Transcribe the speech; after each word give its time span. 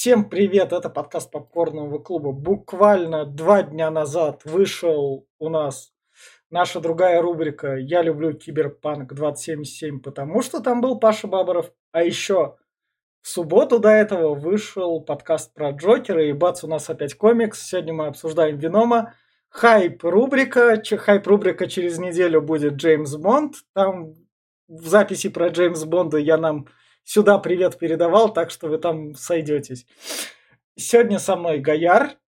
Всем 0.00 0.30
привет, 0.30 0.72
это 0.72 0.88
подкаст 0.88 1.30
Попкорного 1.30 1.98
клуба. 1.98 2.32
Буквально 2.32 3.26
два 3.26 3.62
дня 3.62 3.90
назад 3.90 4.40
вышел 4.46 5.28
у 5.38 5.48
нас 5.50 5.92
наша 6.48 6.80
другая 6.80 7.20
рубрика 7.20 7.76
«Я 7.76 8.00
люблю 8.00 8.32
Киберпанк 8.32 9.12
2077», 9.12 9.98
потому 9.98 10.40
что 10.40 10.60
там 10.60 10.80
был 10.80 10.98
Паша 10.98 11.26
Бабаров. 11.26 11.70
А 11.92 12.02
еще 12.02 12.56
в 13.20 13.28
субботу 13.28 13.78
до 13.78 13.90
этого 13.90 14.34
вышел 14.34 15.02
подкаст 15.02 15.52
про 15.52 15.72
Джокера, 15.72 16.24
и 16.24 16.32
бац, 16.32 16.64
у 16.64 16.66
нас 16.66 16.88
опять 16.88 17.12
комикс. 17.12 17.62
Сегодня 17.62 17.92
мы 17.92 18.06
обсуждаем 18.06 18.56
Венома. 18.56 19.12
Хайп-рубрика. 19.50 20.82
Хайп-рубрика 20.82 21.66
через 21.66 21.98
неделю 21.98 22.40
будет 22.40 22.76
Джеймс 22.76 23.16
Бонд. 23.16 23.56
Там 23.74 24.14
в 24.66 24.86
записи 24.86 25.28
про 25.28 25.48
Джеймс 25.48 25.84
Бонда 25.84 26.16
я 26.16 26.38
нам 26.38 26.68
сюда 27.04 27.38
привет 27.38 27.78
передавал, 27.78 28.32
так 28.32 28.50
что 28.50 28.68
вы 28.68 28.78
там 28.78 29.14
сойдетесь. 29.14 29.86
Сегодня 30.76 31.18
со 31.18 31.36
мной 31.36 31.58
Гаяр. 31.58 32.18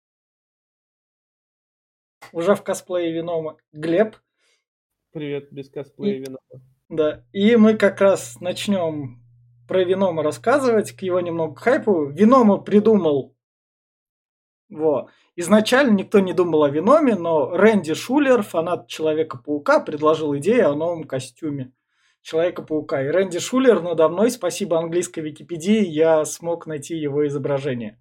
Уже 2.32 2.54
в 2.54 2.62
косплее 2.62 3.12
Венома. 3.12 3.56
Глеб. 3.72 4.16
Привет, 5.12 5.52
без 5.52 5.68
косплея 5.70 6.20
Венома. 6.20 6.64
Да, 6.88 7.24
и 7.32 7.56
мы 7.56 7.76
как 7.76 8.00
раз 8.00 8.40
начнем 8.40 9.22
про 9.66 9.84
Венома 9.84 10.22
рассказывать, 10.22 10.92
к 10.92 11.02
его 11.02 11.20
немного 11.20 11.54
хайпу. 11.54 12.06
Венома 12.06 12.58
придумал 12.58 13.34
во. 14.68 15.08
Изначально 15.36 15.92
никто 15.92 16.20
не 16.20 16.32
думал 16.32 16.64
о 16.64 16.70
Веноме, 16.70 17.14
но 17.14 17.50
Рэнди 17.56 17.94
Шулер, 17.94 18.42
фанат 18.42 18.88
Человека-паука, 18.88 19.80
предложил 19.80 20.36
идею 20.36 20.70
о 20.70 20.74
новом 20.74 21.04
костюме. 21.04 21.72
Человека-паука. 22.22 23.02
И 23.02 23.08
Рэнди 23.08 23.38
Шулер 23.38 23.82
надо 23.82 24.08
мной, 24.08 24.30
спасибо 24.30 24.78
английской 24.78 25.20
Википедии, 25.20 25.84
я 25.84 26.24
смог 26.24 26.66
найти 26.66 26.96
его 26.96 27.26
изображение. 27.26 27.98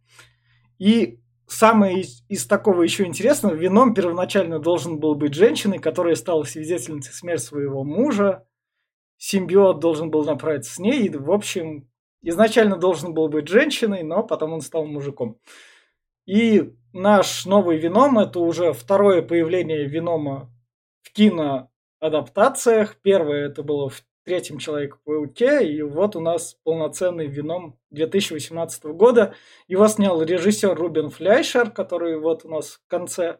И 0.77 1.19
самое 1.47 2.01
из, 2.01 2.23
из 2.29 2.45
такого 2.45 2.83
еще 2.83 3.05
интересного, 3.05 3.53
Вином 3.53 3.93
первоначально 3.93 4.59
должен 4.59 4.99
был 4.99 5.15
быть 5.15 5.33
женщиной, 5.33 5.79
которая 5.79 6.15
стала 6.15 6.43
свидетельницей 6.43 7.13
смерти 7.13 7.41
своего 7.43 7.83
мужа. 7.83 8.47
Симбиот 9.17 9.79
должен 9.79 10.09
был 10.09 10.23
направиться 10.23 10.73
с 10.73 10.79
ней. 10.79 11.05
И, 11.05 11.09
в 11.15 11.31
общем, 11.31 11.89
изначально 12.21 12.77
должен 12.77 13.13
был 13.13 13.27
быть 13.27 13.47
женщиной, 13.47 14.03
но 14.03 14.23
потом 14.23 14.53
он 14.53 14.61
стал 14.61 14.85
мужиком. 14.85 15.37
И 16.25 16.73
наш 16.93 17.45
новый 17.45 17.77
Вином– 17.77 18.19
это 18.19 18.39
уже 18.39 18.73
второе 18.73 19.21
появление 19.21 19.85
Винома 19.85 20.51
в 21.01 21.11
киноадаптациях. 21.11 22.95
Первое 23.01 23.47
это 23.47 23.63
было 23.63 23.89
в 23.89 24.01
третьем 24.23 24.57
Человеке-пауке, 24.57 25.67
и 25.67 25.81
вот 25.81 26.15
у 26.15 26.19
нас 26.19 26.55
полноценный 26.63 27.27
Веном 27.27 27.79
2018 27.89 28.83
года. 28.85 29.35
Его 29.67 29.87
снял 29.87 30.21
режиссер 30.21 30.73
Рубен 30.75 31.09
Фляйшер, 31.09 31.71
который 31.71 32.19
вот 32.19 32.45
у 32.45 32.49
нас 32.49 32.73
в 32.73 32.87
конце 32.87 33.39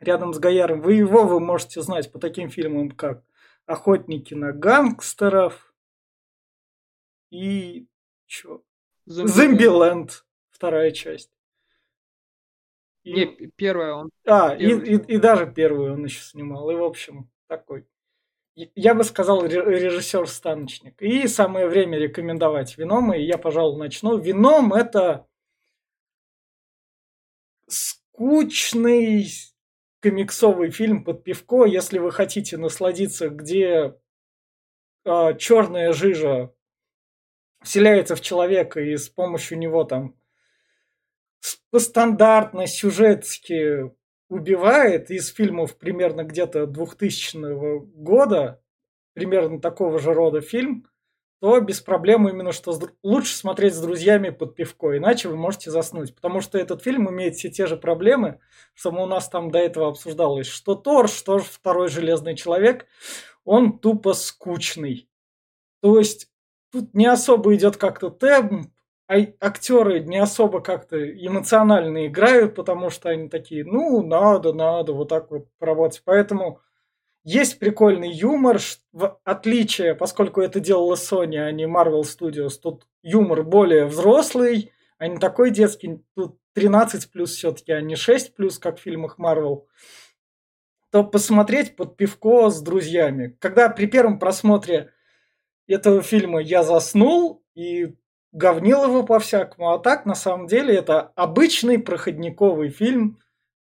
рядом 0.00 0.34
с 0.34 0.38
Гаяром. 0.38 0.80
Вы 0.80 0.94
его 0.94 1.24
вы 1.24 1.40
можете 1.40 1.80
знать 1.82 2.10
по 2.10 2.18
таким 2.18 2.50
фильмам, 2.50 2.90
как 2.90 3.22
«Охотники 3.66 4.34
на 4.34 4.52
гангстеров» 4.52 5.74
и... 7.30 7.86
Чё? 8.26 8.62
«Зомбиленд», 9.06 10.24
вторая 10.50 10.90
часть. 10.90 11.30
И... 13.04 13.12
Не, 13.12 13.26
первая 13.56 13.94
он. 13.94 14.10
А, 14.26 14.54
и, 14.54 14.66
и, 14.66 14.96
и 14.96 15.18
даже 15.18 15.52
первую 15.52 15.94
он 15.94 16.04
еще 16.04 16.22
снимал. 16.22 16.70
И, 16.70 16.74
в 16.74 16.82
общем, 16.82 17.30
такой 17.46 17.86
я 18.54 18.94
бы 18.94 19.04
сказал, 19.04 19.44
режиссер-станочник. 19.44 21.00
И 21.02 21.26
самое 21.26 21.66
время 21.66 21.98
рекомендовать 21.98 22.78
Вином, 22.78 23.12
и 23.12 23.22
я, 23.22 23.38
пожалуй, 23.38 23.78
начну. 23.78 24.16
Вином– 24.16 24.72
это 24.74 25.26
скучный 27.66 29.28
комиксовый 30.00 30.70
фильм 30.70 31.02
под 31.02 31.24
пивко, 31.24 31.64
если 31.64 31.98
вы 31.98 32.12
хотите 32.12 32.56
насладиться, 32.56 33.30
где 33.30 33.66
э, 33.66 33.92
а, 35.04 35.34
черная 35.34 35.92
жижа 35.92 36.54
вселяется 37.62 38.14
в 38.14 38.20
человека 38.20 38.80
и 38.80 38.96
с 38.96 39.08
помощью 39.08 39.58
него 39.58 39.84
там 39.84 40.14
стандартно 41.74 42.66
сюжетски 42.66 43.90
убивает 44.28 45.10
из 45.10 45.28
фильмов 45.28 45.76
примерно 45.76 46.24
где-то 46.24 46.66
2000 46.66 47.84
года, 47.96 48.62
примерно 49.12 49.60
такого 49.60 49.98
же 49.98 50.12
рода 50.12 50.40
фильм, 50.40 50.86
то 51.40 51.60
без 51.60 51.80
проблем 51.80 52.26
именно 52.26 52.52
что 52.52 52.78
лучше 53.02 53.34
смотреть 53.34 53.74
с 53.74 53.80
друзьями 53.80 54.30
под 54.30 54.54
пивко, 54.54 54.96
иначе 54.96 55.28
вы 55.28 55.36
можете 55.36 55.70
заснуть. 55.70 56.14
Потому 56.14 56.40
что 56.40 56.56
этот 56.56 56.82
фильм 56.82 57.10
имеет 57.10 57.36
все 57.36 57.50
те 57.50 57.66
же 57.66 57.76
проблемы, 57.76 58.40
что 58.72 58.90
у 58.90 59.06
нас 59.06 59.28
там 59.28 59.50
до 59.50 59.58
этого 59.58 59.88
обсуждалось, 59.88 60.46
что 60.46 60.74
Тор, 60.74 61.08
что 61.08 61.38
второй 61.38 61.88
Железный 61.88 62.34
Человек, 62.34 62.86
он 63.44 63.78
тупо 63.78 64.14
скучный. 64.14 65.08
То 65.82 65.98
есть 65.98 66.30
тут 66.72 66.94
не 66.94 67.04
особо 67.04 67.54
идет 67.54 67.76
как-то 67.76 68.08
темп, 68.08 68.70
а 69.06 69.16
актеры 69.40 70.00
не 70.00 70.16
особо 70.16 70.60
как-то 70.60 70.96
эмоционально 70.98 72.06
играют, 72.06 72.54
потому 72.54 72.90
что 72.90 73.10
они 73.10 73.28
такие, 73.28 73.64
ну, 73.64 74.02
надо, 74.02 74.52
надо, 74.52 74.92
вот 74.92 75.08
так 75.08 75.30
вот 75.30 75.48
работать. 75.60 76.02
Поэтому 76.04 76.60
есть 77.22 77.58
прикольный 77.58 78.10
юмор, 78.10 78.58
в 78.92 79.18
отличие, 79.24 79.94
поскольку 79.94 80.40
это 80.40 80.60
делала 80.60 80.94
Sony, 80.94 81.36
а 81.36 81.50
не 81.52 81.64
Marvel 81.64 82.02
Studios, 82.02 82.58
тут 82.62 82.86
юмор 83.02 83.42
более 83.42 83.86
взрослый, 83.86 84.72
а 84.98 85.08
не 85.08 85.18
такой 85.18 85.50
детский, 85.50 86.02
тут 86.14 86.38
13 86.54 87.10
плюс 87.10 87.34
все-таки, 87.34 87.72
а 87.72 87.80
не 87.80 87.96
6 87.96 88.34
плюс, 88.34 88.58
как 88.58 88.78
в 88.78 88.82
фильмах 88.82 89.18
Marvel, 89.18 89.64
то 90.90 91.02
посмотреть 91.02 91.76
под 91.76 91.96
пивко 91.96 92.50
с 92.50 92.62
друзьями. 92.62 93.36
Когда 93.40 93.68
при 93.68 93.86
первом 93.86 94.18
просмотре 94.18 94.92
этого 95.66 96.02
фильма 96.02 96.40
я 96.40 96.62
заснул, 96.62 97.42
и 97.54 97.96
говнил 98.34 98.84
его 98.84 99.04
по-всякому. 99.04 99.70
А 99.72 99.78
так, 99.78 100.04
на 100.04 100.14
самом 100.14 100.46
деле, 100.46 100.76
это 100.76 101.00
обычный 101.14 101.78
проходниковый 101.78 102.68
фильм 102.68 103.22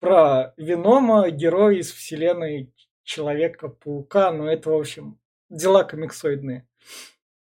про 0.00 0.54
Венома, 0.56 1.28
героя 1.30 1.76
из 1.76 1.92
вселенной 1.92 2.72
Человека-паука. 3.02 4.32
Но 4.32 4.50
это, 4.50 4.70
в 4.70 4.74
общем, 4.74 5.18
дела 5.50 5.84
комиксоидные. 5.84 6.66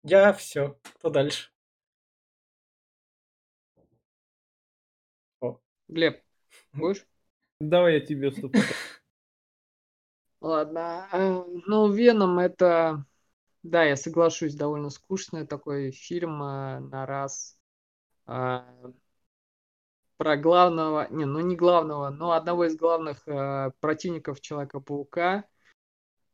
Я 0.03 0.33
все. 0.33 0.79
Кто 0.97 1.11
дальше? 1.11 1.51
О. 5.41 5.61
Глеб, 5.87 6.21
будешь? 6.73 7.07
Давай 7.61 7.95
я 7.95 8.01
тебе 8.01 8.29
уступлю. 8.29 8.63
Ладно. 10.41 11.09
Э, 11.13 11.45
ну, 11.67 11.93
Веном 11.93 12.41
это 12.41 13.05
да, 13.63 13.85
я 13.85 13.97
соглашусь, 13.97 14.55
довольно 14.55 14.91
скучный 14.91 15.47
такой 15.47 15.93
фильм 15.93 16.43
э, 16.43 16.81
на 16.81 17.07
раз. 17.07 17.59
Э, 18.27 18.63
про 20.17 20.37
главного, 20.37 21.09
не, 21.11 21.25
ну 21.25 21.41
не 21.41 21.57
главного, 21.57 22.11
но 22.11 22.33
одного 22.33 22.67
из 22.67 22.77
главных 22.77 23.27
э, 23.27 23.71
противников 23.81 24.41
Человека-паука, 24.41 25.45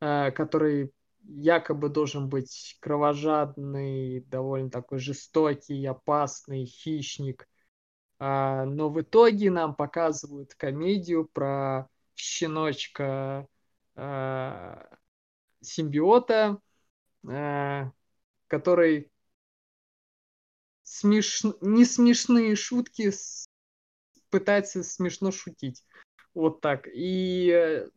э, 0.00 0.31
который 0.33 0.93
якобы 1.22 1.91
должен 1.91 2.28
быть 2.28 2.78
кровожадный, 2.81 4.21
довольно 4.21 4.71
такой 4.71 4.99
жестокий, 4.99 5.84
опасный 5.87 6.65
хищник. 6.65 7.49
А, 8.19 8.65
но 8.65 8.88
в 8.91 9.00
итоге 9.00 9.50
нам 9.50 9.75
показывают 9.75 10.55
комедию 10.55 11.27
про 11.27 11.88
щеночка 12.15 13.47
а, 13.94 14.88
симбиота, 15.61 16.59
Э, 16.59 16.68
который 18.47 19.11
смеш... 20.83 21.43
не 21.61 21.84
смешные 21.84 22.56
шутки 22.56 23.12
пытается 24.31 24.82
смешно 24.82 25.31
шутить. 25.31 25.85
Вот 26.35 26.61
так. 26.61 26.88
И 26.93 27.50
э, 27.50 27.88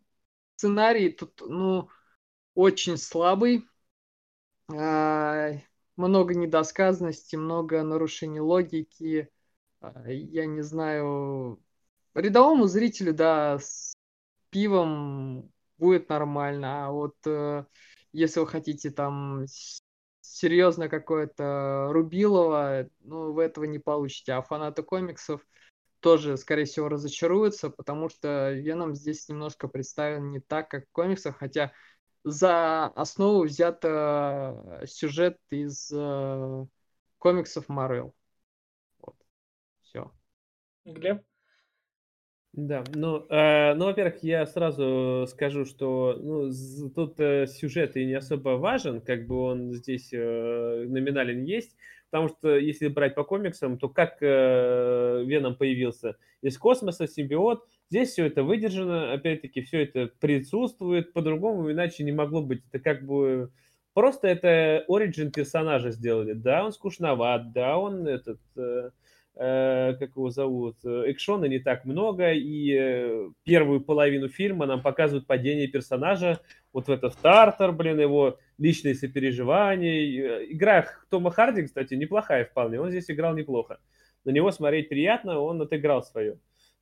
сценарий 0.55 1.11
тут, 1.11 1.41
ну, 1.41 1.89
очень 2.55 2.97
слабый. 2.97 3.65
А, 4.73 5.51
много 5.95 6.35
недосказанности, 6.35 7.35
много 7.35 7.83
нарушений 7.83 8.39
логики. 8.39 9.29
А, 9.81 10.09
я 10.09 10.45
не 10.45 10.61
знаю. 10.61 11.61
Рядовому 12.13 12.67
зрителю, 12.67 13.13
да, 13.13 13.59
с 13.59 13.93
пивом 14.49 15.51
будет 15.77 16.09
нормально. 16.09 16.87
А 16.87 16.91
вот 16.91 17.15
э, 17.25 17.65
если 18.11 18.39
вы 18.39 18.47
хотите 18.47 18.91
там 18.91 19.45
серьезно 20.21 20.89
какое-то 20.89 21.87
Рубилово, 21.91 22.89
ну, 22.99 23.31
вы 23.31 23.43
этого 23.43 23.65
не 23.65 23.79
получите. 23.79 24.33
А 24.33 24.41
фанаты 24.41 24.83
комиксов 24.83 25.41
тоже, 25.99 26.37
скорее 26.37 26.65
всего, 26.65 26.89
разочаруются, 26.89 27.69
потому 27.69 28.09
что 28.09 28.51
Веном 28.51 28.95
здесь 28.95 29.27
немножко 29.29 29.67
представлен 29.67 30.31
не 30.31 30.39
так, 30.39 30.69
как 30.69 30.85
в 30.87 30.91
комиксах, 30.91 31.37
хотя 31.37 31.71
за 32.23 32.85
основу 32.87 33.43
взят 33.43 33.83
э, 33.83 34.83
сюжет 34.87 35.37
из 35.49 35.91
э, 35.91 36.65
комиксов 37.17 37.67
Марвел. 37.69 38.13
Вот. 38.99 39.15
Все. 39.81 40.11
Глеб? 40.85 41.23
Да, 42.53 42.83
ну, 42.93 43.25
э, 43.29 43.73
ну, 43.75 43.85
во-первых, 43.85 44.23
я 44.23 44.45
сразу 44.45 45.25
скажу, 45.29 45.63
что 45.63 46.17
ну, 46.19 46.51
тут 46.93 47.17
э, 47.17 47.47
сюжет 47.47 47.95
и 47.95 48.05
не 48.05 48.15
особо 48.15 48.49
важен, 48.57 48.99
как 48.99 49.25
бы 49.25 49.37
он 49.37 49.71
здесь 49.71 50.09
э, 50.11 50.85
номинален 50.85 51.43
есть, 51.43 51.77
потому 52.09 52.27
что 52.27 52.57
если 52.57 52.89
брать 52.89 53.15
по 53.15 53.23
комиксам, 53.23 53.77
то 53.77 53.87
как 53.87 54.17
э, 54.21 55.23
Веном 55.25 55.55
появился 55.55 56.17
из 56.41 56.57
космоса, 56.57 57.07
симбиот, 57.07 57.65
здесь 57.89 58.09
все 58.09 58.25
это 58.25 58.43
выдержано, 58.43 59.13
опять-таки, 59.13 59.61
все 59.61 59.83
это 59.83 60.07
присутствует, 60.19 61.13
по-другому 61.13 61.71
иначе 61.71 62.03
не 62.03 62.11
могло 62.11 62.41
быть. 62.41 62.63
Это 62.69 62.83
как 62.83 63.05
бы 63.05 63.49
просто 63.93 64.27
это 64.27 64.83
оригин 64.89 65.31
персонажа 65.31 65.91
сделали. 65.91 66.33
Да, 66.33 66.65
он 66.65 66.73
скучноват, 66.73 67.53
да, 67.53 67.77
он 67.77 68.05
этот... 68.05 68.41
э, 68.57 68.89
как 69.35 70.11
его 70.15 70.29
зовут, 70.29 70.77
э, 70.83 71.11
экшона 71.11 71.45
не 71.45 71.59
так 71.59 71.85
много, 71.85 72.33
и 72.33 72.73
э, 72.77 73.29
первую 73.43 73.81
половину 73.81 74.27
фильма 74.27 74.65
нам 74.65 74.81
показывают 74.81 75.25
падение 75.25 75.67
персонажа, 75.67 76.41
вот 76.73 76.87
в 76.87 76.91
этот 76.91 77.13
стартер, 77.13 77.71
блин, 77.71 77.99
его 77.99 78.39
личные 78.57 78.93
сопереживания. 78.93 80.39
Э, 80.39 80.45
Игра 80.49 80.85
Тома 81.09 81.31
Харди, 81.31 81.63
кстати, 81.63 81.93
неплохая 81.93 82.45
вполне, 82.45 82.81
он 82.81 82.89
здесь 82.89 83.09
играл 83.09 83.35
неплохо. 83.35 83.79
На 84.25 84.31
него 84.31 84.51
смотреть 84.51 84.89
приятно, 84.89 85.39
он 85.39 85.61
отыграл 85.61 86.03
свое. 86.03 86.37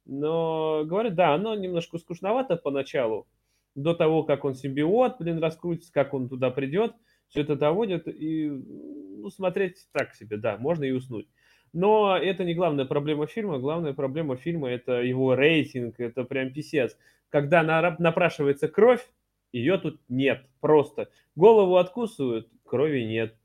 Но, 0.05 0.83
говорю, 0.85 1.11
да, 1.11 1.35
оно 1.35 1.55
немножко 1.55 1.99
скучновато 1.99 2.55
поначалу, 2.55 3.27
до 3.75 3.93
того, 3.93 4.23
как 4.23 4.43
он 4.43 4.55
симбиот, 4.55 5.17
блин, 5.19 5.37
раскрутится, 5.37 5.93
как 5.93 6.13
он 6.15 6.27
туда 6.27 6.49
придет, 6.49 6.93
все 7.27 7.41
это 7.41 7.55
доводит, 7.55 8.07
и 8.07 8.49
ну, 8.49 9.29
смотреть 9.29 9.87
так 9.91 10.15
себе, 10.15 10.37
да, 10.37 10.57
можно 10.57 10.83
и 10.83 10.91
уснуть. 10.91 11.27
Но 11.73 12.17
это 12.17 12.43
не 12.43 12.53
главная 12.55 12.85
проблема 12.85 13.27
фильма. 13.27 13.59
Главная 13.59 13.93
проблема 13.93 14.35
фильма 14.35 14.69
это 14.69 15.01
его 15.01 15.35
рейтинг, 15.35 15.99
это 15.99 16.23
прям 16.23 16.51
писец. 16.51 16.97
Когда 17.29 17.63
на- 17.63 17.95
напрашивается 17.99 18.67
кровь, 18.67 19.05
ее 19.51 19.77
тут 19.77 19.99
нет. 20.09 20.45
Просто 20.59 21.09
голову 21.35 21.77
откусывают, 21.77 22.49
крови 22.65 23.01
нет. 23.01 23.35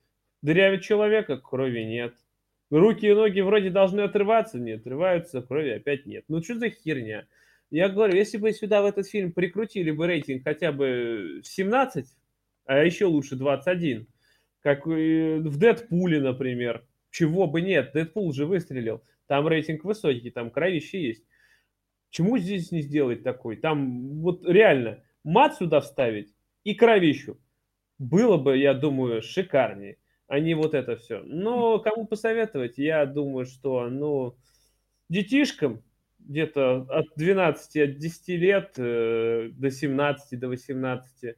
Дырявит 0.42 0.82
человека, 0.82 1.38
крови 1.38 1.84
нет. 1.84 2.14
Руки 2.70 3.06
и 3.06 3.14
ноги 3.14 3.40
вроде 3.40 3.70
должны 3.70 4.00
отрываться, 4.00 4.58
не 4.58 4.72
отрываются, 4.72 5.42
крови 5.42 5.70
опять 5.70 6.06
нет. 6.06 6.24
Ну 6.28 6.42
что 6.42 6.58
за 6.58 6.70
херня? 6.70 7.26
Я 7.70 7.88
говорю, 7.88 8.16
если 8.16 8.38
бы 8.38 8.52
сюда 8.52 8.82
в 8.82 8.86
этот 8.86 9.08
фильм 9.08 9.32
прикрутили 9.32 9.90
бы 9.90 10.06
рейтинг 10.06 10.44
хотя 10.44 10.72
бы 10.72 11.40
17, 11.44 12.06
а 12.66 12.84
еще 12.84 13.06
лучше 13.06 13.36
21, 13.36 14.06
как 14.60 14.86
и 14.86 15.36
в 15.40 15.58
Дэдпуле, 15.58 16.20
например, 16.20 16.84
чего 17.14 17.46
бы 17.46 17.60
нет, 17.60 17.92
Дэдпул 17.94 18.32
же 18.32 18.44
выстрелил. 18.44 19.04
Там 19.28 19.46
рейтинг 19.46 19.84
высокий, 19.84 20.30
там 20.30 20.50
кровище 20.50 21.00
есть. 21.00 21.24
Чему 22.10 22.38
здесь 22.38 22.72
не 22.72 22.82
сделать 22.82 23.22
такой? 23.22 23.56
Там 23.56 24.20
вот 24.20 24.44
реально 24.44 25.04
мат 25.22 25.54
сюда 25.54 25.80
вставить 25.80 26.34
и 26.64 26.74
кровищу. 26.74 27.38
Было 27.98 28.36
бы, 28.36 28.58
я 28.58 28.74
думаю, 28.74 29.22
шикарнее, 29.22 29.98
а 30.26 30.40
не 30.40 30.54
вот 30.54 30.74
это 30.74 30.96
все. 30.96 31.22
Но 31.22 31.78
кому 31.78 32.04
посоветовать? 32.08 32.78
Я 32.78 33.06
думаю, 33.06 33.46
что, 33.46 33.88
ну, 33.88 34.36
детишкам 35.08 35.84
где-то 36.18 36.84
от 36.90 37.06
12, 37.14 37.76
от 37.76 37.98
10 37.98 38.28
лет 38.30 38.74
э, 38.76 39.50
до 39.52 39.70
17, 39.70 40.40
до 40.40 40.48
18. 40.48 41.36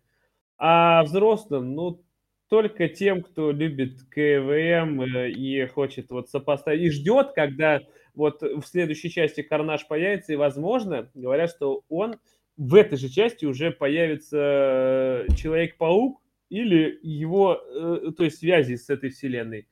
А 0.57 1.03
взрослым, 1.03 1.75
ну, 1.75 2.03
только 2.49 2.89
тем, 2.89 3.23
кто 3.23 3.51
любит 3.51 4.03
КВМ 4.11 5.03
э, 5.03 5.31
и 5.31 5.67
хочет 5.67 6.11
вот 6.11 6.29
сопоставить, 6.29 6.83
и 6.83 6.91
ждет, 6.91 7.33
когда 7.35 7.81
вот 8.15 8.43
в 8.43 8.63
следующей 8.63 9.11
части 9.11 9.43
Карнаж 9.43 9.87
появится, 9.87 10.33
и, 10.33 10.37
возможно, 10.37 11.11
говорят, 11.15 11.51
что 11.51 11.83
он 11.89 12.17
в 12.57 12.75
этой 12.75 12.97
же 12.97 13.09
части 13.09 13.45
уже 13.45 13.71
появится 13.71 15.27
э, 15.29 15.35
Человек-паук 15.37 16.23
или 16.49 16.99
его, 17.03 17.55
э, 17.55 18.13
то 18.17 18.25
есть 18.25 18.39
связи 18.39 18.77
с 18.77 18.89
этой 18.89 19.11
вселенной. 19.11 19.69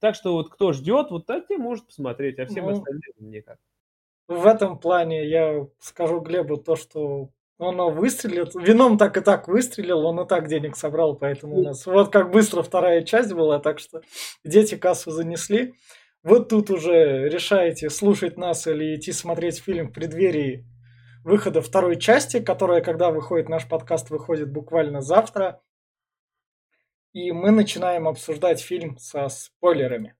Так 0.00 0.14
что 0.14 0.32
вот 0.32 0.50
кто 0.50 0.72
ждет, 0.72 1.10
вот 1.10 1.26
так 1.26 1.46
те 1.46 1.56
может 1.56 1.86
посмотреть, 1.86 2.38
а 2.38 2.46
всем 2.46 2.66
Ну, 2.66 2.72
остальным 2.72 3.02
никак. 3.18 3.58
В 4.26 4.46
этом 4.46 4.78
плане 4.78 5.28
я 5.28 5.66
скажу 5.78 6.20
Глебу 6.20 6.56
то, 6.56 6.76
что 6.76 7.30
оно 7.58 7.90
выстрелит. 7.90 8.54
Вином 8.54 8.98
так 8.98 9.16
и 9.16 9.20
так 9.20 9.48
выстрелил, 9.48 10.04
он 10.06 10.20
и 10.20 10.26
так 10.26 10.48
денег 10.48 10.76
собрал, 10.76 11.16
поэтому 11.16 11.56
у 11.56 11.62
нас 11.62 11.86
вот 11.86 12.10
как 12.12 12.30
быстро 12.30 12.62
вторая 12.62 13.02
часть 13.02 13.32
была, 13.32 13.58
так 13.58 13.78
что 13.78 14.02
дети 14.44 14.76
кассу 14.76 15.10
занесли. 15.10 15.74
Вот 16.22 16.48
тут 16.48 16.70
уже 16.70 17.28
решаете, 17.28 17.90
слушать 17.90 18.36
нас 18.38 18.66
или 18.66 18.96
идти 18.96 19.12
смотреть 19.12 19.58
фильм 19.58 19.88
в 19.88 19.92
преддверии 19.92 20.66
выхода 21.22 21.60
второй 21.60 21.98
части, 21.98 22.40
которая, 22.40 22.80
когда 22.80 23.10
выходит 23.10 23.48
наш 23.48 23.68
подкаст, 23.68 24.10
выходит 24.10 24.50
буквально 24.52 25.00
завтра. 25.00 25.60
И 27.12 27.30
мы 27.30 27.50
начинаем 27.50 28.08
обсуждать 28.08 28.60
фильм 28.60 28.96
со 28.98 29.28
спойлерами. 29.28 30.14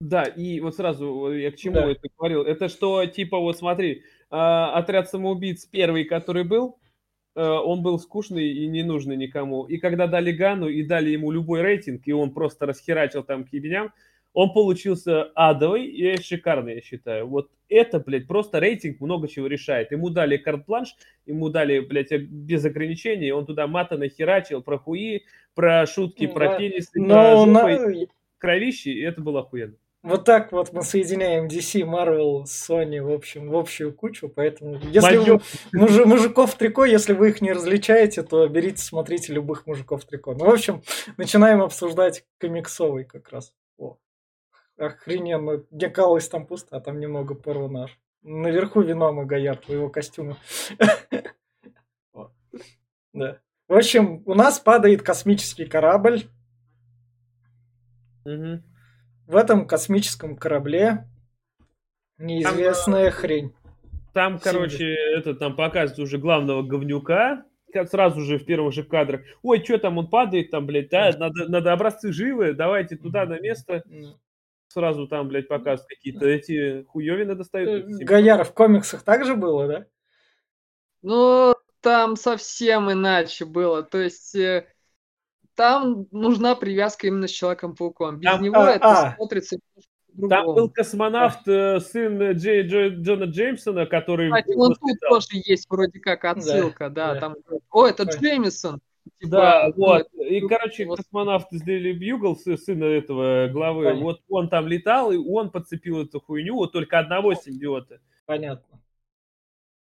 Да, 0.00 0.24
и 0.24 0.58
вот 0.60 0.74
сразу 0.76 1.28
э, 1.30 1.42
я 1.42 1.52
к 1.52 1.56
чему 1.56 1.74
Да. 1.74 1.90
это 1.90 2.08
говорил. 2.18 2.42
Это 2.42 2.68
что, 2.68 3.04
типа, 3.06 3.38
вот 3.38 3.58
смотри, 3.58 4.02
отряд 4.36 5.08
самоубийц 5.10 5.64
первый, 5.66 6.04
который 6.04 6.44
был, 6.44 6.78
э, 7.34 7.42
он 7.42 7.82
был 7.82 7.98
скучный 7.98 8.48
и 8.48 8.66
не 8.66 8.82
нужный 8.82 9.16
никому. 9.16 9.64
И 9.64 9.78
когда 9.78 10.06
дали 10.06 10.32
Гану 10.32 10.68
и 10.68 10.82
дали 10.82 11.10
ему 11.10 11.30
любой 11.30 11.62
рейтинг, 11.62 12.02
и 12.06 12.12
он 12.12 12.32
просто 12.32 12.66
расхерачил 12.66 13.22
там 13.24 13.44
к 13.44 13.52
ебеням, 13.52 13.92
он 14.34 14.54
получился 14.54 15.24
адовый 15.34 15.84
и 15.86 16.16
шикарный, 16.22 16.76
я 16.76 16.80
считаю. 16.80 17.26
Вот 17.26 17.50
это, 17.68 18.00
блядь, 18.00 18.26
просто 18.26 18.60
рейтинг 18.60 18.98
много 19.00 19.28
чего 19.28 19.46
решает. 19.46 19.92
Ему 19.92 20.08
дали 20.08 20.38
карт-планш, 20.38 20.94
ему 21.26 21.50
дали, 21.50 21.80
блядь, 21.80 22.12
э, 22.12 22.18
без 22.18 22.64
ограничений, 22.64 23.30
он 23.30 23.44
туда 23.44 23.66
мата 23.66 23.98
нахерачил 23.98 24.62
про 24.62 24.78
хуи, 24.78 25.24
про 25.54 25.86
шутки, 25.86 26.24
Ну 26.24 26.32
про 26.32 26.48
да. 26.48 26.56
пенисы, 26.56 26.92
про 27.06 27.36
жопы, 27.36 27.50
на- 27.50 28.06
кровищи, 28.38 28.88
и 28.88 29.02
это 29.02 29.20
было 29.20 29.40
охуенно. 29.40 29.74
Вот 30.02 30.24
так 30.24 30.50
вот 30.50 30.72
мы 30.72 30.82
соединяем 30.82 31.46
DC, 31.46 31.82
Marvel, 31.82 32.42
Sony, 32.44 33.00
в 33.00 33.12
общем, 33.12 33.48
в 33.48 33.56
общую 33.56 33.94
кучу, 33.94 34.28
поэтому 34.28 34.74
если 34.90 35.16
Моё. 35.16 35.38
вы 35.72 35.78
мужи- 35.80 36.04
мужиков 36.04 36.52
трико, 36.56 36.84
если 36.84 37.12
вы 37.12 37.28
их 37.28 37.40
не 37.40 37.52
различаете, 37.52 38.24
то 38.24 38.48
берите, 38.48 38.82
смотрите 38.82 39.32
любых 39.32 39.64
мужиков 39.66 40.04
трико. 40.04 40.34
Ну, 40.34 40.46
в 40.46 40.50
общем, 40.50 40.82
начинаем 41.18 41.62
обсуждать 41.62 42.24
комиксовый 42.38 43.04
как 43.04 43.28
раз. 43.30 43.54
О, 43.78 43.96
охрененно. 44.76 45.62
Мне 45.70 45.88
казалось, 45.88 46.28
там 46.28 46.46
пусто, 46.46 46.76
а 46.76 46.80
там 46.80 46.98
немного 46.98 47.34
порванаж. 47.36 47.96
Наверху 48.22 48.80
Вином 48.82 49.22
и 49.22 49.24
Гоярд 49.24 49.66
в 49.68 49.72
его 49.72 49.88
костюме. 49.88 50.36
О, 52.12 52.30
Да. 53.12 53.38
В 53.68 53.74
общем, 53.74 54.22
у 54.26 54.34
нас 54.34 54.58
падает 54.58 55.02
космический 55.02 55.64
корабль. 55.66 56.24
В 59.26 59.36
этом 59.36 59.66
космическом 59.66 60.36
корабле 60.36 61.08
неизвестная 62.18 63.10
хрень. 63.10 63.54
Там, 64.12 64.38
Сильно. 64.38 64.52
короче, 64.52 64.94
это 65.16 65.34
там 65.34 65.56
показывают 65.56 65.98
уже 66.00 66.18
главного 66.18 66.62
говнюка, 66.62 67.44
как 67.72 67.88
сразу 67.88 68.20
же 68.20 68.38
в 68.38 68.44
первых 68.44 68.74
же 68.74 68.84
кадрах. 68.84 69.22
Ой, 69.42 69.64
что 69.64 69.78
там 69.78 69.98
он 69.98 70.08
падает, 70.08 70.50
там, 70.50 70.66
блядь, 70.66 70.90
да, 70.90 71.10
надо, 71.18 71.48
надо 71.48 71.72
образцы 71.72 72.12
живы, 72.12 72.52
давайте 72.52 72.96
туда 72.96 73.24
на 73.24 73.40
место. 73.40 73.82
Сразу 74.68 75.06
там, 75.06 75.28
блядь, 75.28 75.48
показывают 75.48 75.88
какие-то 75.88 76.26
эти 76.26 76.84
хуевины 76.84 77.34
достают. 77.34 77.84
Э, 77.84 78.04
Гояр 78.04 78.44
в 78.44 78.52
комиксах 78.52 79.02
также 79.02 79.34
было, 79.34 79.68
да? 79.68 79.86
Ну, 81.02 81.54
там 81.80 82.16
совсем 82.16 82.90
иначе 82.90 83.44
было. 83.44 83.82
То 83.82 83.98
есть 83.98 84.34
э, 84.34 84.66
там 85.54 86.06
нужна 86.10 86.54
привязка 86.54 87.06
именно 87.06 87.28
с 87.28 87.30
Человеком-пауком. 87.30 88.18
Без 88.18 88.30
Там- 88.30 88.42
него 88.42 88.60
а, 88.60 88.70
это 88.70 88.86
а. 88.86 89.14
смотрится 89.16 89.58
Там 90.28 90.46
был 90.54 90.68
космонавт, 90.70 91.46
э, 91.48 91.80
сын 91.80 92.32
Джей, 92.32 92.66
Джо- 92.68 92.90
Джона 93.02 93.24
Джеймсона, 93.24 93.86
который... 93.86 94.30
Кстати, 94.30 94.54
он 94.56 94.74
тут 94.74 94.98
тоже 95.08 95.26
есть 95.32 95.66
вроде 95.70 96.00
как 96.00 96.24
отсылка, 96.24 96.90
да. 96.90 97.14
да. 97.14 97.20
Там, 97.20 97.36
о, 97.70 97.86
это. 97.86 98.02
Джеймисон. 98.04 98.80
Типа, 99.20 99.30
Да, 99.30 99.72
ну, 99.74 99.86
вот. 99.86 100.08
И, 100.14 100.40
ну, 100.40 100.48
короче, 100.48 100.84
вот. 100.86 100.98
космонавт 100.98 101.52
из 101.52 101.62
Bugle, 101.62 102.36
сы- 102.36 102.56
сына 102.56 102.84
этого 102.84 103.48
главы, 103.48 103.84
Понятно. 103.84 104.04
вот 104.04 104.20
он 104.28 104.48
там 104.48 104.68
летал, 104.68 105.12
и 105.12 105.16
он 105.16 105.50
подцепил 105.50 106.02
эту 106.02 106.20
хуйню, 106.20 106.54
вот 106.56 106.72
только 106.72 106.98
одного 106.98 107.34
симбиота. 107.34 107.98
Понятно. 108.26 108.80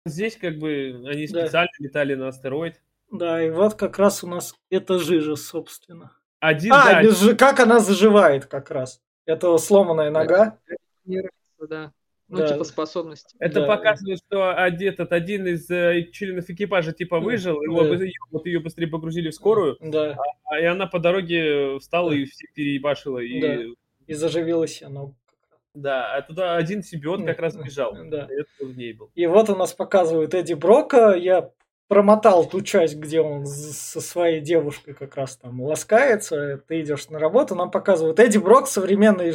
Здесь 0.05 0.37
как 0.37 0.59
бы 0.59 1.03
они 1.07 1.27
Да. 1.27 1.43
специально 1.45 1.71
летали 1.79 2.15
на 2.15 2.29
астероид. 2.29 2.81
Да, 3.13 3.43
и 3.43 3.51
вот 3.51 3.75
как 3.75 3.99
раз 3.99 4.25
у 4.25 4.27
нас 4.27 4.55
это 4.71 4.99
жижа, 4.99 5.37
собственно. 5.37 6.13
Один, 6.41 6.73
А, 6.73 6.85
да, 6.85 7.03
без 7.03 7.21
жи- 7.21 7.37
как 7.37 7.61
она 7.61 7.79
заживает 7.79 8.47
как 8.47 8.71
раз. 8.73 9.01
Это 9.27 9.57
сломанная 9.59 10.11
нога. 10.11 10.59
да. 11.61 11.93
Ну, 12.29 12.39
Да. 12.39 12.49
типа 12.49 12.65
способности. 12.65 13.37
Это 13.39 13.61
Да. 13.61 13.67
показывает, 13.67 14.19
что 14.27 14.57
один, 14.57 14.93
этот, 14.95 15.13
один 15.13 15.47
из 15.47 15.71
э, 15.71 16.09
членов 16.13 16.49
экипажа 16.49 16.93
типа 16.93 17.21
выжил, 17.21 17.61
его, 17.61 17.83
Да. 17.85 17.91
её- 17.95 18.11
вот 18.31 18.47
ее 18.47 18.59
быстрее 18.59 18.87
погрузили 18.87 19.29
в 19.29 19.35
скорую, 19.35 19.77
Да, 19.81 20.17
а, 20.45 20.59
и 20.59 20.65
она 20.65 20.87
по 20.87 20.99
дороге 20.99 21.79
встала 21.79 22.09
Да. 22.11 22.17
и 22.17 22.25
всех 22.25 22.53
переебашила. 22.55 23.19
И... 23.19 23.41
Да. 23.41 23.59
и 24.07 24.15
заживилась 24.15 24.83
она. 24.83 25.13
Да, 25.75 26.15
а 26.17 26.23
туда 26.23 26.57
один 26.57 26.83
симбиот 26.83 27.25
как 27.25 27.39
раз 27.39 27.55
бежал. 27.57 27.95
Да. 28.07 28.27
и 28.31 28.35
это 28.41 28.49
в 28.73 28.77
ней 28.77 28.93
был. 28.95 29.11
И 29.15 29.27
вот 29.27 29.49
у 29.51 29.55
нас 29.57 29.73
показывают 29.75 30.33
Эдди 30.35 30.55
Брока. 30.55 31.13
Я 31.15 31.51
промотал 31.93 32.47
ту 32.49 32.63
часть, 32.63 32.97
где 32.97 33.21
он 33.21 33.45
со 33.45 34.01
своей 34.01 34.41
девушкой 34.41 34.95
как 34.95 35.15
раз 35.15 35.37
там 35.37 35.61
ласкается. 35.61 36.57
Ты 36.67 36.81
идешь 36.81 37.11
на 37.11 37.19
работу, 37.19 37.55
нам 37.55 37.71
показывают 37.71 38.19
Эдди 38.19 38.39
Брок, 38.39 38.67
современный 38.67 39.35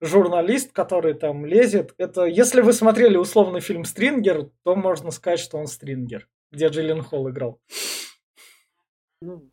журналист, 0.00 0.72
который 0.72 1.14
там 1.14 1.44
лезет. 1.44 1.92
Это, 1.98 2.24
если 2.24 2.60
вы 2.60 2.72
смотрели 2.72 3.16
условный 3.16 3.58
фильм 3.60 3.84
«Стрингер», 3.84 4.48
то 4.62 4.76
можно 4.76 5.10
сказать, 5.10 5.40
что 5.40 5.58
он 5.58 5.66
Стрингер, 5.66 6.28
где 6.52 6.68
Джиллен 6.68 7.02
Холл 7.02 7.28
играл. 7.30 7.58
Ну, 9.20 9.50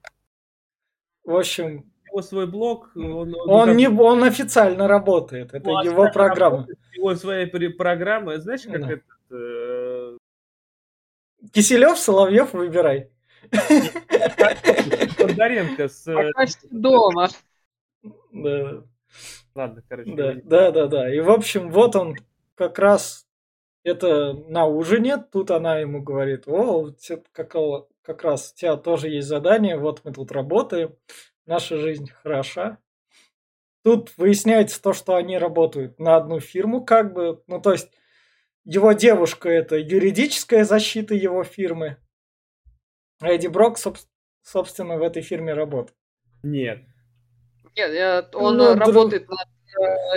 В 1.25 1.35
общем, 1.35 1.91
у 2.03 2.05
него 2.13 2.21
свой 2.21 2.45
блог, 2.45 2.91
он, 2.95 3.33
он, 3.47 3.65
как- 3.69 3.75
не, 3.75 3.89
он 3.89 4.23
официально 4.23 4.87
работает. 4.87 5.51
Это 5.55 5.67
Ну, 5.67 5.77
а 5.77 5.83
его 5.83 6.11
программа. 6.13 6.57
работает, 6.57 6.79
Его 6.93 7.15
своя 7.15 7.47
программа, 7.75 8.37
знаешь, 8.37 8.61
как 8.65 8.81
Да. 8.81 8.91
этот... 8.93 9.03
Киселев, 11.51 11.97
Соловьев, 11.97 12.53
выбирай. 12.53 13.11
Бондаренко 15.19 15.87
с... 15.87 16.07
э, 16.07 16.31
Покажьте 16.31 16.67
дома. 16.69 17.29
Да. 18.31 18.83
Ладно, 19.55 19.83
короче. 19.87 20.13
Да, 20.15 20.33
да, 20.43 20.71
да, 20.71 20.87
да. 20.87 21.13
И 21.13 21.19
в 21.19 21.29
общем, 21.29 21.71
вот 21.71 21.95
он 21.95 22.15
как 22.55 22.77
раз 22.79 23.27
это 23.83 24.33
на 24.33 24.65
ужине. 24.65 25.17
Тут 25.17 25.51
она 25.51 25.79
ему 25.79 26.01
говорит: 26.01 26.43
О, 26.47 26.91
как, 27.31 27.55
как 28.01 28.23
раз 28.23 28.51
у 28.51 28.55
тебя 28.55 28.75
тоже 28.77 29.09
есть 29.09 29.27
задание, 29.27 29.77
вот 29.77 30.01
мы 30.03 30.13
тут 30.13 30.31
работаем, 30.31 30.95
наша 31.45 31.77
жизнь 31.77 32.09
хороша. 32.11 32.77
Тут 33.83 34.11
выясняется 34.17 34.81
то, 34.81 34.93
что 34.93 35.15
они 35.15 35.37
работают 35.37 35.97
на 35.99 36.17
одну 36.17 36.39
фирму, 36.39 36.83
как 36.83 37.13
бы. 37.13 37.41
Ну, 37.47 37.61
то 37.61 37.71
есть, 37.71 37.89
его 38.69 38.91
девушка 38.91 39.49
это 39.49 39.77
юридическая 39.77 40.63
защита 40.65 41.15
его 41.15 41.43
фирмы. 41.43 41.97
А 43.21 43.29
Эдди 43.31 43.47
Брок, 43.47 43.77
собс- 43.77 44.05
собственно, 44.43 44.97
в 44.97 45.01
этой 45.01 45.21
фирме 45.21 45.53
работает. 45.53 45.95
Нет. 46.43 46.79
Нет, 47.75 47.93
я- 47.93 48.29
он 48.33 48.57
Ну, 48.57 48.63
э, 48.71 48.75
друг- 48.75 48.87
работает 48.87 49.27
над 49.29 49.47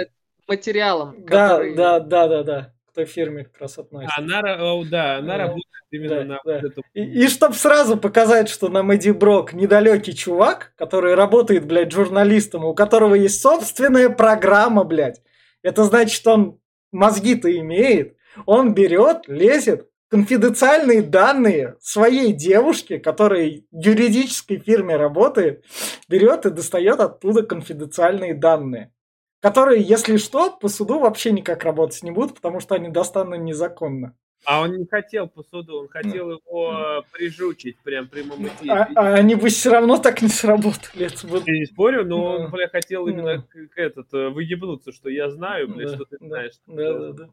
э, 0.03 0.07
материалом, 0.49 1.25
Да, 1.25 1.49
который... 1.49 1.75
да, 1.77 2.01
да, 2.01 2.29
да, 2.29 2.43
да. 2.43 2.75
К 2.91 2.95
той 2.95 3.05
фирме 3.05 3.45
как 3.45 3.61
раз 3.61 3.79
относится. 3.79 4.15
Она, 4.19 4.41
ра- 4.43 4.59
о, 4.61 4.85
да, 4.85 5.19
она 5.19 5.37
Да. 5.37 5.39
работает 5.45 5.65
именно 5.93 6.17
Да, 6.17 6.25
на 6.25 6.41
да. 6.45 6.55
вот 6.55 6.65
эту... 6.65 6.83
И, 6.95 7.03
и 7.25 7.29
чтоб 7.29 7.55
сразу 7.55 7.97
показать, 7.97 8.49
что 8.49 8.69
нам 8.69 8.91
Эдди 8.91 9.11
Брок 9.11 9.53
недалекий 9.53 10.13
чувак, 10.13 10.73
который 10.77 11.15
работает, 11.15 11.67
блядь, 11.67 11.93
журналистом, 11.93 12.65
у 12.65 12.75
которого 12.75 13.15
есть 13.15 13.41
собственная 13.41 14.11
программа, 14.11 14.83
блядь. 14.85 15.23
Это 15.63 15.85
значит, 15.85 16.15
что 16.17 16.33
он 16.35 16.61
мозги-то 16.91 17.49
имеет. 17.59 18.17
Он 18.47 18.75
берет, 18.75 19.29
лезет, 19.29 19.89
конфиденциальные 20.09 21.03
данные 21.03 21.77
своей 21.81 22.33
девушки, 22.33 22.99
которая 22.99 23.63
в 23.71 23.79
юридической 23.85 24.59
фирме 24.59 24.97
работает, 24.97 25.65
берет 26.09 26.47
и 26.47 26.51
достает 26.51 27.01
оттуда 27.01 27.43
конфиденциальные 27.45 28.35
данные. 28.35 28.93
Которые, 29.41 29.81
если 29.83 30.17
что, 30.19 30.51
по 30.51 30.69
суду 30.69 30.99
вообще 30.99 31.33
никак 31.33 31.65
работать 31.65 32.03
не 32.03 32.11
будут, 32.11 32.35
потому 32.35 32.61
что 32.61 32.75
они 32.75 32.89
достанны 32.89 33.39
незаконно. 33.39 34.15
А 34.45 34.63
он 34.63 34.77
не 34.77 34.87
хотел 34.87 35.29
по 35.29 35.43
суду, 35.43 35.81
он 35.81 35.89
хотел 35.89 36.31
его 36.31 36.73
э, 36.73 37.03
прижучить 37.13 37.79
прям 37.83 38.07
в 38.07 38.11
прямом 38.11 38.47
эфире. 38.47 38.73
А, 38.73 38.89
а 38.97 39.15
они 39.15 39.35
бы 39.35 39.49
все 39.51 39.71
равно 39.71 39.99
так 39.99 40.23
не 40.23 40.29
сработали. 40.29 41.07
Это 41.07 41.27
бы- 41.27 41.43
Я 41.47 41.59
не 41.59 41.67
спорю, 41.67 42.07
но 42.07 42.25
он, 42.25 42.51
бля, 42.51 42.69
хотел 42.69 43.07
именно 43.07 43.43
как 43.43 43.77
этот, 43.77 44.13
э, 44.15 44.29
выебнуться, 44.31 44.93
что 44.93 45.11
я 45.11 45.31
знаю, 45.31 45.69
бля, 45.69 45.89
Да, 45.89 45.95
что 45.95 46.05
ты 46.07 46.17
знаешь. 46.21 46.55
Да, 46.67 46.93
да, 46.99 47.13
да. 47.13 47.29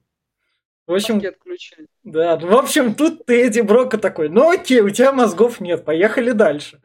В 0.87 0.93
общем, 0.93 1.21
да, 2.03 2.37
в 2.37 2.55
общем, 2.55 2.95
тут 2.95 3.25
ты 3.25 3.45
Эдди 3.45 3.59
Брока 3.59 3.97
такой, 3.97 4.29
ну 4.29 4.49
окей, 4.49 4.79
у 4.79 4.89
тебя 4.89 5.11
мозгов 5.11 5.59
нет, 5.59 5.83
поехали 5.83 6.31
дальше. 6.31 6.81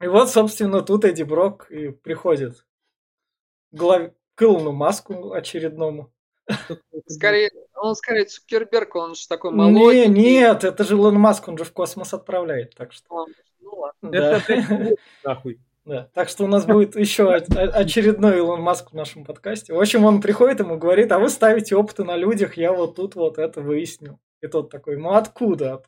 И 0.00 0.06
вот, 0.06 0.30
собственно, 0.30 0.82
тут 0.82 1.04
Эдди 1.04 1.24
Брок 1.24 1.70
и 1.70 1.88
приходит 1.88 2.58
к, 2.60 2.66
глав... 3.72 4.12
к 4.34 4.42
Илону 4.42 4.70
Маску 4.70 5.32
очередному. 5.32 6.12
Скорее, 7.08 7.50
он 7.74 7.96
скорее 7.96 8.26
Цукерберг, 8.26 8.94
он 8.94 9.14
же 9.14 9.26
такой 9.26 9.50
Не, 9.50 9.56
молоденький. 9.56 10.22
нет, 10.22 10.62
это 10.62 10.84
же 10.84 10.94
Илон 10.94 11.16
Маск, 11.16 11.48
он 11.48 11.58
же 11.58 11.64
в 11.64 11.72
космос 11.72 12.14
отправляет, 12.14 12.74
так 12.76 12.92
что... 12.92 13.26
Ну 13.60 13.70
ладно. 13.74 14.10
Да. 14.10 14.36
Это 14.36 14.76
блядь, 14.76 14.98
нахуй. 15.24 15.58
Да. 15.84 16.08
Так 16.14 16.28
что 16.30 16.44
у 16.44 16.46
нас 16.46 16.64
будет 16.64 16.96
еще 16.96 17.30
очередной 17.32 18.38
Илон 18.38 18.62
Маск 18.62 18.92
в 18.92 18.94
нашем 18.94 19.24
подкасте. 19.24 19.74
В 19.74 19.80
общем, 19.80 20.04
он 20.04 20.20
приходит 20.22 20.60
ему 20.60 20.78
говорит, 20.78 21.12
а 21.12 21.18
вы 21.18 21.28
ставите 21.28 21.76
опыты 21.76 22.04
на 22.04 22.16
людях, 22.16 22.56
я 22.56 22.72
вот 22.72 22.96
тут 22.96 23.14
вот 23.16 23.38
это 23.38 23.60
выяснил. 23.60 24.18
И 24.40 24.46
тот 24.46 24.70
такой, 24.70 24.96
ну 24.96 25.12
откуда? 25.12 25.82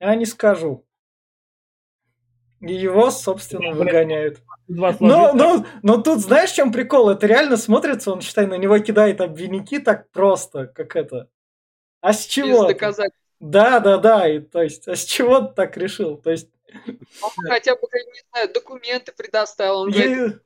Я 0.00 0.14
не 0.16 0.26
скажу. 0.26 0.84
И 2.60 2.74
его, 2.74 3.10
собственно, 3.10 3.72
выгоняют. 3.72 4.40
Два 4.68 4.96
Но, 5.00 5.32
но, 5.32 5.66
но 5.82 6.00
тут 6.00 6.20
знаешь, 6.20 6.50
в 6.50 6.54
чем 6.54 6.72
прикол? 6.72 7.10
Это 7.10 7.26
реально 7.26 7.56
смотрится, 7.56 8.12
он, 8.12 8.20
считай, 8.20 8.46
на 8.46 8.56
него 8.56 8.78
кидает 8.78 9.20
обвиники 9.20 9.80
так 9.80 10.10
просто, 10.12 10.68
как 10.68 10.94
это. 10.94 11.28
А 12.00 12.12
с 12.12 12.24
Без 12.24 12.26
чего? 12.26 12.64
ты? 12.64 12.74
доказательств. 12.74 13.18
Да, 13.40 13.80
да, 13.80 13.98
да. 13.98 14.28
И, 14.28 14.38
то 14.38 14.62
есть, 14.62 14.86
а 14.86 14.94
с 14.94 15.04
чего 15.04 15.40
ты 15.40 15.54
так 15.54 15.76
решил? 15.76 16.16
То 16.16 16.30
есть, 16.30 16.48
Он 17.22 17.30
хотя 17.48 17.74
бы, 17.74 17.82
не 17.92 18.22
знаю, 18.30 18.52
документы 18.52 19.12
предоставил. 19.12 19.80
Он 19.80 19.90
говорит, 19.90 20.40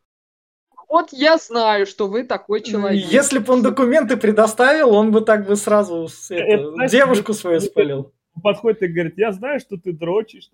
вот 0.89 1.09
я 1.13 1.37
знаю, 1.39 1.87
что 1.87 2.07
вы 2.09 2.23
такой 2.25 2.61
человек. 2.61 3.05
Если 3.07 3.39
бы 3.39 3.53
он 3.53 3.63
документы 3.63 4.17
предоставил, 4.17 4.95
он 4.95 5.11
бы 5.11 5.21
так 5.21 5.47
бы 5.47 5.57
сразу 5.57 6.09
с- 6.09 6.31
это, 6.31 6.43
Это, 6.45 6.71
знаешь, 6.73 6.91
девушку 6.91 7.33
это- 7.33 7.41
свою 7.41 7.61
спалил. 7.61 8.13
Он 8.37 8.43
подходит 8.43 8.83
и 8.83 8.87
говорит, 8.89 9.15
я 9.17 9.33
знаю, 9.33 9.61
что 9.61 9.77
ты 9.79 9.93
дрочишь. 9.93 10.51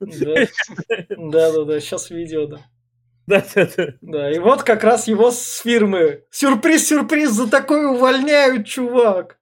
Да, 0.00 1.52
да, 1.52 1.64
да, 1.64 1.80
сейчас 1.80 2.10
видео, 2.10 2.46
да. 2.46 2.58
Да, 3.26 3.44
да, 3.54 3.68
да. 3.76 3.86
Да, 4.00 4.32
и 4.32 4.38
вот 4.38 4.62
как 4.62 4.82
раз 4.84 5.06
его 5.06 5.30
с 5.30 5.58
фирмы. 5.58 6.24
Сюрприз, 6.30 6.88
сюрприз, 6.88 7.30
за 7.30 7.50
такое 7.50 7.88
увольняют, 7.88 8.66
чувак. 8.66 9.38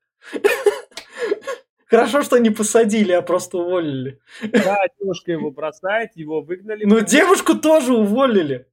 Хорошо, 1.87 2.23
что 2.23 2.39
не 2.39 2.51
посадили, 2.51 3.13
а 3.13 3.23
просто 3.23 3.59
уволили. 3.59 4.21
Да, 4.43 4.85
девушка 5.01 5.33
его 5.33 5.51
бросает, 5.51 6.11
его 6.17 6.43
выгнали. 6.43 6.85
Ну, 6.85 7.01
девушку 7.01 7.55
тоже 7.55 7.95
уволили. 7.95 8.67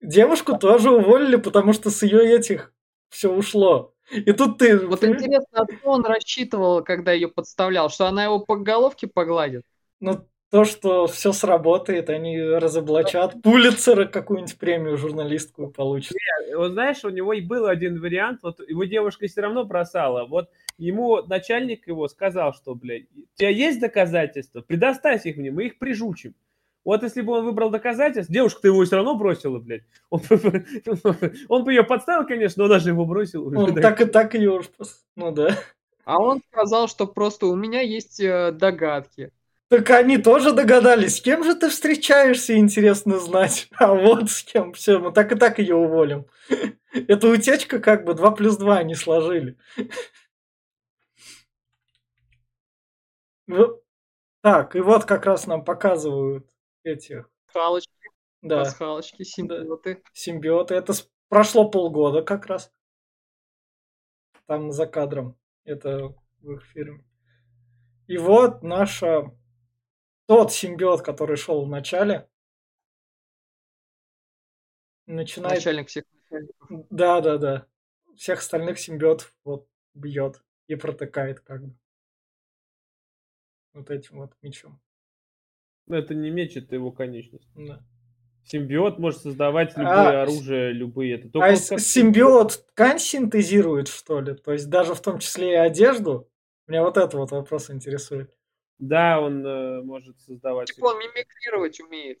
Девушку 0.00 0.58
тоже 0.58 0.90
уволили, 0.90 1.36
потому 1.36 1.72
что 1.72 1.90
с 1.90 2.02
ее 2.02 2.36
этих 2.36 2.72
все 3.08 3.32
ушло. 3.32 3.94
И 4.10 4.32
тут 4.32 4.58
ты... 4.58 4.76
Вот 4.86 5.04
интересно, 5.04 5.62
а 5.62 5.72
что 5.72 5.90
он 5.90 6.04
рассчитывал, 6.04 6.82
когда 6.82 7.12
ее 7.12 7.28
подставлял? 7.28 7.88
Что 7.88 8.06
она 8.06 8.24
его 8.24 8.40
по 8.40 8.56
головке 8.56 9.06
погладит? 9.06 9.62
Ну, 10.00 10.26
то, 10.50 10.64
что 10.64 11.06
все 11.06 11.32
сработает, 11.32 12.10
они 12.10 12.38
разоблачат. 12.38 13.40
Пулицера 13.42 14.04
какую-нибудь 14.04 14.58
премию 14.58 14.98
журналистскую 14.98 15.70
получат. 15.70 16.16
Вот 16.54 16.72
знаешь, 16.72 17.04
у 17.04 17.08
него 17.08 17.32
и 17.32 17.40
был 17.40 17.66
один 17.66 18.00
вариант, 18.00 18.40
вот 18.42 18.60
его 18.68 18.84
девушка 18.84 19.26
все 19.28 19.40
равно 19.40 19.64
бросала, 19.64 20.26
вот 20.26 20.50
ему 20.78 21.22
начальник 21.22 21.86
его 21.86 22.08
сказал, 22.08 22.54
что, 22.54 22.74
блядь, 22.74 23.06
у 23.14 23.36
тебя 23.36 23.50
есть 23.50 23.80
доказательства, 23.80 24.60
предоставь 24.60 25.26
их 25.26 25.36
мне, 25.36 25.50
мы 25.50 25.66
их 25.66 25.78
прижучим. 25.78 26.34
Вот 26.84 27.02
если 27.02 27.20
бы 27.20 27.34
он 27.34 27.44
выбрал 27.44 27.70
доказательства, 27.70 28.32
девушка-то 28.32 28.68
его 28.68 28.84
все 28.84 28.96
равно 28.96 29.14
бросила, 29.14 29.58
блядь. 29.58 29.84
Он, 30.10 30.20
он 31.48 31.64
бы 31.64 31.72
ее 31.72 31.84
подставил, 31.84 32.26
конечно, 32.26 32.64
но 32.64 32.68
даже 32.68 32.90
его 32.90 33.04
бросил. 33.04 33.46
уже, 33.46 33.56
Он 33.56 33.74
да. 33.74 33.80
так 33.80 34.00
и 34.00 34.04
так 34.04 34.34
ее 34.34 34.50
уж... 34.50 34.66
Ну 35.14 35.30
да. 35.30 35.56
А 36.04 36.20
он 36.20 36.42
сказал, 36.50 36.88
что 36.88 37.06
просто 37.06 37.46
у 37.46 37.54
меня 37.54 37.80
есть 37.80 38.18
э, 38.18 38.50
догадки. 38.50 39.30
Так 39.68 39.88
они 39.90 40.18
тоже 40.18 40.52
догадались, 40.52 41.16
с 41.16 41.20
кем 41.22 41.44
же 41.44 41.54
ты 41.54 41.70
встречаешься, 41.70 42.58
интересно 42.58 43.18
знать. 43.18 43.68
А 43.78 43.94
вот 43.94 44.30
с 44.30 44.42
кем. 44.42 44.72
Все, 44.74 44.98
мы 44.98 45.12
так 45.12 45.32
и 45.32 45.36
так 45.36 45.58
ее 45.58 45.76
уволим. 45.76 46.26
Эта 46.92 47.28
утечка 47.28 47.78
как 47.78 48.04
бы 48.04 48.14
2 48.14 48.30
плюс 48.32 48.56
2 48.56 48.76
они 48.76 48.94
сложили. 48.94 49.56
Вот. 49.76 49.88
Так, 54.42 54.74
и 54.74 54.80
вот 54.80 55.04
как 55.04 55.26
раз 55.26 55.46
нам 55.46 55.64
показывают 55.64 56.50
этих, 56.82 57.30
Халочки, 57.46 57.92
да, 58.42 58.64
пасхалочки, 58.64 59.22
симбиоты. 59.22 60.02
симбиоты. 60.12 60.74
Это 60.74 60.92
с- 60.94 61.08
прошло 61.28 61.70
полгода 61.70 62.22
как 62.22 62.46
раз. 62.46 62.72
Там 64.46 64.72
за 64.72 64.86
кадром. 64.86 65.38
Это 65.64 66.14
в 66.40 66.52
их 66.52 66.64
фирме. 66.64 67.04
И 68.08 68.18
вот 68.18 68.62
наша... 68.62 69.30
Тот 70.26 70.52
симбиот, 70.52 71.02
который 71.02 71.36
шел 71.36 71.64
в 71.64 71.68
начале, 71.68 72.28
начинает... 75.06 75.56
Начальник 75.56 75.88
всех. 75.88 76.04
Да, 76.90 77.20
да, 77.20 77.38
да. 77.38 77.66
Всех 78.16 78.38
остальных 78.40 78.78
симбиотов 78.78 79.34
вот 79.44 79.68
бьет 79.94 80.42
и 80.68 80.74
протыкает 80.74 81.40
как 81.40 81.64
бы. 81.64 81.74
Вот 83.74 83.90
этим 83.90 84.18
вот 84.18 84.32
мечом. 84.42 84.80
Ну, 85.86 85.96
это 85.96 86.14
не 86.14 86.30
меч, 86.30 86.56
это 86.56 86.74
его 86.74 86.92
конечность. 86.92 87.48
Да. 87.54 87.80
Симбиот 88.44 88.98
может 88.98 89.20
создавать 89.20 89.76
любое 89.76 90.20
А, 90.20 90.22
оружие, 90.22 90.72
любые. 90.72 91.14
Это 91.14 91.28
А 91.28 91.30
только 91.30 91.50
вот 91.50 91.58
с- 91.58 91.68
как 91.68 91.80
симбиот 91.80 92.66
ткань 92.72 92.98
синтезирует, 92.98 93.88
что 93.88 94.20
ли? 94.20 94.34
То 94.34 94.52
есть 94.52 94.68
даже 94.68 94.94
в 94.94 95.00
том 95.00 95.18
числе 95.18 95.52
и 95.52 95.56
одежду? 95.56 96.28
Меня 96.66 96.82
вот 96.82 96.96
это 96.96 97.16
вот 97.16 97.30
вопрос 97.30 97.70
интересует. 97.70 98.34
Да, 98.78 99.20
он 99.20 99.46
э, 99.46 99.82
может 99.82 100.20
создавать. 100.20 100.68
Типа 100.72 100.86
он 100.86 100.98
мимикрировать 100.98 101.80
умеет. 101.80 102.18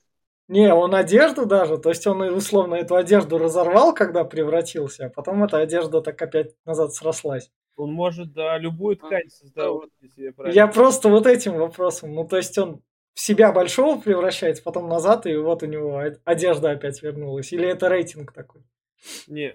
Не, 0.48 0.72
он 0.74 0.94
одежду 0.94 1.46
даже, 1.46 1.78
то 1.78 1.88
есть 1.88 2.06
он 2.06 2.20
условно 2.22 2.74
эту 2.74 2.94
одежду 2.96 3.38
разорвал, 3.38 3.94
когда 3.94 4.24
превратился, 4.24 5.06
а 5.06 5.08
потом 5.08 5.42
эта 5.44 5.58
одежда 5.58 6.00
так 6.02 6.20
опять 6.20 6.54
назад 6.64 6.92
срослась. 6.92 7.50
Он 7.76 7.92
может, 7.92 8.32
да, 8.32 8.58
любую 8.58 8.96
А, 8.96 9.06
ткань 9.06 9.28
да, 9.28 9.30
создавать, 9.30 9.90
я 10.52 10.66
просто 10.66 11.08
вот 11.08 11.26
этим 11.26 11.54
вопросом, 11.54 12.14
ну 12.14 12.26
то 12.26 12.36
есть 12.36 12.56
он 12.58 12.82
в 13.14 13.20
себя 13.20 13.52
большого 13.52 14.00
превращается, 14.00 14.62
потом 14.62 14.88
назад, 14.88 15.26
и 15.26 15.36
вот 15.36 15.62
у 15.62 15.66
него 15.66 16.02
одежда 16.24 16.70
опять 16.70 17.02
вернулась. 17.02 17.52
Или 17.52 17.68
это 17.68 17.88
рейтинг 17.88 18.32
такой? 18.32 18.62
Не, 19.26 19.54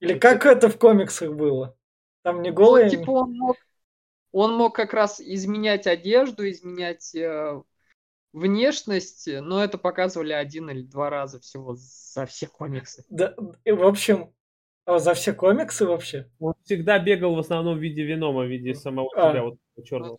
Или 0.00 0.18
как 0.18 0.46
это 0.46 0.68
в 0.68 0.78
комиксах 0.78 1.32
было? 1.32 1.76
Там 2.22 2.42
не 2.42 2.50
Ну, 2.50 2.56
голые? 2.56 2.86
они? 2.86 2.96
типа 2.96 3.10
он 3.10 3.32
мог, 3.38 3.56
он 4.32 4.54
мог 4.56 4.74
как 4.74 4.92
раз 4.92 5.20
изменять 5.20 5.86
одежду, 5.86 6.48
изменять 6.48 7.14
э, 7.14 7.62
внешность, 8.32 9.28
но 9.28 9.62
это 9.62 9.78
показывали 9.78 10.32
один 10.32 10.70
или 10.70 10.82
два 10.82 11.10
раза 11.10 11.40
всего 11.40 11.76
за 11.76 12.26
все 12.26 12.46
комиксы. 12.46 13.04
Да, 13.10 13.34
в 13.64 13.84
общем, 13.84 14.32
а 14.84 14.98
за 14.98 15.14
все 15.14 15.32
комиксы 15.32 15.86
вообще? 15.86 16.30
он 16.38 16.54
всегда 16.64 16.98
бегал 16.98 17.34
в 17.34 17.38
основном 17.38 17.78
в 17.78 17.80
виде 17.80 18.02
венома, 18.02 18.42
в 18.42 18.48
виде 18.48 18.74
самого 18.74 19.10
А. 19.14 19.30
себя, 19.30 19.42
вот 19.42 19.58
черного. 19.84 20.18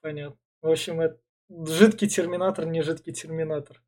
Понятно. 0.00 0.38
В 0.62 0.70
общем, 0.70 1.00
это 1.00 1.18
жидкий 1.48 2.08
терминатор, 2.08 2.66
не 2.66 2.82
жидкий 2.82 3.12
терминатор. 3.12 3.82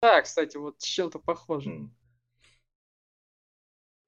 Да, 0.00 0.22
кстати, 0.22 0.56
вот 0.56 0.80
с 0.80 0.84
чем-то 0.84 1.18
похоже. 1.18 1.88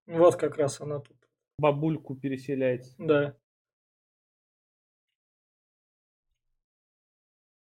Вот 0.06 0.36
как 0.36 0.56
раз 0.56 0.80
она 0.80 1.00
тут. 1.00 1.16
Бабульку 1.58 2.16
переселяется. 2.16 2.94
Да. 2.98 3.36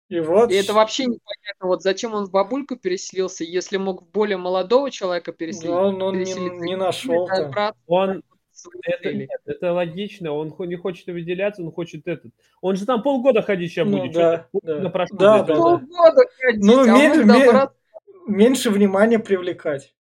И 0.09 0.21
вот... 0.21 0.51
И 0.51 0.55
это 0.55 0.73
вообще 0.73 1.05
непонятно, 1.05 1.67
вот 1.67 1.83
зачем 1.83 2.15
он 2.15 2.25
в 2.27 2.31
бабульку 2.31 2.77
переселился, 2.77 3.45
если 3.45 3.77
мог 3.77 4.03
в 4.03 4.11
более 4.11 4.39
молодого 4.39 4.91
человека 4.91 5.33
переселить. 5.33 5.67
Да, 5.69 5.87
он, 5.89 6.01
он 6.03 6.19
не, 6.19 6.25
переселиться. 6.25 6.65
не 6.65 6.77
нашел 6.77 7.29
Он, 7.87 8.23
это, 8.83 9.13
нет, 9.13 9.29
это 9.45 9.73
логично, 9.73 10.33
он 10.33 10.55
не 10.61 10.77
хочет 10.77 11.07
выделяться, 11.07 11.63
он 11.63 11.71
хочет 11.71 12.09
этот. 12.09 12.33
Он 12.61 12.75
же 12.75 12.87
там 12.87 13.03
полгода 13.03 13.43
ходить 13.43 13.71
сейчас 13.71 13.87
Ну 13.87 13.99
будет. 13.99 14.15
да, 14.15 14.49
полгода 14.51 14.81
да. 14.81 14.91
прошло, 14.91 15.17
Да, 15.19 15.43
да, 15.43 15.55
он- 15.55 15.81
да. 15.81 15.87
Полгода 15.87 16.23
ходить, 16.41 16.65
Ну, 16.65 16.81
а 16.81 16.85
ме- 16.87 17.11
он 17.13 17.27
ме- 17.27 17.47
добра- 17.51 17.71
Меньше 18.27 18.71
внимания 18.71 19.19
привлекать. 19.19 19.95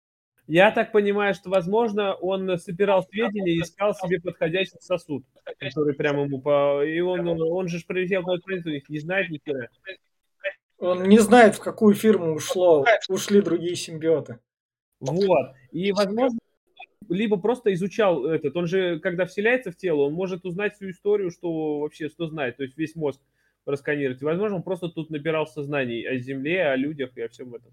Я 0.47 0.71
так 0.73 0.93
понимаю, 0.93 1.35
что, 1.35 1.49
возможно, 1.49 2.15
он 2.15 2.59
собирал 2.59 3.03
сведения 3.03 3.55
и 3.55 3.61
искал 3.61 3.95
себе 3.95 4.21
подходящий 4.21 4.77
сосуд, 4.81 5.25
который 5.59 5.95
прямо 5.95 6.25
ему 6.25 6.41
по... 6.41 6.85
И 6.85 7.01
он, 7.01 7.27
он 7.27 7.69
же 7.69 7.79
ж 7.79 7.87
прилетел 7.87 8.23
на 8.23 8.35
эту 8.35 8.43
планету, 8.43 8.71
их 8.71 8.89
не 8.91 8.99
знает 8.99 9.31
ни 9.31 9.41
хера. 9.45 9.69
Он 10.79 11.05
не 11.05 11.19
знает, 11.19 11.55
в 11.55 11.61
какую 11.61 11.95
фирму 11.95 12.35
ушло, 12.35 12.85
ушли 13.09 13.41
другие 13.41 13.75
симбиоты. 13.75 14.39
Вот. 15.01 15.55
И, 15.73 15.93
возможно, 15.93 16.39
либо 17.09 17.39
просто 17.39 17.73
изучал 17.73 18.27
этот. 18.27 18.55
Он 18.57 18.67
же, 18.67 18.99
когда 19.01 19.25
вселяется 19.25 19.71
в 19.71 19.77
тело, 19.77 20.03
он 20.03 20.13
может 20.13 20.45
узнать 20.45 20.75
всю 20.75 20.91
историю, 20.91 21.31
что 21.31 21.81
вообще, 21.81 22.09
что 22.09 22.27
знает. 22.27 22.59
То 22.59 22.65
есть 22.65 22.77
весь 22.77 22.95
мозг 22.97 23.21
просканировать. 23.65 24.21
И, 24.21 24.25
возможно, 24.27 24.57
он 24.57 24.63
просто 24.63 24.89
тут 24.89 25.09
набирался 25.09 25.63
знаний 25.63 26.05
о 26.05 26.17
Земле, 26.17 26.67
о 26.67 26.77
людях 26.77 27.17
и 27.17 27.23
о 27.23 27.29
всем 27.29 27.55
этом. 27.55 27.73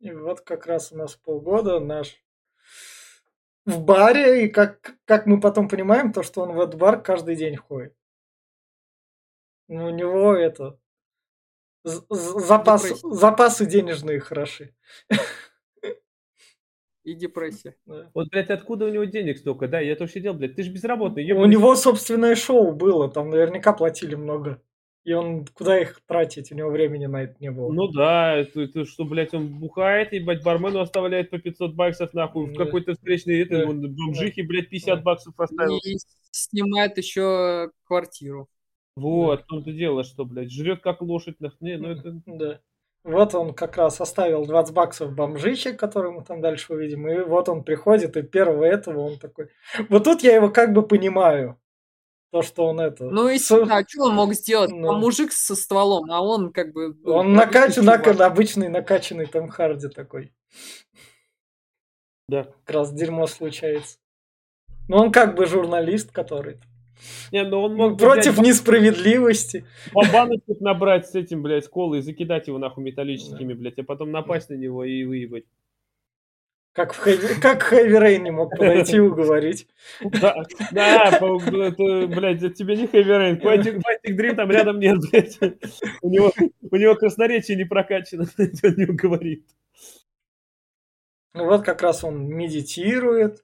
И 0.00 0.10
вот 0.12 0.40
как 0.42 0.66
раз 0.66 0.92
у 0.92 0.96
нас 0.96 1.16
полгода 1.16 1.80
наш 1.80 2.22
в 3.66 3.80
баре, 3.82 4.44
и 4.44 4.48
как, 4.48 4.96
как 5.04 5.26
мы 5.26 5.40
потом 5.40 5.68
понимаем, 5.68 6.12
то, 6.12 6.22
что 6.22 6.42
он 6.42 6.52
в 6.52 6.60
этот 6.60 6.76
бар 6.76 7.02
каждый 7.02 7.36
день 7.36 7.56
ходит. 7.56 7.94
Ну, 9.68 9.86
у 9.86 9.90
него 9.90 10.34
это... 10.34 10.78
Запас, 11.84 12.82
Депрессия. 12.82 13.08
запасы 13.14 13.66
денежные 13.66 14.18
хороши. 14.20 14.74
и 17.04 17.14
депрессия. 17.14 17.76
Да. 17.86 18.10
Вот, 18.14 18.28
блядь, 18.30 18.50
откуда 18.50 18.86
у 18.86 18.88
него 18.88 19.04
денег 19.04 19.38
столько? 19.38 19.68
Да, 19.68 19.78
я 19.80 19.94
тоже 19.94 20.12
сидел, 20.12 20.34
блядь, 20.34 20.56
ты 20.56 20.64
же 20.64 20.72
безработный. 20.72 21.22
У 21.22 21.26
ебаный. 21.26 21.48
него 21.52 21.76
собственное 21.76 22.34
шоу 22.34 22.72
было, 22.72 23.08
там 23.08 23.30
наверняка 23.30 23.72
платили 23.72 24.16
много. 24.16 24.60
И 25.06 25.12
он 25.12 25.46
куда 25.54 25.80
их 25.80 26.00
тратить, 26.08 26.50
у 26.50 26.56
него 26.56 26.68
времени 26.68 27.06
на 27.06 27.22
это 27.22 27.36
не 27.38 27.52
было. 27.52 27.72
Ну 27.72 27.86
да, 27.86 28.34
это, 28.34 28.62
это 28.62 28.84
что, 28.84 29.04
блядь, 29.04 29.32
он 29.34 29.46
бухает, 29.60 30.12
ебать, 30.12 30.42
бармену 30.42 30.80
оставляет 30.80 31.30
по 31.30 31.38
500 31.38 31.74
баксов, 31.76 32.12
нахуй, 32.12 32.46
в 32.46 32.56
Да. 32.58 32.64
какой-то 32.64 32.94
встречной, 32.94 33.42
это, 33.42 33.58
Да. 33.60 33.70
он 33.70 33.82
бомжихе, 33.94 34.42
блядь, 34.42 34.68
50 34.68 34.96
Да. 34.96 35.02
баксов 35.02 35.38
оставил. 35.38 35.78
И 35.78 35.96
снимает 36.32 36.98
еще 36.98 37.70
квартиру. 37.84 38.48
Вот, 38.96 39.42
в 39.42 39.46
том-то 39.46 39.70
дело, 39.72 40.02
что, 40.02 40.24
блядь, 40.24 40.50
жрет 40.50 40.80
как 40.82 41.00
лошадь, 41.02 41.36
нах- 41.40 41.56
не, 41.60 41.76
ну 41.76 41.90
это... 41.90 42.12
Да. 42.26 42.60
Вот 43.04 43.32
он 43.36 43.54
как 43.54 43.76
раз 43.76 44.00
оставил 44.00 44.44
20 44.44 44.74
баксов 44.74 45.14
бомжище, 45.14 45.72
который 45.74 46.10
мы 46.10 46.24
там 46.24 46.40
дальше 46.40 46.72
увидим. 46.74 47.06
И 47.08 47.20
вот 47.22 47.48
он 47.48 47.62
приходит, 47.62 48.16
и 48.16 48.22
первого 48.22 48.64
этого 48.64 48.98
он 49.02 49.18
такой... 49.20 49.50
Вот 49.88 50.02
тут 50.02 50.24
я 50.24 50.34
его 50.34 50.50
как 50.50 50.72
бы 50.72 50.82
понимаю. 50.82 51.56
То, 52.36 52.42
что 52.42 52.66
он 52.66 52.80
это... 52.80 53.04
Ну 53.04 53.28
и 53.30 53.38
с- 53.38 53.50
а 53.50 53.82
что 53.88 54.02
он 54.04 54.14
мог 54.14 54.34
сделать? 54.34 54.70
Ну. 54.70 54.88
Там 54.88 55.00
мужик 55.00 55.32
со 55.32 55.56
стволом, 55.56 56.10
а 56.12 56.20
он 56.20 56.52
как 56.52 56.72
бы... 56.74 56.94
ну, 57.02 57.12
Он 57.14 57.32
накачан, 57.32 57.88
обычный 57.88 58.12
чувак. 58.12 58.20
обычный 58.20 58.68
накачанный 58.68 59.26
Том 59.26 59.48
Харди 59.48 59.88
такой. 59.88 60.34
Да. 62.28 62.44
Как 62.64 62.76
раз 62.76 62.92
дерьмо 62.92 63.26
случается. 63.26 63.96
Ну 64.88 64.98
он 64.98 65.12
как 65.12 65.34
бы 65.34 65.46
журналист, 65.46 66.12
который 66.12 66.58
Не, 67.32 67.44
ну 67.44 67.62
он 67.62 67.74
мог 67.74 67.98
против 67.98 68.34
взять 68.34 68.46
несправедливости. 68.46 69.64
ба- 69.94 70.02
баночек 70.12 70.60
набрать 70.60 71.08
с 71.08 71.14
этим, 71.14 71.42
блядь, 71.42 71.64
с 71.64 71.68
колой 71.68 72.00
и 72.00 72.02
закидать 72.02 72.48
его, 72.48 72.58
нахуй, 72.58 72.84
металлическими, 72.84 73.54
блядь, 73.54 73.78
а 73.78 73.82
потом 73.82 74.10
напасть 74.12 74.50
на 74.50 74.54
него 74.54 74.84
и 74.84 75.04
выебать. 75.04 75.46
Как 76.76 76.92
в 76.92 76.98
Хэви, 76.98 77.40
как 77.40 77.62
Хэви 77.62 77.98
Рейн 77.98 78.24
не 78.24 78.30
мог 78.30 78.50
подойти 78.50 78.96
и 78.96 79.00
уговорить. 79.00 79.66
Да, 80.02 80.44
да, 80.70 81.08
это, 81.08 82.06
блядь, 82.06 82.42
это 82.42 82.50
тебе 82.50 82.76
не 82.76 82.84
Heavy 82.84 83.06
Rain. 83.06 83.40
Quantic, 83.40 83.78
Quantic 83.78 84.14
Dream 84.14 84.34
там 84.34 84.50
рядом 84.50 84.78
нет, 84.78 84.98
блядь. 85.10 85.38
У 86.02 86.10
него, 86.10 86.32
у 86.70 86.76
него 86.76 86.94
красноречие 86.94 87.56
не 87.56 87.64
прокачано, 87.64 88.26
он 88.38 88.74
не 88.76 88.84
говорит. 88.84 89.46
Ну 91.32 91.46
вот 91.46 91.64
как 91.64 91.80
раз 91.80 92.04
он 92.04 92.28
медитирует. 92.28 93.42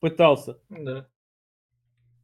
Пытался. 0.00 0.58
Да. 0.70 1.06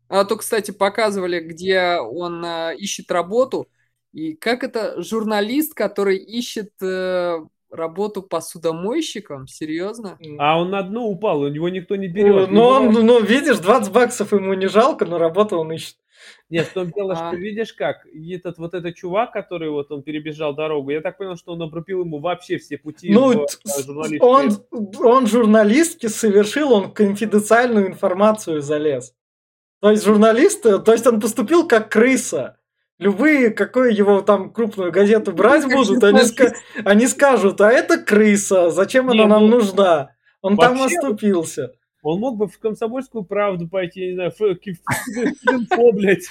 А 0.08 0.24
то, 0.24 0.37
кстати, 0.37 0.70
показывали, 0.70 1.40
где 1.40 1.98
он 1.98 2.42
э, 2.44 2.76
ищет 2.76 3.10
работу. 3.10 3.68
И 4.12 4.34
как 4.34 4.64
это 4.64 5.02
журналист, 5.02 5.74
который 5.74 6.16
ищет 6.16 6.70
э, 6.80 7.40
работу 7.74 8.22
посудомойщиком? 8.22 9.46
Серьезно? 9.46 10.18
А 10.38 10.60
он 10.60 10.70
на 10.70 10.82
дно 10.82 11.06
упал, 11.06 11.40
у 11.40 11.48
него 11.48 11.68
никто 11.68 11.96
не 11.96 12.08
берет. 12.08 12.50
Ну, 12.50 12.62
он, 12.62 12.90
Его- 12.90 13.02
ну, 13.02 13.20
видишь, 13.20 13.58
20 13.58 13.92
баксов 13.92 14.32
ему 14.32 14.54
не 14.54 14.66
жалко, 14.66 15.04
но 15.04 15.18
работу 15.18 15.58
он 15.58 15.72
ищет. 15.72 15.96
Нет, 16.48 16.68
в 16.68 16.72
том 16.72 16.90
дело, 16.90 17.14
А. 17.14 17.28
что 17.28 17.37
видишь 17.37 17.74
как, 17.74 18.06
этот 18.06 18.58
вот 18.58 18.74
этот 18.74 18.94
чувак, 18.94 19.32
который 19.32 19.70
вот 19.70 19.90
он 19.90 20.02
перебежал 20.02 20.54
дорогу, 20.54 20.90
я 20.90 21.00
так 21.00 21.18
понял, 21.18 21.37
что 21.37 21.52
он 21.52 21.62
обрубил 21.62 22.00
ему 22.00 22.20
вообще 22.20 22.58
все 22.58 22.78
пути 22.78 23.12
Ну, 23.12 23.46
он, 24.20 24.50
он 25.00 25.26
журналистки 25.26 26.06
совершил, 26.06 26.72
он 26.72 26.92
конфиденциальную 26.92 27.88
информацию 27.88 28.62
залез. 28.62 29.14
То 29.80 29.90
есть 29.90 30.04
журналист, 30.04 30.64
э, 30.64 30.78
то 30.78 30.92
есть 30.92 31.06
он 31.06 31.20
поступил 31.20 31.68
как 31.68 31.90
крыса. 31.90 32.58
Любые, 32.98 33.50
какую 33.50 33.94
его 33.94 34.20
там 34.22 34.52
крупную 34.52 34.92
газету 34.92 35.33
брать 35.33 35.64
будут, 35.64 36.02
они, 36.04 36.20
ска- 36.20 36.54
они 36.85 37.07
скажут, 37.09 37.61
а 37.61 37.70
это 37.70 37.98
крыса, 37.98 38.70
зачем 38.70 39.11
она 39.11 39.26
нам 39.26 39.48
ну, 39.48 39.57
нужна? 39.57 40.11
Он 40.42 40.57
там 40.57 40.80
оступился. 40.80 41.72
Он 42.04 42.20
мог 42.20 42.37
бы 42.37 42.48
в 42.48 42.59
комсомольскую 42.59 43.24
правду 43.24 43.66
пойти, 43.66 44.09
не 44.09 44.12
знаю, 44.12 44.30
в, 44.30 45.92
блядь. 45.92 46.26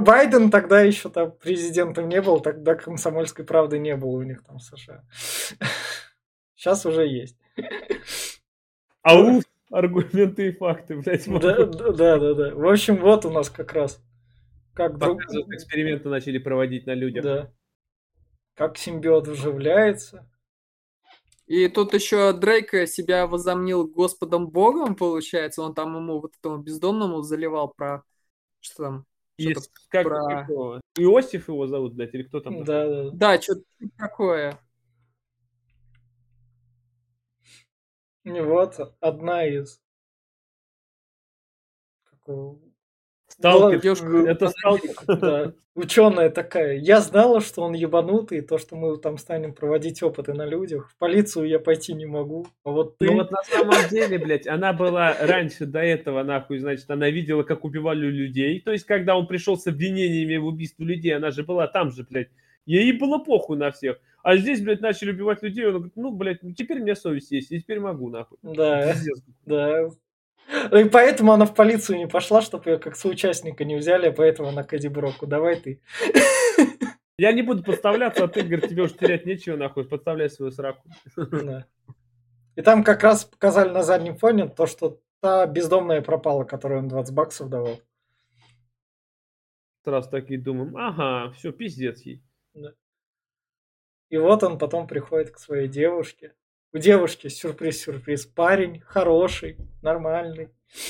Байден 0.00 0.50
тогда 0.50 0.80
еще 0.80 1.08
там 1.10 1.30
президентом 1.30 2.08
не 2.08 2.20
был, 2.20 2.40
тогда 2.40 2.74
комсомольской 2.74 3.44
правды 3.44 3.78
не 3.78 3.94
было 3.94 4.16
у 4.16 4.22
них 4.22 4.42
там 4.44 4.58
в 4.58 4.62
США. 4.62 5.04
Сейчас 6.56 6.84
уже 6.84 7.06
есть. 7.06 7.36
Ау, 9.02 9.42
аргументы 9.70 10.48
и 10.48 10.52
факты, 10.52 10.96
блядь. 10.96 11.24
Да, 11.26 12.18
да, 12.18 12.34
да. 12.34 12.54
В 12.54 12.68
общем, 12.68 12.96
вот 12.96 13.24
у 13.24 13.30
нас 13.30 13.48
как 13.48 13.72
раз. 13.72 14.02
Как 14.74 14.98
друг... 14.98 15.20
Эксперименты 15.22 16.08
начали 16.08 16.38
проводить 16.38 16.86
на 16.86 16.94
людях. 16.94 17.24
Да. 17.24 17.52
Как 18.54 18.78
симбиот 18.78 19.28
вживляется. 19.28 20.28
И 21.46 21.68
тут 21.68 21.92
еще 21.92 22.32
Дрейк 22.32 22.70
себя 22.88 23.26
возомнил 23.26 23.86
Господом 23.86 24.48
Богом, 24.48 24.94
получается. 24.94 25.62
Он 25.62 25.74
там 25.74 25.94
ему 25.96 26.20
вот 26.20 26.34
этому 26.36 26.58
бездомному 26.58 27.22
заливал 27.22 27.68
про... 27.68 28.02
Что 28.60 28.84
там? 28.84 29.06
И 29.36 29.54
как, 29.88 30.04
про- 30.04 30.44
его? 30.48 30.80
Иосиф 30.96 31.48
его 31.48 31.66
зовут, 31.66 31.94
блядь, 31.94 32.14
или 32.14 32.22
кто 32.22 32.40
там? 32.40 32.64
Да, 32.64 32.88
да. 32.88 33.10
Да, 33.12 33.42
что-то 33.42 33.64
такое. 33.98 34.58
И 38.24 38.30
вот 38.30 38.78
одна 39.00 39.44
из... 39.46 39.82
какого- 42.04 42.60
Сталкер. 43.38 43.80
девушка, 43.80 44.06
Это 44.26 44.48
сталкер. 44.48 44.94
Да, 45.06 45.52
ученая 45.74 46.30
такая. 46.30 46.76
Я 46.76 47.00
знала, 47.00 47.40
что 47.40 47.62
он 47.62 47.72
ебанутый, 47.72 48.38
и 48.38 48.40
то, 48.42 48.58
что 48.58 48.76
мы 48.76 48.96
там 48.98 49.18
станем 49.18 49.54
проводить 49.54 50.02
опыты 50.02 50.34
на 50.34 50.46
людях. 50.46 50.90
В 50.90 50.98
полицию 50.98 51.48
я 51.48 51.58
пойти 51.58 51.94
не 51.94 52.06
могу. 52.06 52.46
А 52.64 52.70
вот 52.70 52.98
ты... 52.98 53.06
Ну 53.06 53.14
вот 53.14 53.30
на 53.30 53.42
самом 53.42 53.88
деле, 53.90 54.18
блядь, 54.18 54.46
она 54.46 54.72
была 54.72 55.16
раньше 55.20 55.66
до 55.66 55.80
этого, 55.80 56.22
нахуй, 56.22 56.58
значит, 56.58 56.90
она 56.90 57.10
видела, 57.10 57.42
как 57.42 57.64
убивали 57.64 58.06
людей. 58.06 58.60
То 58.60 58.72
есть, 58.72 58.84
когда 58.84 59.16
он 59.16 59.26
пришел 59.26 59.56
с 59.56 59.66
обвинениями 59.66 60.36
в 60.36 60.46
убийстве 60.46 60.86
людей, 60.86 61.16
она 61.16 61.30
же 61.30 61.42
была 61.42 61.66
там 61.66 61.90
же, 61.90 62.06
блядь. 62.08 62.28
Ей 62.64 62.92
было 62.92 63.18
похуй 63.18 63.56
на 63.56 63.70
всех. 63.72 63.98
А 64.22 64.36
здесь, 64.36 64.60
блядь, 64.60 64.80
начали 64.80 65.10
убивать 65.10 65.42
людей. 65.42 65.66
Он 65.66 65.74
говорит, 65.74 65.96
ну, 65.96 66.12
блядь, 66.12 66.42
ну, 66.42 66.52
теперь 66.52 66.78
у 66.78 66.82
меня 66.82 66.94
совесть 66.94 67.32
есть, 67.32 67.50
и 67.50 67.60
теперь 67.60 67.80
могу, 67.80 68.08
нахуй. 68.08 68.38
Да, 68.42 68.92
Пиздец. 68.92 69.20
да. 69.46 69.88
И 70.48 70.84
поэтому 70.84 71.32
она 71.32 71.46
в 71.46 71.54
полицию 71.54 71.98
не 71.98 72.06
пошла, 72.06 72.42
чтобы 72.42 72.70
ее 72.70 72.78
как 72.78 72.96
соучастника 72.96 73.64
не 73.64 73.76
взяли, 73.76 74.08
а 74.08 74.12
поэтому 74.12 74.48
она 74.48 74.64
к 74.64 74.74
Эдди 74.74 74.88
Броку. 74.88 75.26
Давай 75.26 75.56
ты. 75.56 75.80
Я 77.18 77.32
не 77.32 77.42
буду 77.42 77.62
подставляться, 77.62 78.24
а 78.24 78.28
ты, 78.28 78.42
говорит, 78.42 78.68
тебе 78.68 78.82
уж 78.82 78.92
терять 78.94 79.26
нечего, 79.26 79.56
нахуй, 79.56 79.84
подставляй 79.84 80.28
свою 80.28 80.50
сраку. 80.50 80.88
Да. 81.16 81.66
И 82.56 82.62
там 82.62 82.84
как 82.84 83.02
раз 83.02 83.24
показали 83.24 83.70
на 83.70 83.82
заднем 83.82 84.16
фоне 84.16 84.48
то, 84.48 84.66
что 84.66 85.00
та 85.20 85.46
бездомная 85.46 86.02
пропала, 86.02 86.44
которую 86.44 86.80
он 86.80 86.88
20 86.88 87.14
баксов 87.14 87.48
давал. 87.48 87.80
Сразу 89.84 90.10
такие 90.10 90.40
думаем, 90.40 90.76
ага, 90.76 91.32
все, 91.32 91.52
пиздец 91.52 92.02
ей. 92.02 92.22
И 94.10 94.18
вот 94.18 94.42
он 94.42 94.58
потом 94.58 94.86
приходит 94.86 95.30
к 95.30 95.38
своей 95.38 95.68
девушке. 95.68 96.34
У 96.74 96.78
девушки 96.78 97.28
сюрприз-сюрприз. 97.28 98.26
Парень 98.26 98.80
хороший, 98.80 99.58
нормальный. 99.82 100.48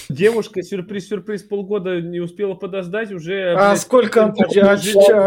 Девушка, 0.08 0.62
сюрприз-сюрприз, 0.62 1.42
полгода 1.42 2.00
не 2.00 2.20
успела 2.20 2.54
подождать, 2.54 3.10
уже... 3.10 3.54
А 3.54 3.70
блядь, 3.70 3.80
сколько... 3.80 4.26
А 4.26 4.48
чё- 4.48 4.64
а 4.64 4.76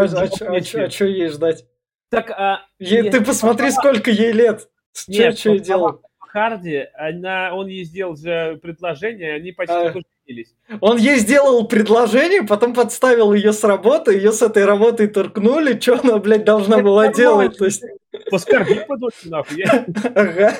а 0.00 1.04
ей 1.04 1.28
ждать? 1.28 1.66
Так, 2.08 2.30
а 2.30 2.62
Ей- 2.78 3.02
Нет, 3.02 3.12
Ты 3.12 3.20
посмотри, 3.20 3.70
сколько 3.70 4.10
ей 4.10 4.32
лет. 4.32 4.70
Нет, 5.08 5.36
че 5.36 5.50
ей 5.50 5.58
делать? 5.60 5.96
Харди, 6.26 6.86
она, 6.94 7.54
он 7.54 7.66
ей 7.68 7.84
сделал 7.84 8.16
же 8.16 8.58
предложение, 8.62 9.34
они 9.34 9.52
почти 9.52 9.74
А. 9.74 9.92
поженились. 9.92 10.54
Он 10.80 10.96
ей 10.96 11.16
сделал 11.18 11.66
предложение, 11.66 12.42
потом 12.42 12.74
подставил 12.74 13.32
ее 13.32 13.52
с 13.52 13.62
работы, 13.64 14.14
ее 14.14 14.32
с 14.32 14.42
этой 14.42 14.64
работы 14.64 15.08
торкнули, 15.08 15.78
что 15.78 16.00
она, 16.00 16.18
блядь, 16.18 16.44
должна 16.44 16.78
была 16.82 17.12
делать? 17.12 17.56
То 17.56 17.64
есть, 17.64 17.82
Поскорби 18.30 18.84
подольше, 18.86 19.28
нахуй. 19.28 19.58
Я- 19.58 19.86
ага. 20.14 20.54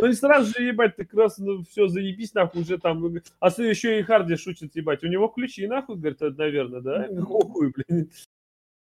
Ну 0.00 0.06
и 0.08 0.12
сразу 0.14 0.50
же, 0.56 0.64
ебать, 0.64 0.96
ты 0.96 1.04
как 1.04 1.18
раз, 1.18 1.38
ну, 1.38 1.62
все, 1.70 1.86
заебись, 1.86 2.32
нахуй, 2.32 2.62
уже 2.62 2.78
там. 2.78 3.00
ну, 3.00 3.20
А 3.38 3.48
еще 3.48 3.98
и 3.98 4.02
Харди 4.02 4.36
шутит, 4.36 4.74
ебать, 4.74 5.04
у 5.04 5.08
него 5.08 5.28
ключи, 5.28 5.66
нахуй, 5.66 5.96
говорит, 5.96 6.20
наверное, 6.20 6.80
да? 6.80 7.08
Охуй, 7.22 7.72
блин. 7.72 8.10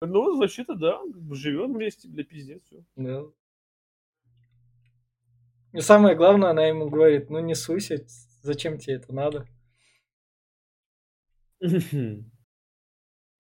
Ну, 0.01 0.37
вообще-то, 0.37 0.75
да, 0.75 0.99
живем 1.31 1.73
вместе, 1.75 2.09
бля, 2.09 2.25
пиздец, 2.25 2.61
все. 2.67 3.33
И 5.75 5.81
самое 5.81 6.15
главное, 6.15 6.51
она 6.51 6.67
ему 6.67 6.89
говорит, 6.89 7.31
ну 7.31 7.41
не 7.41 7.57
суйся, 7.57 8.05
зачем 8.43 8.79
тебе 8.79 8.95
это 8.95 9.13
надо? 9.13 9.45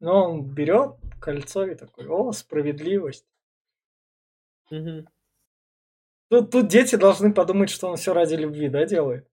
Но 0.00 0.30
он 0.30 0.52
берет 0.52 0.96
кольцо 1.20 1.64
и 1.64 1.76
такой, 1.76 2.08
о, 2.08 2.32
справедливость. 2.32 3.24
Тут, 4.68 6.50
тут 6.50 6.66
дети 6.66 6.96
должны 6.96 7.32
подумать, 7.32 7.70
что 7.70 7.88
он 7.88 7.96
все 7.96 8.12
ради 8.12 8.34
любви, 8.34 8.68
да, 8.68 8.84
делает? 8.84 9.28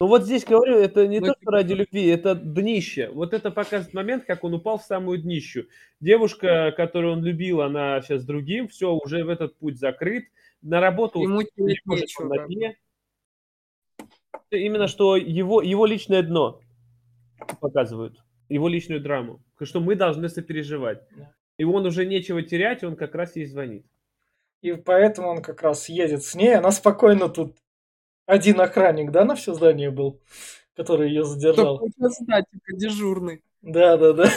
Ну 0.00 0.08
вот 0.08 0.24
здесь 0.24 0.44
говорю, 0.44 0.76
это 0.76 1.06
не 1.06 1.20
Ну, 1.20 1.26
то, 1.26 1.34
типа 1.34 1.42
что 1.42 1.50
ради 1.52 1.72
любви, 1.74 2.06
это 2.06 2.34
днище. 2.34 3.10
Вот 3.10 3.32
это 3.32 3.52
показывает 3.52 3.94
момент, 3.94 4.24
как 4.24 4.42
он 4.42 4.54
упал 4.54 4.78
в 4.78 4.82
самую 4.82 5.18
днищу. 5.18 5.66
Девушка, 6.00 6.72
которую 6.76 7.12
он 7.12 7.24
любил, 7.24 7.60
она 7.60 8.00
сейчас 8.00 8.24
другим, 8.24 8.66
все, 8.66 8.92
уже 8.92 9.22
в 9.22 9.28
этот 9.28 9.56
путь 9.56 9.78
закрыт. 9.78 10.24
На 10.62 10.80
работу 10.80 11.20
Ему 11.20 11.42
нечего. 11.56 12.24
на 12.24 12.46
дне. 12.46 12.76
Именно 14.50 14.88
что 14.88 15.16
его, 15.16 15.62
его 15.62 15.86
личное 15.86 16.22
дно 16.22 16.60
показывают, 17.60 18.22
его 18.48 18.68
личную 18.68 19.00
драму. 19.00 19.40
Что 19.62 19.80
мы 19.80 19.94
должны 19.94 20.28
сопереживать. 20.28 21.02
Да. 21.16 21.34
И 21.58 21.64
он 21.64 21.84
уже 21.86 22.06
нечего 22.06 22.42
терять, 22.42 22.82
он 22.82 22.96
как 22.96 23.14
раз 23.14 23.36
ей 23.36 23.46
звонит. 23.46 23.84
И 24.62 24.72
поэтому 24.72 25.28
он 25.28 25.42
как 25.42 25.62
раз 25.62 25.88
едет 25.88 26.24
с 26.24 26.34
ней. 26.34 26.54
Она 26.56 26.70
спокойно 26.70 27.28
тут 27.28 27.56
один 28.26 28.60
охранник, 28.60 29.10
да, 29.10 29.24
на 29.24 29.34
все 29.34 29.54
здание 29.54 29.90
был, 29.90 30.20
который 30.74 31.08
ее 31.08 31.24
задержал. 31.24 31.80
Да, 31.98 32.42
типа 32.42 32.72
дежурный. 32.72 33.42
Да, 33.62 33.96
да, 33.96 34.12
да. 34.12 34.30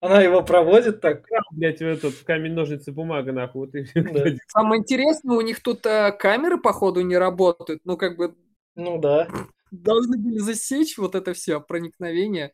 Она 0.00 0.22
его 0.22 0.42
проводит 0.42 1.00
так. 1.00 1.26
Крал, 1.26 1.42
блядь, 1.50 1.80
в 1.80 1.82
этот 1.82 2.14
камень, 2.18 2.52
ножницы, 2.52 2.92
бумага, 2.92 3.32
нахуй. 3.32 3.66
Вот 3.66 3.74
и- 3.74 3.86
Да. 3.94 4.24
Самое 4.46 4.80
интересное, 4.80 5.36
у 5.36 5.40
них 5.40 5.60
тут 5.62 5.84
э, 5.86 6.12
камеры, 6.12 6.58
походу, 6.58 7.00
не 7.00 7.16
работают. 7.18 7.80
Ну, 7.84 7.96
как 7.96 8.16
бы 8.16 8.36
Ну 8.76 8.98
да. 8.98 9.26
должны 9.72 10.16
были 10.18 10.38
засечь 10.38 10.98
вот 10.98 11.14
это 11.16 11.34
все 11.34 11.60
проникновение. 11.60 12.52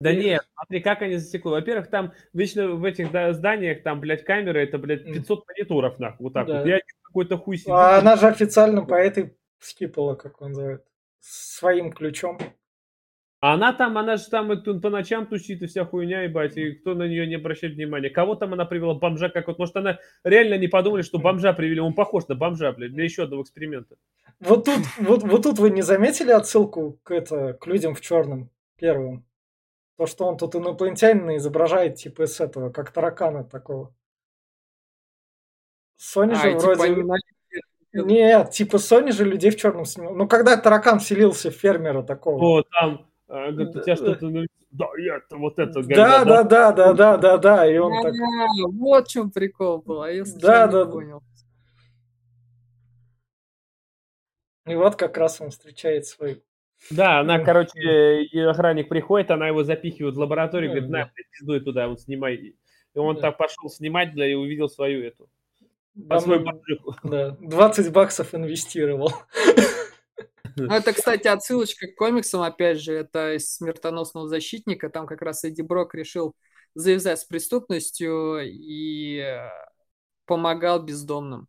Да 0.00 0.10
И- 0.12 0.16
нет, 0.16 0.42
смотри, 0.54 0.80
как 0.80 1.02
они 1.02 1.16
засекли. 1.16 1.50
Во-первых, 1.50 1.88
там 1.90 2.12
вечно 2.34 2.68
в 2.72 2.84
этих 2.84 3.10
да, 3.12 3.32
зданиях, 3.32 3.82
там, 3.82 4.00
блядь, 4.00 4.24
камеры, 4.24 4.62
это, 4.62 4.78
блядь, 4.78 5.06
М. 5.06 5.14
500 5.14 5.46
мониторов, 5.46 5.98
нахуй, 5.98 6.24
вот 6.24 6.32
так 6.34 6.46
Да. 6.46 6.58
вот. 6.60 6.66
Я 6.66 6.80
какой-то 7.02 7.38
хуй 7.38 7.56
сидит. 7.56 7.70
А 7.70 7.98
она 7.98 8.16
же 8.16 8.26
официально 8.28 8.82
по 8.84 8.94
этой 8.94 9.36
скипала, 9.58 10.14
как 10.14 10.40
он 10.42 10.48
называет, 10.50 10.84
своим 11.20 11.92
ключом. 11.92 12.38
А 13.46 13.52
она 13.52 13.72
там, 13.72 13.96
она 13.96 14.16
же 14.16 14.28
там 14.28 14.52
и 14.52 14.80
по 14.80 14.90
ночам 14.90 15.24
тусит 15.24 15.62
и 15.62 15.66
вся 15.66 15.84
хуйня, 15.84 16.22
ебать, 16.22 16.56
и 16.56 16.72
кто 16.72 16.94
на 16.94 17.06
нее 17.06 17.28
не 17.28 17.36
обращает 17.36 17.74
внимания. 17.74 18.10
Кого 18.10 18.34
там 18.34 18.54
она 18.54 18.64
привела? 18.64 18.94
Бомжа 18.94 19.28
как 19.28 19.46
вот, 19.46 19.60
может, 19.60 19.76
она 19.76 20.00
реально 20.24 20.58
не 20.58 20.66
подумали, 20.66 21.02
что 21.02 21.20
бомжа 21.20 21.52
привели, 21.52 21.78
он 21.78 21.94
похож 21.94 22.26
на 22.26 22.34
бомжа, 22.34 22.72
блядь, 22.72 22.92
для 22.92 23.04
еще 23.04 23.22
одного 23.22 23.44
эксперимента. 23.44 23.94
Вот 24.40 24.64
тут, 24.64 24.80
вот, 24.98 25.22
вот 25.22 25.44
тут 25.44 25.60
вы 25.60 25.70
не 25.70 25.82
заметили 25.82 26.32
отсылку 26.32 26.98
к, 27.04 27.12
это, 27.12 27.52
к 27.52 27.68
людям 27.68 27.94
в 27.94 28.00
черном 28.00 28.50
первым? 28.80 29.24
То, 29.96 30.06
что 30.06 30.24
он 30.24 30.38
тут 30.38 30.56
инопланетянина 30.56 31.36
изображает, 31.36 31.94
типа 31.94 32.26
с 32.26 32.40
этого, 32.40 32.70
как 32.70 32.90
таракана 32.90 33.44
такого. 33.44 33.94
Сони 35.96 36.32
А, 36.32 36.34
же 36.34 36.50
типа 36.50 36.74
вроде... 36.74 36.82
они 36.82 37.02
на- 37.04 37.16
Нет, 37.92 38.50
типа 38.50 38.78
Сони 38.78 39.12
же 39.12 39.24
людей 39.24 39.52
в 39.52 39.56
черном 39.56 39.84
снимал. 39.84 40.16
Ну, 40.16 40.26
когда 40.26 40.56
таракан 40.56 40.98
вселился 40.98 41.52
в 41.52 41.54
фермера 41.54 42.02
такого. 42.02 42.42
О, 42.42 42.62
там, 42.62 43.06
говорит, 43.28 43.68
у 43.76 43.80
тебя 43.82 43.84
Да. 43.84 43.96
что-то... 43.96 44.28
на- 44.28 44.46
Да, 44.70 44.86
это, 44.98 45.36
вот 45.36 45.58
это. 45.58 45.82
Да, 45.82 46.24
да, 46.24 46.42
да, 46.42 46.72
да, 46.72 46.92
да, 46.92 47.16
да, 47.16 47.38
да. 47.38 47.70
И 47.72 47.78
он 47.78 48.02
так. 48.02 48.12
Вот 48.72 49.06
в 49.08 49.10
чем 49.10 49.30
прикол 49.30 49.78
был, 49.82 50.02
а 50.02 50.10
я 50.10 50.24
Да, 50.40 50.66
да, 50.66 50.84
да. 50.84 50.90
понял. 50.90 51.22
И 54.66 54.74
вот 54.74 54.96
как 54.96 55.16
раз 55.16 55.40
он 55.40 55.50
встречает 55.50 56.06
свою. 56.06 56.42
Да, 56.90 57.20
она, 57.20 57.38
короче, 57.38 58.26
охранник 58.48 58.88
приходит, 58.88 59.30
она 59.30 59.48
его 59.48 59.62
запихивает 59.62 60.14
в 60.16 60.18
лабораторию, 60.18 60.70
говорит, 60.72 60.90
на, 60.90 61.04
да. 61.04 61.10
пиздуй 61.32 61.60
туда, 61.60 61.88
вот 61.88 62.00
снимай. 62.00 62.34
И 62.34 62.54
он 62.98 63.14
Да. 63.16 63.22
так 63.22 63.38
пошел 63.38 63.68
снимать, 63.70 64.12
бля, 64.12 64.26
и 64.30 64.34
увидел 64.34 64.68
свою 64.68 65.04
эту, 65.04 65.30
а, 66.10 66.18
свою 66.20 66.44
Там, 66.44 66.56
бомжиху. 66.56 66.94
да, 67.04 67.30
20 67.40 67.92
баксов 67.92 68.34
инвестировал. 68.34 69.12
Ну, 70.68 70.72
это, 70.72 70.92
кстати, 70.92 71.28
отсылочка 71.28 71.86
к 71.86 71.96
комиксам, 71.96 72.42
опять 72.42 72.80
же, 72.80 72.94
это 72.94 73.34
из 73.34 73.54
«Смертоносного 73.54 74.28
защитника». 74.28 74.88
Там 74.88 75.06
как 75.06 75.22
раз 75.22 75.44
Эдди 75.44 75.60
Брок 75.62 75.94
решил 75.94 76.34
завязать 76.74 77.20
с 77.20 77.24
преступностью 77.24 78.40
и 78.42 79.18
э, 79.18 79.50
помогал 80.24 80.82
бездомным. 80.82 81.48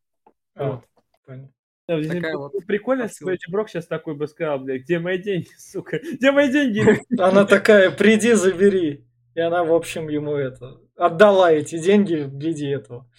А, 0.56 0.82
Вот. 1.28 1.40
Да, 1.88 2.02
здесь 2.02 2.16
Такая 2.16 2.36
вот 2.36 2.52
Прикольно, 2.68 3.06
отсылочка. 3.06 3.46
Эдди 3.46 3.52
Брок 3.52 3.70
сейчас 3.70 3.88
такой 3.88 4.16
бы 4.16 4.28
сказал, 4.28 4.60
бля, 4.60 4.78
где 4.78 5.00
мои 5.00 5.18
деньги, 5.18 5.50
сука, 5.58 6.00
где 6.00 6.32
мои 6.32 6.52
деньги? 6.52 6.84
Она 7.20 7.46
такая, 7.46 7.92
приди, 7.92 8.34
забери. 8.34 9.06
И 9.36 9.40
она, 9.40 9.64
в 9.64 9.72
общем, 9.72 10.10
ему 10.10 10.34
это 10.34 10.82
отдала 10.98 11.52
эти 11.52 11.78
деньги 11.78 12.16
в 12.16 12.36
виде 12.36 12.72
этого. 12.72 13.10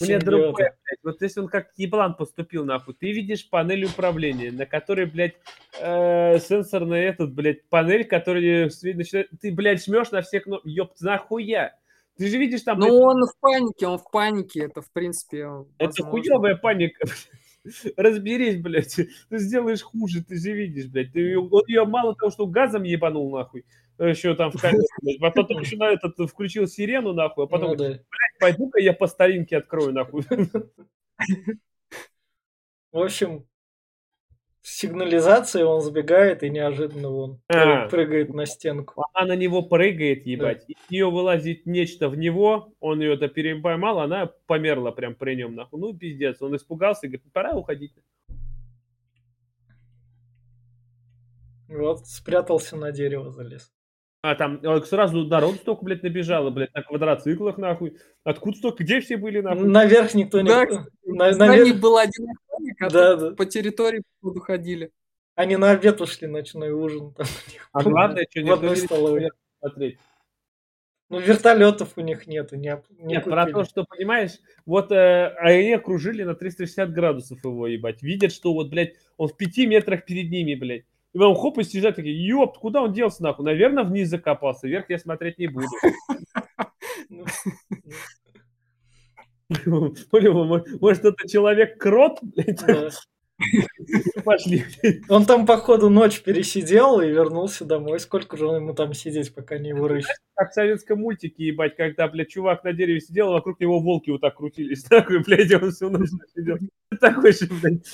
Мне 0.00 0.18
другое, 0.18 0.52
блядь, 0.52 0.98
вот 1.02 1.22
если 1.22 1.40
он 1.40 1.48
как 1.48 1.70
еблан 1.76 2.14
поступил, 2.14 2.64
нахуй, 2.64 2.94
ты 2.94 3.12
видишь 3.12 3.48
панель 3.48 3.84
управления, 3.84 4.50
на 4.50 4.66
которой, 4.66 5.06
блядь, 5.06 5.34
э, 5.80 6.38
сенсорный 6.38 7.00
этот, 7.00 7.32
блядь, 7.34 7.68
панель, 7.68 8.04
который 8.04 8.64
начинает, 8.64 9.28
ты, 9.40 9.52
блядь, 9.52 9.84
жмешь 9.84 10.10
на 10.10 10.22
все 10.22 10.40
кнопки, 10.40 10.68
ёпт, 10.68 11.00
нахуя? 11.00 11.76
Ты 12.16 12.28
же 12.28 12.38
видишь 12.38 12.62
там, 12.62 12.78
Ну, 12.78 12.86
блядь, 12.86 13.00
он 13.00 13.26
в 13.26 13.40
панике, 13.40 13.86
он 13.86 13.98
в 13.98 14.10
панике, 14.10 14.64
это, 14.64 14.82
в 14.82 14.90
принципе, 14.90 15.38
это 15.78 16.02
возможно. 16.02 16.10
хуёвая 16.10 16.56
паника. 16.56 17.06
разберись, 17.96 18.60
блядь. 18.60 18.94
Ты 19.28 19.38
сделаешь 19.38 19.82
хуже, 19.82 20.22
ты 20.24 20.36
же 20.36 20.52
видишь, 20.52 20.86
блядь. 20.86 21.12
Ты, 21.12 21.38
он 21.38 21.62
ее 21.66 21.84
мало 21.84 22.14
того, 22.14 22.30
что 22.30 22.46
газом 22.46 22.82
ебанул, 22.82 23.36
нахуй, 23.36 23.64
еще 24.08 24.34
там 24.34 24.50
в 24.50 24.54
блядь. 24.60 25.20
А 25.20 25.30
потом 25.30 25.60
еще 25.60 25.76
на 25.76 25.90
этот 25.90 26.16
включил 26.30 26.66
сирену, 26.66 27.12
нахуй, 27.12 27.44
а 27.44 27.46
потом, 27.46 27.70
Ну 27.70 27.76
да. 27.76 27.84
блядь, 27.88 28.02
пойду-ка 28.38 28.80
я 28.80 28.92
по 28.92 29.06
старинке 29.06 29.58
открою, 29.58 29.92
нахуй. 29.92 30.24
В 32.92 32.98
общем, 32.98 33.46
с 34.62 34.78
сигнализацией 34.78 35.64
он 35.64 35.80
сбегает 35.80 36.42
и 36.42 36.50
неожиданно 36.50 37.08
он 37.10 37.40
А. 37.48 37.88
прыгает 37.88 38.34
на 38.34 38.46
стенку. 38.46 39.04
Она 39.14 39.28
на 39.28 39.36
него 39.36 39.62
прыгает, 39.62 40.26
ебать. 40.26 40.64
Из 40.68 40.90
нее 40.90 41.10
вылазит 41.10 41.66
нечто 41.66 42.08
в 42.08 42.16
него, 42.16 42.74
он 42.80 43.00
ее-то 43.00 43.28
перепоймал, 43.28 44.00
она 44.00 44.26
померла 44.46 44.90
прям 44.90 45.14
при 45.14 45.34
нем, 45.34 45.54
нахуй. 45.54 45.80
Ну, 45.80 45.96
пиздец. 45.96 46.42
Он 46.42 46.54
испугался 46.56 47.06
и 47.06 47.10
говорит, 47.10 47.32
пора 47.32 47.52
уходить. 47.54 47.94
Вот 51.68 52.06
спрятался 52.06 52.76
на 52.76 52.90
дерево, 52.92 53.30
залез. 53.30 53.72
А 54.22 54.34
там 54.34 54.60
э, 54.62 54.82
сразу 54.82 55.24
народ 55.24 55.56
столько, 55.56 55.82
блядь, 55.84 56.02
набежало, 56.02 56.50
блядь, 56.50 56.74
на 56.74 56.82
квадроциклах, 56.82 57.56
нахуй. 57.56 57.96
Откуда 58.22 58.56
столько? 58.58 58.84
Где 58.84 59.00
все 59.00 59.16
были, 59.16 59.40
нахуй? 59.40 59.66
Наверх 59.66 60.12
никто 60.14 60.42
не... 60.42 60.48
Да, 60.48 60.66
на- 61.04 61.32
наверх- 61.36 61.80
был 61.80 61.96
один 61.96 62.26
охранник, 62.28 62.82
а 62.82 62.90
Да, 62.90 63.16
да. 63.16 63.30
по 63.30 63.46
территории 63.46 64.02
походу 64.20 64.40
ходили. 64.40 64.90
Они 65.36 65.56
на 65.56 65.70
обед 65.70 66.02
ушли, 66.02 66.26
ночной 66.28 66.70
ужин. 66.70 67.14
Там, 67.14 67.26
них 67.50 67.68
А 67.72 67.82
главное, 67.82 68.26
что 68.30 68.52
одной 68.52 68.70
не 68.70 68.76
столовой. 68.76 69.20
решил 69.20 69.30
смотреть. 69.58 69.98
Ну, 71.08 71.18
вертолетов 71.18 71.92
у 71.96 72.02
них 72.02 72.26
нету, 72.26 72.56
не, 72.56 72.80
не 72.98 73.14
Нет, 73.14 73.24
про 73.24 73.40
купили. 73.46 73.54
то, 73.54 73.64
что, 73.64 73.84
понимаешь, 73.84 74.32
вот 74.66 74.92
э, 74.92 75.28
они 75.38 75.72
окружили 75.72 76.22
на 76.24 76.34
360 76.34 76.92
градусов 76.92 77.42
его, 77.42 77.66
ебать. 77.66 78.02
Видят, 78.02 78.32
что 78.32 78.52
вот, 78.52 78.68
блядь, 78.68 78.94
он 79.16 79.28
в 79.28 79.36
пяти 79.36 79.66
метрах 79.66 80.04
перед 80.04 80.30
ними, 80.30 80.54
блядь. 80.54 80.84
И 81.12 81.18
потом 81.18 81.34
хоп, 81.34 81.58
и 81.58 81.64
съезжают 81.64 81.96
такие, 81.96 82.26
ёп, 82.28 82.58
куда 82.58 82.82
он 82.82 82.92
делся, 82.92 83.22
нахуй? 83.22 83.44
Наверное, 83.44 83.84
вниз 83.84 84.08
закопался, 84.08 84.68
вверх 84.68 84.90
я 84.90 84.98
смотреть 84.98 85.38
не 85.38 85.48
буду. 85.48 85.66
Ну, 87.08 87.26
может, 90.80 91.04
это 91.04 91.28
человек-крот, 91.28 92.18
блядь, 92.22 92.64
да. 92.64 92.90
пошли. 94.24 94.64
Он 95.08 95.24
там, 95.24 95.46
походу, 95.46 95.88
ночь 95.90 96.22
пересидел 96.22 97.00
и 97.00 97.08
вернулся 97.08 97.64
домой. 97.64 98.00
Сколько 98.00 98.36
же 98.36 98.44
ему 98.46 98.74
там 98.74 98.94
сидеть, 98.94 99.34
пока 99.34 99.58
не 99.58 99.70
его 99.70 99.88
рыщут? 99.88 100.14
Как 100.34 100.50
в 100.50 100.54
советском 100.54 101.00
мультике, 101.00 101.46
ебать, 101.46 101.76
когда, 101.76 102.08
блядь, 102.08 102.28
чувак 102.28 102.64
на 102.64 102.72
дереве 102.72 103.00
сидел, 103.00 103.28
а 103.28 103.32
вокруг 103.32 103.60
него 103.60 103.80
волки 103.80 104.10
вот 104.10 104.20
так 104.20 104.36
крутились. 104.36 104.84
Такой, 104.88 105.22
блядь, 105.22 105.52
он 105.52 105.70
всю 105.70 105.90
ночь 105.90 106.10
сидел. 106.34 106.58
Такой 107.00 107.32
же, 107.32 107.48
блядь. 107.62 107.86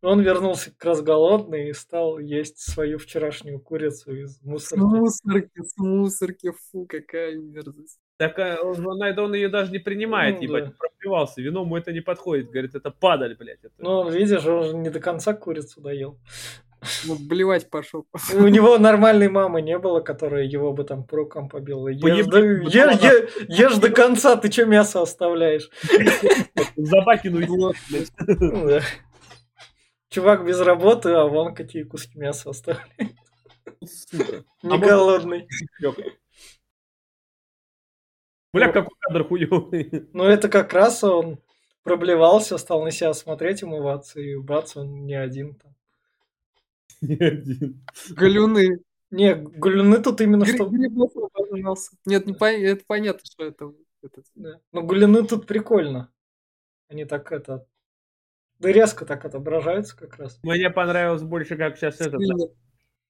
Он 0.00 0.20
вернулся 0.20 0.70
как 0.70 0.84
раз 0.84 1.02
голодный 1.02 1.70
и 1.70 1.72
стал 1.72 2.18
есть 2.20 2.58
свою 2.58 2.98
вчерашнюю 2.98 3.58
курицу 3.60 4.14
из 4.14 4.36
С 4.38 4.42
мусорки. 4.42 4.80
мусорки, 4.84 5.60
с 5.62 5.76
мусорки, 5.76 6.52
фу, 6.70 6.86
какая 6.88 7.34
мерзость. 7.36 7.98
Так 8.16 8.38
он, 8.62 8.86
он, 8.86 9.02
это 9.02 9.22
он 9.22 9.34
ее 9.34 9.48
даже 9.48 9.72
не 9.72 9.78
принимает, 9.80 10.36
Ну, 10.36 10.42
ебать, 10.42 10.64
да. 10.66 10.72
проплевался. 10.78 11.40
Вино 11.40 11.62
ему 11.62 11.76
это 11.76 11.92
не 11.92 12.00
подходит. 12.00 12.50
Говорит, 12.50 12.76
это 12.76 12.90
падаль, 12.92 13.36
блядь. 13.36 13.58
Это. 13.64 13.74
Ну, 13.78 14.08
видишь, 14.08 14.44
он 14.46 14.64
же 14.64 14.76
не 14.76 14.90
до 14.90 15.00
конца 15.00 15.34
курицу 15.34 15.80
доел. 15.80 16.18
Ну, 17.06 17.16
блевать 17.18 17.68
пошел. 17.68 18.06
У 18.34 18.46
него 18.46 18.78
нормальной 18.78 19.28
мамы 19.28 19.62
не 19.62 19.78
было, 19.78 19.98
которая 20.00 20.44
его 20.44 20.72
бы 20.72 20.84
там 20.84 21.02
по 21.02 21.16
рукам 21.16 21.48
побила. 21.48 21.88
Ешь, 21.88 22.26
до, 22.26 22.38
ешь- 22.38 22.76
она. 22.84 22.92
е- 22.92 23.28
ешь 23.48 23.76
до 23.78 23.90
конца, 23.90 24.36
ты 24.36 24.48
что 24.52 24.64
мясо 24.64 25.02
оставляешь? 25.02 25.68
Забакину 26.76 27.44
Вот, 27.48 27.74
блядь. 27.90 28.12
Ну 28.28 28.68
да. 28.68 28.80
Чувак 30.10 30.46
без 30.46 30.60
работы, 30.60 31.10
а 31.10 31.24
вон 31.24 31.54
какие 31.54 31.82
куски 31.82 32.18
мяса 32.18 32.50
оставляет. 32.50 33.16
Сука. 33.84 34.44
Не 34.62 34.78
голодный. 34.78 35.46
Бля, 38.52 38.72
какой 38.72 38.96
кадр 39.00 39.24
хуёвый. 39.24 40.08
Ну 40.12 40.24
это 40.24 40.48
как 40.48 40.72
раз 40.72 41.04
он 41.04 41.38
проблевался, 41.82 42.56
стал 42.58 42.82
на 42.82 42.90
себя 42.90 43.12
смотреть, 43.12 43.62
умываться, 43.62 44.20
и 44.20 44.36
бац, 44.36 44.76
он 44.76 45.04
не 45.04 45.14
один 45.14 45.54
там. 45.54 45.74
Не 47.02 47.14
один. 47.16 47.86
галюны. 48.10 48.80
Не, 49.10 49.34
Гулюны 49.34 50.02
тут 50.02 50.20
именно 50.20 50.44
Гри- 50.44 50.54
что... 50.54 50.66
Грибов 50.66 51.12
обожрался. 51.16 51.92
Нет, 52.04 52.26
не 52.26 52.34
пон- 52.34 52.60
это 52.62 52.84
понятно, 52.86 53.22
что 53.24 53.44
это. 53.44 53.72
это- 54.02 54.22
Да. 54.34 54.60
Ну, 54.72 54.82
Гулюны 54.82 55.26
тут 55.26 55.46
прикольно. 55.46 56.12
Они 56.88 57.06
так 57.06 57.32
это... 57.32 57.66
Да 58.58 58.72
резко 58.72 59.06
так 59.06 59.24
отображаются 59.24 59.96
как 59.96 60.16
раз. 60.16 60.38
Мне 60.42 60.70
понравилось 60.70 61.22
больше, 61.22 61.56
как 61.56 61.76
сейчас 61.76 62.00
этот 62.00 62.20
Стильно. 62.22 62.46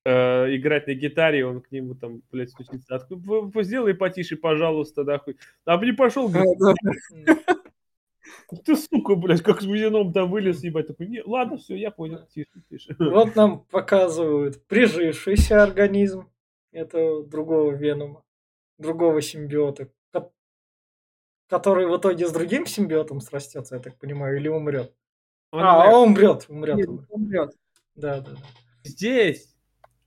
э, 0.04 0.56
играть 0.56 0.86
на 0.86 0.94
гитаре, 0.94 1.46
он 1.46 1.62
к 1.62 1.70
нему 1.70 1.94
там, 1.94 2.22
блядь, 2.30 2.50
стучится. 2.50 2.98
П- 2.98 3.62
Сделай 3.62 3.94
потише, 3.94 4.36
пожалуйста, 4.36 5.04
нахуй. 5.04 5.38
А 5.64 5.82
не 5.82 5.92
пошел, 5.92 6.28
да. 6.28 6.42
ты, 8.64 8.76
сука, 8.76 9.14
блядь, 9.14 9.42
как 9.42 9.62
с 9.62 9.66
Будином 9.66 10.12
там 10.12 10.30
вылез, 10.30 10.62
ебать. 10.62 10.88
Такой, 10.88 11.06
не, 11.06 11.22
ладно, 11.22 11.56
все, 11.56 11.76
я 11.76 11.90
понял, 11.90 12.26
тише, 12.26 12.50
тише. 12.70 12.94
Вот 12.98 13.34
нам 13.36 13.60
показывают 13.70 14.66
прижившийся 14.66 15.62
организм 15.62 16.28
этого 16.72 17.26
другого 17.26 17.72
Венома, 17.72 18.22
другого 18.78 19.22
симбиота, 19.22 19.88
ко- 20.12 20.30
который 21.48 21.86
в 21.86 21.96
итоге 21.96 22.26
с 22.26 22.32
другим 22.32 22.66
симбиотом 22.66 23.20
срастется, 23.20 23.76
я 23.76 23.80
так 23.80 23.98
понимаю, 23.98 24.36
или 24.36 24.48
умрет. 24.48 24.94
Он 25.50 25.60
а, 25.62 25.98
умрет. 26.00 26.46
умрет, 26.48 26.76
умрет. 26.76 26.76
Нет, 26.76 26.88
умрет. 26.88 27.06
умрет. 27.10 27.50
Да, 27.94 28.20
да, 28.20 28.30
да. 28.32 28.36
здесь, 28.84 29.54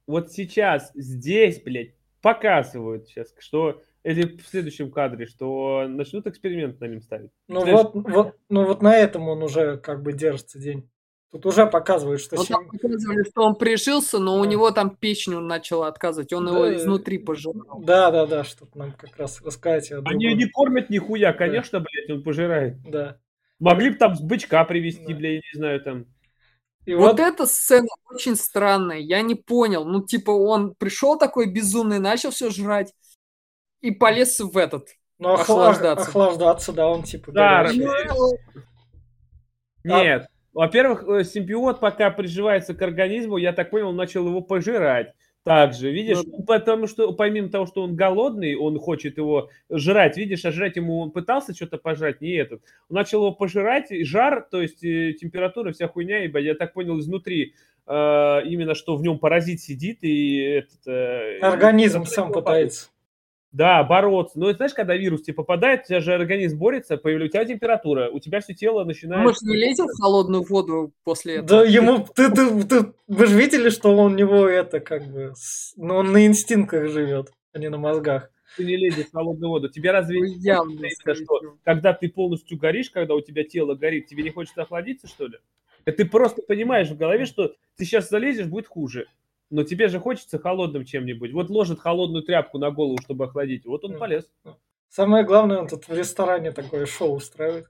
вот 0.08 0.32
сейчас, 0.32 0.92
здесь, 0.94 1.62
блядь, 1.62 1.96
показывают 2.22 3.08
сейчас, 3.08 3.34
что 3.40 3.82
или 4.04 4.38
в 4.38 4.48
следующем 4.48 4.92
кадре, 4.92 5.26
что 5.26 5.86
начнут 5.88 6.26
эксперимент 6.28 6.80
на 6.80 6.86
нем 6.86 7.02
ставить. 7.02 7.32
Ну 7.48 7.66
вот, 7.66 7.92
вот, 7.94 8.36
ну 8.50 8.66
вот 8.66 8.82
на 8.82 8.96
этом 8.96 9.28
он 9.30 9.44
уже 9.44 9.78
как 9.78 10.02
бы 10.04 10.14
держится 10.14 10.60
день. 10.60 10.90
Тут 11.32 11.46
уже 11.46 11.66
показывают, 11.66 12.20
что 12.20 12.36
Ну, 12.36 12.44
там 12.44 12.64
сим- 12.64 12.72
показывали, 12.80 13.24
что 13.24 13.44
он 13.44 13.56
прижился, 13.56 14.20
но 14.20 14.38
у 14.40 14.44
Да. 14.44 14.50
него 14.50 14.72
там 14.72 14.90
печень 14.96 15.40
начала 15.40 15.88
отказывать. 15.88 16.34
Он 16.34 16.48
его 16.48 16.66
Да. 16.66 16.76
изнутри 16.76 17.20
пожирал. 17.20 17.82
Да, 17.84 18.12
да, 18.12 18.26
да, 18.26 18.44
что-то 18.44 18.78
нам 18.78 18.92
как 18.92 19.16
раз 19.18 19.42
рассказать 19.42 19.92
Они 19.92 20.02
другом. 20.02 20.38
не 20.38 20.46
кормят 20.46 20.90
нихуя, 20.90 21.32
конечно, 21.32 21.80
блядь, 21.80 22.10
он 22.10 22.24
пожирает. 22.24 22.82
Да. 22.84 23.18
Могли 23.62 23.92
бы 23.92 23.96
там 23.96 24.16
с 24.16 24.20
бычка 24.22 24.66
привезти, 24.66 25.14
Да. 25.14 25.16
бля, 25.20 25.30
я 25.36 25.36
не 25.38 25.58
знаю, 25.58 25.82
там. 25.82 26.06
И 26.86 26.96
Вот 26.96 27.12
вот, 27.12 27.20
эта 27.20 27.46
сцена 27.46 27.88
очень 28.10 28.36
странная. 28.36 28.98
Я 28.98 29.22
не 29.22 29.36
понял. 29.36 29.86
Ну, 29.86 30.04
типа, 30.04 30.32
он 30.32 30.74
пришел 30.76 31.18
такой 31.18 31.46
безумный, 31.50 32.00
начал 32.00 32.32
все 32.32 32.50
жрать 32.50 32.92
и 33.82 33.92
полез 33.92 34.40
в 34.40 34.58
этот. 34.58 34.88
ну, 35.20 35.30
охла- 35.36 35.42
охлаждаться. 35.42 36.08
охлаждаться, 36.10 36.74
да, 36.74 36.88
он 36.88 37.04
типа 37.04 37.32
Да, 37.32 37.64
горячий. 37.64 37.86
А- 39.88 40.04
Нет. 40.04 40.28
Во-первых, 40.54 41.04
э, 41.08 41.24
симбиот, 41.24 41.80
пока 41.80 42.10
приживается 42.10 42.74
к 42.74 42.82
организму, 42.82 43.38
я 43.38 43.54
так 43.54 43.70
понял, 43.70 43.92
начал 43.94 44.28
его 44.28 44.42
пожирать. 44.42 45.14
Также, 45.44 45.92
видишь, 45.92 46.20
Ну 46.24 46.44
потому 46.44 46.86
что 46.86 47.14
помимо 47.14 47.50
того, 47.50 47.66
что 47.66 47.82
он 47.82 47.96
голодный, 47.96 48.56
он 48.56 48.78
хочет 48.78 49.18
его 49.18 49.50
жрать, 49.72 50.16
видишь, 50.16 50.46
а 50.46 50.52
жрать 50.52 50.76
ему 50.76 51.00
он 51.00 51.10
пытался 51.12 51.56
что-то 51.56 51.80
пожрать, 51.80 52.22
не 52.22 52.34
этот. 52.34 52.62
Он 52.90 52.96
начал 52.96 53.22
его 53.22 53.32
пожирать, 53.32 53.92
и 53.92 54.04
жар, 54.04 54.48
то 54.52 54.62
есть 54.62 54.84
э, 54.84 55.14
температура, 55.14 55.72
вся 55.72 55.88
хуйня, 55.88 56.24
ибо 56.26 56.40
я 56.40 56.54
так 56.54 56.74
понял 56.74 57.00
изнутри, 57.00 57.56
э, 57.88 58.42
именно 58.46 58.76
что 58.76 58.96
в 58.96 59.02
нем 59.02 59.18
паразит 59.18 59.62
сидит 59.62 60.04
и 60.04 60.38
этот... 60.38 60.88
э, 60.88 61.40
Организм 61.40 62.04
и- 62.04 62.06
сам 62.06 62.32
пытается. 62.32 62.90
Да, 63.52 63.84
бороться. 63.84 64.40
Но 64.40 64.50
это 64.50 64.58
знаешь, 64.58 64.74
когда 64.74 64.96
вирус 64.96 65.24
тебе 65.24 65.34
попадает, 65.34 65.82
у 65.82 65.88
тебя 65.88 66.00
же 66.00 66.14
организм 66.14 66.58
борется, 66.58 66.98
появляется 66.98 67.40
у 67.40 67.44
тебя 67.44 67.54
температура, 67.54 68.10
у 68.10 68.20
тебя 68.20 68.40
все 68.40 68.54
тело 68.54 68.86
начинает... 68.86 69.24
Может, 69.24 69.42
не 69.42 69.58
лезет 69.58 69.88
в 69.90 70.02
холодную 70.02 70.44
воду 70.44 70.94
после 71.04 71.36
этого? 71.36 71.48
Да 71.48 71.64
ему, 71.66 72.06
ты, 72.16 72.32
ты, 72.32 72.64
ты- 72.64 72.94
вы 73.08 73.26
же 73.26 73.38
видели, 73.38 73.70
что 73.70 73.94
он 73.96 74.14
у 74.14 74.16
него 74.16 74.48
это 74.48 74.80
как 74.80 75.06
бы, 75.06 75.34
с- 75.36 75.74
ну 75.76 75.96
он 75.96 76.14
на 76.14 76.26
инстинктах 76.26 76.90
живет, 76.90 77.32
а 77.54 77.60
не 77.60 77.70
на 77.70 77.78
мозгах. 77.78 78.32
Ты 78.58 78.66
не 78.66 78.76
лезешь 78.78 79.08
в 79.08 79.12
холодную 79.12 79.50
воду. 79.50 79.70
Тебе 79.70 79.92
разве 79.92 80.20
Ну, 80.20 80.26
не 80.26 80.36
явно, 80.40 80.72
видно, 80.72 80.90
скорее 80.92 81.24
что 81.24 81.40
когда 81.64 81.94
ты 81.94 82.10
полностью 82.10 82.58
горишь, 82.58 82.90
когда 82.90 83.16
у 83.16 83.22
тебя 83.22 83.44
тело 83.44 83.76
горит, 83.76 84.08
тебе 84.08 84.24
не 84.24 84.30
хочется 84.30 84.62
охладиться, 84.62 85.08
что 85.08 85.28
ли? 85.28 85.38
Это 85.86 85.98
Ты 85.98 86.06
просто 86.06 86.42
понимаешь 86.42 86.90
в 86.90 86.98
голове, 86.98 87.26
что 87.26 87.56
ты 87.76 87.86
сейчас 87.86 88.10
залезешь, 88.10 88.48
будет 88.48 88.68
хуже. 88.68 89.08
Но 89.52 89.64
тебе 89.64 89.90
же 89.90 90.00
хочется 90.00 90.40
холодным 90.40 90.86
чем-нибудь. 90.86 91.34
Вот 91.34 91.50
ложит 91.50 91.80
холодную 91.80 92.24
тряпку 92.24 92.58
на 92.58 92.72
голову, 92.72 92.98
чтобы 93.04 93.26
охладить. 93.26 93.66
Вот 93.66 93.84
он 93.84 93.92
Ну. 93.94 94.00
полез. 94.00 94.32
Самое 94.88 95.26
главное, 95.26 95.60
он 95.60 95.68
тут 95.68 95.88
в 95.88 95.94
ресторане 95.94 96.52
такое 96.52 96.86
шоу 96.86 97.16
устраивает. 97.16 97.68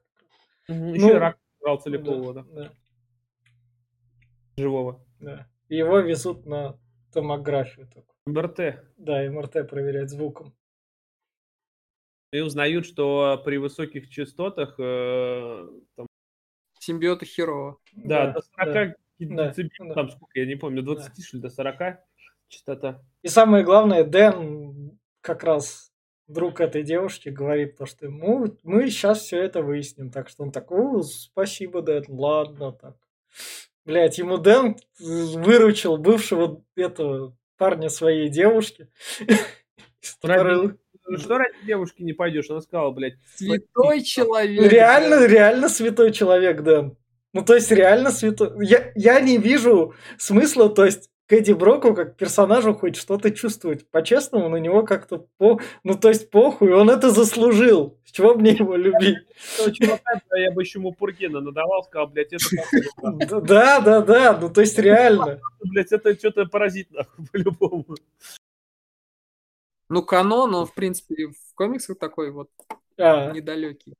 Еще 0.68 1.10
и 1.10 1.14
рак 1.14 1.38
брал 1.60 1.78
целикового, 1.82 2.34
да, 2.36 2.44
да, 2.44 2.72
живого. 4.58 5.04
да. 5.20 5.48
Его 5.70 6.00
везут 6.00 6.46
на 6.46 6.78
томографию. 7.12 7.88
такую. 7.88 8.06
МРТ. 8.26 8.84
Да, 8.98 9.24
МРТ 9.30 9.68
проверять 9.68 10.10
звуком. 10.10 10.54
И 12.32 12.40
узнают, 12.40 12.86
что 12.86 13.42
при 13.44 13.58
высоких 13.58 14.10
частотах 14.10 14.76
э, 14.80 15.68
там, 15.96 16.08
Симбиоты 16.80 17.26
херово. 17.26 17.78
Да, 17.94 18.28
Да, 18.28 18.34
до 18.34 18.42
40 18.42 18.74
да, 18.74 18.96
децибел, 19.26 19.88
да. 19.88 19.94
там 19.94 20.10
сколько, 20.10 20.40
я 20.40 20.46
не 20.46 20.56
помню, 20.56 20.82
20 20.84 21.26
что 21.26 21.38
ли, 21.38 21.44
до 21.44 21.50
40 21.50 22.00
частота. 22.48 23.02
И 23.22 23.28
самое 23.28 23.64
главное, 23.64 24.04
Дэн, 24.04 24.98
как 25.22 25.44
раз 25.44 25.92
друг 26.28 26.62
этой 26.62 26.84
девушки, 26.84 27.30
говорит 27.30 27.78
то, 27.78 27.86
что 27.86 28.06
ему 28.06 28.58
мы 28.64 28.90
сейчас 28.90 29.22
все 29.22 29.42
это 29.42 29.62
выясним. 29.62 30.12
Так 30.12 30.30
что 30.30 30.44
он 30.44 30.52
такой, 30.52 30.80
«О, 30.80 31.02
спасибо, 31.04 31.82
Дэн, 31.82 32.06
ладно, 32.10 32.72
так. 32.72 32.96
Блять, 33.86 34.18
ему 34.18 34.38
Дэн 34.38 34.76
выручил 35.00 35.98
бывшего 35.98 36.64
этого 36.76 37.36
парня 37.58 37.90
своей 37.90 38.30
девушки. 38.30 38.88
Ради- 40.24 40.78
Ну 41.08 41.18
Что 41.18 41.38
ради 41.38 41.66
девушки 41.66 42.02
не 42.04 42.14
пойдешь? 42.14 42.50
Она 42.50 42.62
сказала, 42.62 42.92
блядь, 42.92 43.16
Святой 43.36 44.02
человек. 44.02 44.72
Реально, 44.72 45.20
да. 45.20 45.28
реально 45.28 45.70
святой 45.70 46.12
человек, 46.12 46.62
Дэн. 46.62 46.96
Ну, 47.34 47.44
то 47.44 47.56
есть, 47.56 47.72
реально 47.72 48.12
святой. 48.12 48.66
Я, 48.66 48.92
я 48.96 49.20
не 49.22 49.38
вижу 49.38 49.94
смысла, 50.18 50.70
то 50.70 50.86
есть, 50.86 51.10
к 51.32 51.34
Эдди 51.34 51.54
Броку, 51.54 51.94
как 51.94 52.18
персонажу, 52.18 52.74
хоть 52.74 52.98
что-то 52.98 53.32
чувствовать. 53.32 53.90
По-честному, 53.90 54.50
на 54.50 54.58
него 54.58 54.84
как-то 54.84 55.28
по... 55.38 55.62
Ну, 55.86 55.96
то 55.96 56.10
есть, 56.10 56.30
похуй, 56.30 56.74
он 56.74 56.90
это 56.90 57.10
заслужил. 57.10 57.98
С 58.04 58.12
чего 58.12 58.34
мне 58.36 58.52
его 58.52 58.76
любить? 58.76 59.20
я 60.36 60.52
бы 60.52 60.62
еще 60.62 60.80
ему 60.80 60.92
Пургена 60.92 61.40
надавал, 61.40 61.86
сказал, 61.86 62.08
блядь, 62.08 62.34
это, 62.34 62.44
похуй, 62.98 63.42
Да, 63.48 63.80
да, 63.80 64.02
да, 64.02 64.38
ну, 64.38 64.50
то 64.50 64.60
есть, 64.60 64.78
реально. 64.78 65.40
блядь, 65.62 65.94
это 65.94 66.14
что-то 66.16 66.48
паразит, 66.48 66.92
нахуй, 66.92 67.26
по-любому. 67.32 67.96
Ну, 69.88 70.04
канон, 70.04 70.54
он, 70.54 70.66
в 70.66 70.74
принципе, 70.74 71.28
в 71.28 71.56
комиксах 71.56 71.98
такой 71.98 72.32
вот 72.32 72.50
А, 72.98 73.32
недалекий. 73.32 73.94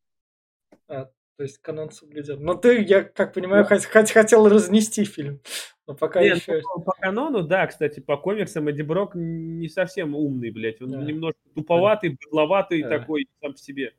То 1.38 1.44
есть, 1.44 1.58
канон 1.60 1.92
соблюден. 1.92 2.44
Но 2.44 2.54
ты, 2.56 2.82
я 2.84 3.04
как 3.04 3.34
понимаю, 3.34 3.66
хот- 3.66 3.88
хот- 3.92 4.12
хотел 4.12 4.48
разнести 4.48 5.06
фильм. 5.06 5.40
Но 5.88 5.96
пока 5.96 6.22
Нет, 6.22 6.38
еще... 6.38 6.62
ну, 6.76 6.84
по 6.84 6.92
канону, 6.94 7.42
да, 7.44 7.66
кстати, 7.68 8.00
по 8.00 8.16
комиксам 8.18 8.68
Эдди 8.70 8.82
Брок 8.84 9.16
не 9.16 9.68
совсем 9.68 10.16
умный, 10.16 10.52
блядь. 10.52 10.82
Он 10.82 10.92
Да. 10.92 11.02
немножко 11.02 11.40
туповатый, 11.56 12.18
быдловатый 12.22 12.84
Да. 12.84 13.00
такой 13.00 13.28
сам 13.42 13.54
по 13.54 13.58
себе. 13.58 13.94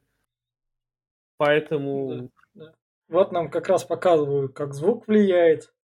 Поэтому... 1.37 2.31
Вот 3.09 3.33
нам 3.33 3.51
как 3.51 3.69
раз 3.69 3.85
показывают, 3.85 4.55
как 4.55 4.73
звук 4.73 5.07
влияет 5.09 5.75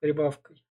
прибавкой. 0.00 0.61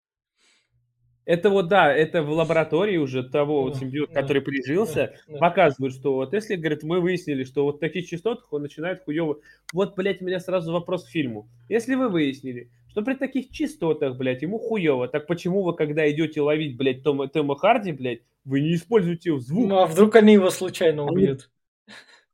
Это 1.24 1.50
вот, 1.50 1.68
да, 1.68 1.94
это 1.94 2.22
в 2.22 2.30
лаборатории 2.30 2.96
уже 2.96 3.22
того 3.22 3.62
вот 3.62 3.74
Да, 3.74 3.78
симбиота, 3.80 4.12
да, 4.12 4.20
который 4.22 4.42
прижился, 4.42 5.14
Да, 5.28 5.34
да. 5.34 5.38
показывают, 5.38 5.94
что 5.94 6.14
вот 6.14 6.32
если, 6.32 6.56
говорит, 6.56 6.82
мы 6.82 7.00
выяснили, 7.00 7.44
что 7.44 7.64
вот 7.64 7.76
в 7.76 7.78
таких 7.78 8.08
частотах 8.08 8.52
он 8.52 8.62
начинает 8.62 9.04
хуево... 9.04 9.38
Вот, 9.72 9.94
блядь, 9.94 10.20
у 10.20 10.24
меня 10.24 10.40
сразу 10.40 10.72
вопрос 10.72 11.04
к 11.04 11.08
фильму. 11.08 11.48
Если 11.68 11.94
вы 11.94 12.08
выяснили, 12.08 12.70
что 12.88 13.02
при 13.02 13.14
таких 13.14 13.50
частотах, 13.50 14.16
блядь, 14.16 14.42
ему 14.42 14.58
хуево, 14.58 15.06
так 15.06 15.26
почему 15.26 15.62
вы, 15.62 15.74
когда 15.74 16.10
идете 16.10 16.40
ловить, 16.40 16.76
блядь, 16.76 17.02
Тома, 17.02 17.28
Тома 17.28 17.56
Харди, 17.56 17.92
блядь, 17.92 18.22
вы 18.44 18.60
не 18.60 18.74
используете 18.74 19.38
звук? 19.38 19.68
Ну, 19.68 19.78
а 19.78 19.86
вдруг 19.86 20.16
они 20.16 20.34
его 20.34 20.50
случайно 20.50 21.04
убьют? 21.04 21.50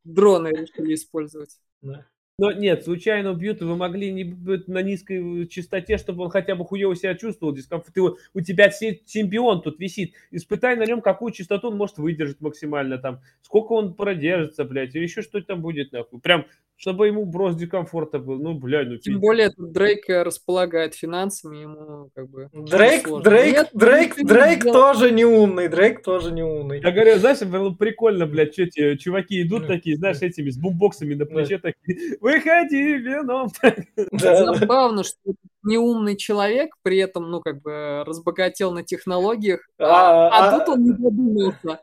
Дроны 0.04 0.48
решили 0.48 0.94
использовать. 0.94 1.60
Да. 1.82 2.06
Но 2.40 2.52
нет, 2.52 2.84
случайно 2.84 3.32
убьют, 3.32 3.60
вы 3.62 3.74
могли 3.74 4.12
не 4.12 4.22
быть 4.22 4.68
на 4.68 4.80
низкой 4.80 5.48
частоте, 5.48 5.98
чтобы 5.98 6.22
он 6.22 6.30
хотя 6.30 6.54
бы 6.54 6.64
хуево 6.64 6.94
себя 6.94 7.16
чувствовал, 7.16 7.52
дискомфорт. 7.52 7.92
Ты, 7.92 8.00
у 8.00 8.40
тебя 8.40 8.70
симбион 8.70 9.60
тут 9.60 9.80
висит. 9.80 10.14
Испытай 10.30 10.76
на 10.76 10.84
нем, 10.84 11.00
какую 11.00 11.32
частоту 11.32 11.70
он 11.70 11.76
может 11.76 11.98
выдержать 11.98 12.40
максимально 12.40 12.98
там. 12.98 13.22
Сколько 13.42 13.72
он 13.72 13.94
продержится, 13.94 14.64
блядь, 14.64 14.94
или 14.94 15.02
еще 15.02 15.22
что-то 15.22 15.48
там 15.48 15.62
будет, 15.62 15.90
нахуй. 15.90 16.20
Прям, 16.20 16.46
чтобы 16.78 17.08
ему 17.08 17.24
брос 17.26 17.56
дискомфорта 17.56 18.20
был. 18.20 18.38
Ну, 18.38 18.54
блядь, 18.54 18.86
ну 18.86 18.96
Тем 18.98 19.18
более, 19.18 19.50
Дрейк 19.56 20.08
э, 20.08 20.22
располагает 20.22 20.94
финансами, 20.94 21.58
ему 21.58 22.08
как 22.14 22.30
бы... 22.30 22.48
Дрейк, 22.52 23.08
сложно. 23.08 23.28
Дрейк, 23.30 23.52
Нет, 23.56 23.70
Дрейк, 23.74 24.16
Дрейк 24.24 24.60
сделал. 24.62 24.74
тоже 24.94 25.10
не 25.10 25.24
умный, 25.24 25.66
Дрейк 25.68 26.02
тоже 26.04 26.30
не 26.30 26.44
умный. 26.44 26.80
Я 26.80 26.92
говорю, 26.92 27.18
знаешь, 27.18 27.40
было 27.42 27.70
прикольно, 27.74 28.26
блядь, 28.26 28.52
что 28.52 28.62
эти 28.62 28.96
чуваки 28.96 29.42
идут 29.42 29.62
Да. 29.62 29.74
такие, 29.74 29.96
знаешь, 29.96 30.22
этими 30.22 30.50
с 30.50 30.56
бумбоксами 30.56 31.14
на 31.14 31.24
Да. 31.24 31.34
плече 31.34 31.58
такие, 31.58 32.16
выходи, 32.20 32.94
вином. 32.98 33.50
Да, 33.60 33.74
да. 34.12 34.54
Забавно, 34.54 35.02
что 35.02 35.18
неумный 35.64 36.16
человек 36.16 36.74
при 36.82 36.98
этом, 36.98 37.28
ну, 37.28 37.40
как 37.40 37.60
бы 37.60 38.04
разбогател 38.06 38.70
на 38.72 38.84
технологиях, 38.84 39.68
А, 39.80 40.28
а, 40.28 40.48
а- 40.54 40.58
тут 40.60 40.68
он 40.76 40.84
не 40.84 40.92
додумался. 40.92 41.80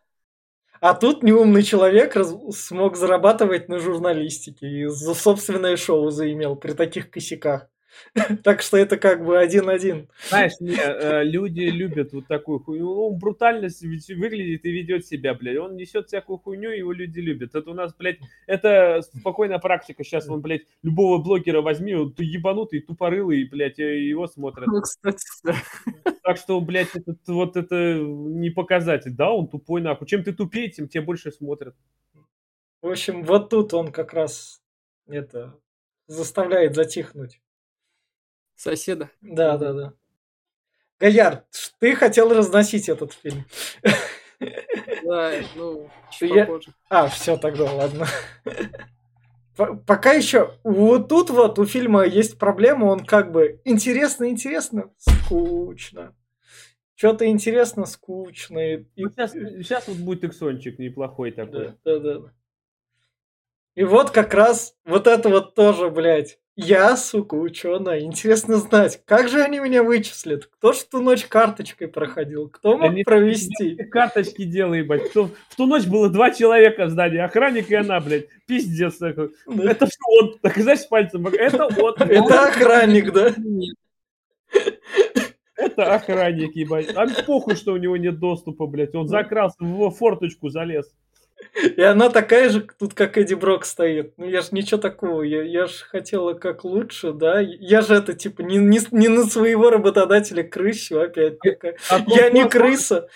А 0.88 0.94
тут 0.94 1.24
неумный 1.24 1.64
человек 1.64 2.16
раз- 2.16 2.36
смог 2.52 2.96
зарабатывать 2.96 3.70
на 3.70 3.80
журналистике 3.80 4.68
и 4.68 4.86
за 4.86 5.16
собственное 5.16 5.78
шоу 5.78 6.12
заимел 6.12 6.56
при 6.56 6.74
таких 6.74 7.10
косяках. 7.10 7.68
Так 8.44 8.62
что 8.62 8.78
это 8.78 8.98
как 8.98 9.24
бы 9.26 9.38
один-один. 9.38 10.08
Знаешь, 10.30 10.54
не, 10.60 10.76
э, 10.76 11.24
люди 11.24 11.62
любят 11.62 12.14
вот 12.14 12.28
такую 12.28 12.60
хуйню. 12.60 12.90
Он 12.90 13.18
брутально 13.18 13.68
выглядит 14.16 14.66
и 14.66 14.72
ведет 14.72 15.06
себя, 15.06 15.34
блядь. 15.34 15.58
Он 15.58 15.76
несет 15.76 16.08
всякую 16.08 16.38
хуйню, 16.38 16.72
его 16.72 16.92
люди 16.92 17.20
любят. 17.20 17.56
Это 17.56 17.70
у 17.72 17.74
нас, 17.74 17.94
блядь, 17.96 18.20
это 18.48 19.02
спокойная 19.02 19.60
практика. 19.60 20.04
Сейчас 20.04 20.30
он, 20.30 20.42
блядь, 20.42 20.64
любого 20.84 21.22
блогера 21.22 21.62
возьми, 21.62 21.94
он 21.94 22.14
ебанутый, 22.18 22.82
тупорылый, 22.82 23.46
блядь, 23.46 23.80
э, 23.80 24.00
его 24.00 24.28
смотрят. 24.28 24.68
Ну, 24.68 24.82
кстати, 24.82 25.26
да. 25.44 25.56
Так 26.24 26.38
что, 26.38 26.60
блядь, 26.62 26.96
этот, 26.96 27.20
вот 27.28 27.58
это 27.58 28.00
не 28.00 28.50
показатель. 28.50 29.12
Да, 29.12 29.32
он 29.32 29.48
тупой, 29.48 29.82
нахуй. 29.82 30.08
Чем 30.08 30.24
ты 30.24 30.34
тупее, 30.34 30.70
тем 30.70 30.88
тебе 30.88 31.02
больше 31.02 31.32
смотрят. 31.32 31.76
В 32.82 32.90
общем, 32.90 33.24
вот 33.24 33.50
тут 33.50 33.74
он 33.74 33.92
как 33.92 34.14
раз 34.14 34.62
это 35.08 35.60
заставляет 36.08 36.76
затихнуть. 36.76 37.42
Соседа. 38.56 39.10
Да, 39.22 39.58
да, 39.58 39.74
да. 39.74 39.94
Гояр, 41.00 41.44
ш- 41.52 41.72
ты 41.80 41.96
хотел 41.96 42.34
разносить 42.34 42.88
этот 42.90 43.14
фильм. 43.14 43.46
Да, 45.04 45.32
ну, 45.56 45.90
чуть 46.12 46.32
Я- 46.32 46.46
попозже. 46.46 46.74
А, 46.90 47.08
все, 47.08 47.38
тогда 47.38 47.72
ладно. 47.72 48.08
Пока 49.88 50.12
еще 50.12 50.54
вот 50.64 51.08
тут 51.08 51.30
вот 51.30 51.60
у 51.60 51.66
фильма 51.66 52.06
есть 52.06 52.38
проблема, 52.38 52.86
он 52.86 53.06
как 53.06 53.32
бы 53.32 53.62
интересно, 53.64 54.30
интересно, 54.30 54.92
скучно. 54.98 56.14
Что-то 56.96 57.26
интересно, 57.28 57.86
скучно. 57.86 58.60
и- 58.60 58.86
и- 58.96 59.06
сейчас, 59.10 59.32
сейчас 59.34 59.88
вот 59.88 59.98
будет 59.98 60.24
иксончик 60.26 60.78
неплохой 60.80 61.32
такой. 61.32 61.74
Да, 61.86 62.00
да, 62.00 62.20
да. 62.20 62.34
И 63.76 63.84
вот 63.84 64.12
как 64.12 64.34
раз 64.34 64.74
вот 64.86 65.06
это 65.08 65.30
вот 65.30 65.54
тоже, 65.54 65.90
блядь. 65.90 66.40
Я, 66.58 66.96
сука, 66.96 67.36
ученая. 67.36 68.00
Интересно 68.00 68.56
знать, 68.56 69.02
как 69.06 69.28
же 69.28 69.42
они 69.42 69.60
меня 69.60 69.84
вычислят? 69.84 70.46
Кто 70.46 70.72
ж 70.72 70.78
ту 70.90 71.02
ночь 71.02 71.26
карточкой 71.26 71.90
проходил? 71.90 72.48
Кто 72.48 72.78
мог 72.78 72.92
Они- 72.92 73.04
провести? 73.04 73.76
Карточки 73.92 74.46
делай, 74.46 74.80
ебать. 74.80 75.10
Кто- 75.10 75.30
В 75.50 75.56
ту 75.58 75.66
ночь 75.66 75.86
было 75.86 76.10
два 76.10 76.32
человека 76.32 76.86
в 76.86 76.92
здании. 76.92 77.20
Охранник 77.20 77.70
и 77.70 77.76
она, 77.76 78.00
блядь. 78.00 78.28
Пиздец 78.48 78.96
такой. 78.96 79.32
Да. 79.46 79.70
Это 79.72 79.88
все 79.88 80.00
он. 80.22 80.38
Так, 80.42 80.56
знаешь, 80.56 80.88
пальцем. 80.88 81.28
Это 81.34 81.66
он. 81.66 81.94
Это 82.00 82.48
охранник, 82.48 83.12
да? 83.12 83.36
Это 85.58 85.96
охранник, 85.96 86.56
ебать. 86.56 86.90
А 86.96 87.06
похуй, 87.26 87.56
что 87.56 87.74
у 87.74 87.78
него 87.78 87.98
нет 87.98 88.20
доступа, 88.20 88.66
блядь. 88.68 88.96
Он 88.96 89.10
закрался, 89.10 89.58
в 89.60 89.90
форточку 89.92 90.48
залез. 90.48 90.90
И 91.78 91.82
она 91.82 92.10
такая 92.10 92.50
же 92.50 92.68
тут, 92.80 92.94
как 92.94 93.18
Эдди 93.18 93.34
Брок 93.34 93.66
стоит. 93.66 94.14
Ну, 94.18 94.26
я 94.26 94.42
ж 94.42 94.52
ничего 94.52 94.80
такого. 94.80 95.22
Я, 95.22 95.42
я 95.44 95.68
ж 95.68 95.72
хотела 95.90 96.34
как 96.34 96.64
лучше, 96.64 97.14
да? 97.14 97.40
Я 97.40 97.82
же 97.82 97.96
это, 97.96 98.14
типа, 98.14 98.42
не, 98.42 98.58
не, 98.58 98.80
не 98.92 99.08
на 99.08 99.24
своего 99.26 99.70
работодателя 99.70 100.44
крышу 100.44 101.00
опять. 101.00 101.40
такая. 101.40 101.78
А 101.90 102.04
Я 102.08 102.28
он- 102.28 102.34
не 102.34 102.44
он- 102.44 102.50
крыса. 102.50 103.08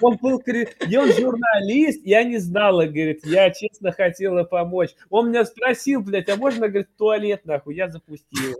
Он 0.00 0.16
был, 0.20 0.38
говорит, 0.38 0.76
я 0.86 1.06
журналист, 1.06 2.04
я 2.04 2.24
не 2.24 2.38
знала, 2.38 2.86
говорит, 2.86 3.24
я 3.24 3.50
честно 3.50 3.92
хотела 3.92 4.42
помочь. 4.42 4.90
Он 5.10 5.28
меня 5.28 5.44
спросил, 5.44 6.02
блядь, 6.02 6.28
а 6.28 6.36
можно, 6.36 6.68
говорит, 6.68 6.88
в 6.92 6.98
туалет, 6.98 7.44
нахуй, 7.44 7.76
я 7.76 7.88
запустила. 7.88 8.56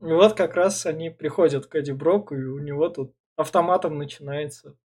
И 0.00 0.04
вот 0.12 0.34
как 0.36 0.54
раз 0.54 0.86
они 0.86 1.10
приходят 1.10 1.66
к 1.66 1.74
Эдди 1.74 1.90
Броку, 1.90 2.36
и 2.36 2.44
у 2.44 2.58
него 2.60 2.88
тут 2.88 3.12
автоматом 3.38 3.96
начинается. 3.96 4.76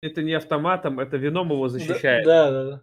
Это 0.00 0.22
не 0.22 0.34
автоматом, 0.34 1.00
это 1.00 1.16
вином 1.16 1.50
его 1.50 1.68
защищает. 1.68 2.24
Да, 2.24 2.50
да, 2.50 2.70
да. 2.70 2.82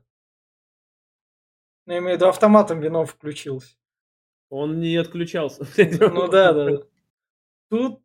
Ну, 1.85 1.93
я 1.93 1.99
имею 1.99 2.13
в 2.13 2.15
виду, 2.17 2.27
автоматом 2.27 2.81
вино 2.81 3.05
включился. 3.05 3.75
Он 4.49 4.79
не 4.79 4.95
отключался. 4.97 5.65
Ну 5.99 6.27
да. 6.27 6.51
да. 6.53 6.83
Тут 7.69 8.01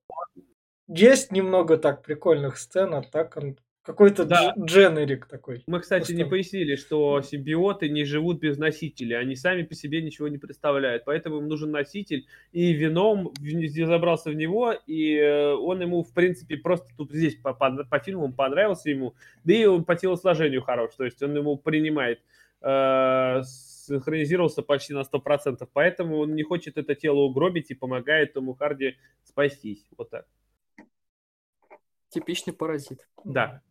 есть 0.87 1.33
немного 1.33 1.79
так 1.79 2.03
прикольных 2.03 2.59
сцен, 2.59 2.95
а 2.95 3.03
так 3.03 3.37
он 3.37 3.59
какой-то 3.83 4.25
Да. 4.25 4.55
дж- 4.57 4.65
дженерик 4.67 5.27
такой. 5.27 5.63
Мы, 5.67 5.81
кстати, 5.81 6.13
не 6.13 6.19
Просто- 6.19 6.31
пояснили, 6.31 6.77
что 6.77 7.21
симбиоты 7.23 7.89
не 7.89 8.05
живут 8.05 8.41
без 8.41 8.59
носителя. 8.59 9.19
Они 9.19 9.35
сами 9.37 9.63
по 9.63 9.75
себе 9.75 10.03
ничего 10.03 10.29
не 10.29 10.39
представляют. 10.39 11.05
Поэтому 11.05 11.39
им 11.39 11.49
нужен 11.49 11.71
носитель. 11.71 12.27
И 12.53 12.73
вином 12.73 13.33
забрался 13.87 14.31
в 14.31 14.35
него, 14.35 14.73
и 14.87 15.17
э, 15.17 15.53
он 15.55 15.81
ему, 15.83 16.03
в 16.03 16.13
принципе, 16.13 16.57
просто 16.57 16.89
тут 16.97 17.11
здесь 17.11 17.37
по, 17.37 17.55
по, 17.55 17.85
по 17.85 17.99
фильму 17.99 18.25
он 18.25 18.33
понравился 18.35 18.91
ему. 18.91 19.15
Да 19.45 19.55
и 19.55 19.65
он 19.65 19.85
по 19.85 19.97
телосложению 19.97 20.63
хорош. 20.63 20.95
То 20.97 21.05
есть 21.05 21.23
он 21.23 21.35
ему 21.37 21.57
принимает 21.57 22.21
э, 22.63 23.43
синхронизировался 23.45 24.63
почти 24.63 24.93
на 24.95 25.03
100%, 25.03 25.67
поэтому 25.73 26.19
он 26.19 26.35
не 26.35 26.43
хочет 26.43 26.77
это 26.79 26.95
тело 26.95 27.21
угробить 27.21 27.71
и 27.71 27.75
помогает 27.75 28.35
Тому 28.35 28.55
Харди 28.55 28.97
спастись. 29.25 29.85
Вот 29.97 30.11
так. 30.11 30.27
Типичный 32.11 32.53
паразит. 32.53 33.09
Да. 33.25 33.63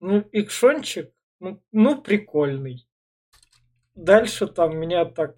Ну, 0.00 0.24
икшончик, 0.32 1.10
ну, 1.40 1.60
ну, 1.72 2.00
прикольный. 2.00 2.86
Дальше 3.94 4.46
там 4.46 4.78
меня 4.78 5.04
так... 5.04 5.36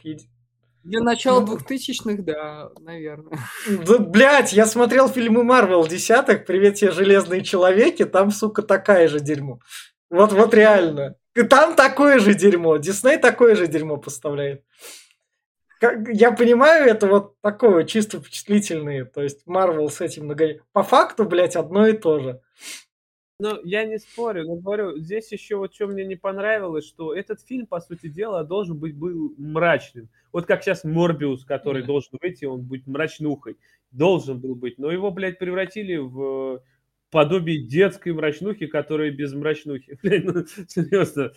Для 0.83 1.01
начала 1.01 1.41
Ну. 1.41 1.47
двухтысячных, 1.47 2.25
да, 2.25 2.71
наверное. 2.79 3.39
Да, 3.87 3.99
блядь, 3.99 4.53
я 4.53 4.65
смотрел 4.67 5.09
фильмы 5.09 5.45
Марвел 5.45 5.87
десяток, 5.87 6.47
привет 6.47 6.77
тебе, 6.77 6.91
Железные 6.91 7.43
Человеки, 7.43 8.05
там, 8.05 8.31
сука, 8.31 8.63
такая 8.63 9.09
же 9.09 9.21
дерьмо. 9.21 9.61
Вот, 10.09 10.33
вот 10.33 10.55
реально. 10.55 11.17
Там 11.49 11.75
такое 11.75 12.19
же 12.19 12.35
дерьмо. 12.35 12.77
Дисней 12.79 13.19
такое 13.19 13.57
же 13.57 13.67
дерьмо 13.67 13.99
поставляет. 13.99 14.65
Как- 15.81 16.09
я 16.09 16.33
понимаю, 16.33 16.87
это 16.87 17.07
вот 17.07 17.41
такое 17.41 17.85
чисто 17.85 18.19
впечатлительные. 18.19 19.05
То 19.05 19.23
есть 19.23 19.47
Марвел 19.47 19.89
с 19.91 20.01
этим 20.01 20.25
много... 20.25 20.61
По 20.73 20.83
факту, 20.83 21.25
блядь, 21.25 21.57
одно 21.57 21.87
и 21.87 21.93
то 21.93 22.21
же. 22.21 22.41
Ну, 23.43 23.59
я 23.65 23.85
не 23.87 23.99
спорю, 23.99 24.45
но 24.47 24.57
говорю, 24.57 24.99
здесь 24.99 25.33
еще 25.33 25.57
вот 25.57 25.75
что 25.75 25.87
мне 25.87 26.05
не 26.05 26.15
понравилось, 26.17 26.87
что 26.87 27.15
этот 27.15 27.41
фильм, 27.41 27.67
по 27.67 27.81
сути 27.81 28.09
дела, 28.09 28.45
должен 28.45 28.79
быть 28.79 28.95
был 28.95 29.35
мрачным. 29.39 30.09
Вот 30.33 30.45
как 30.47 30.63
сейчас 30.63 30.85
Морбиус, 30.85 31.45
который 31.47 31.83
должен 31.83 32.19
выйти, 32.21 32.45
он 32.45 32.61
будет 32.63 32.87
мрачнухой. 32.87 33.57
Должен 33.91 34.39
был 34.41 34.55
быть. 34.55 34.79
Но 34.79 34.91
его, 34.93 35.11
блядь, 35.11 35.39
превратили 35.39 35.97
в 35.97 36.63
подобие 37.11 37.63
детской 37.67 38.13
мрачнухи, 38.13 38.67
которая 38.67 39.11
без 39.11 39.33
мрачнухи. 39.33 39.99
Блядь, 40.03 40.25
ну, 40.25 40.45
серьезно. 40.69 41.33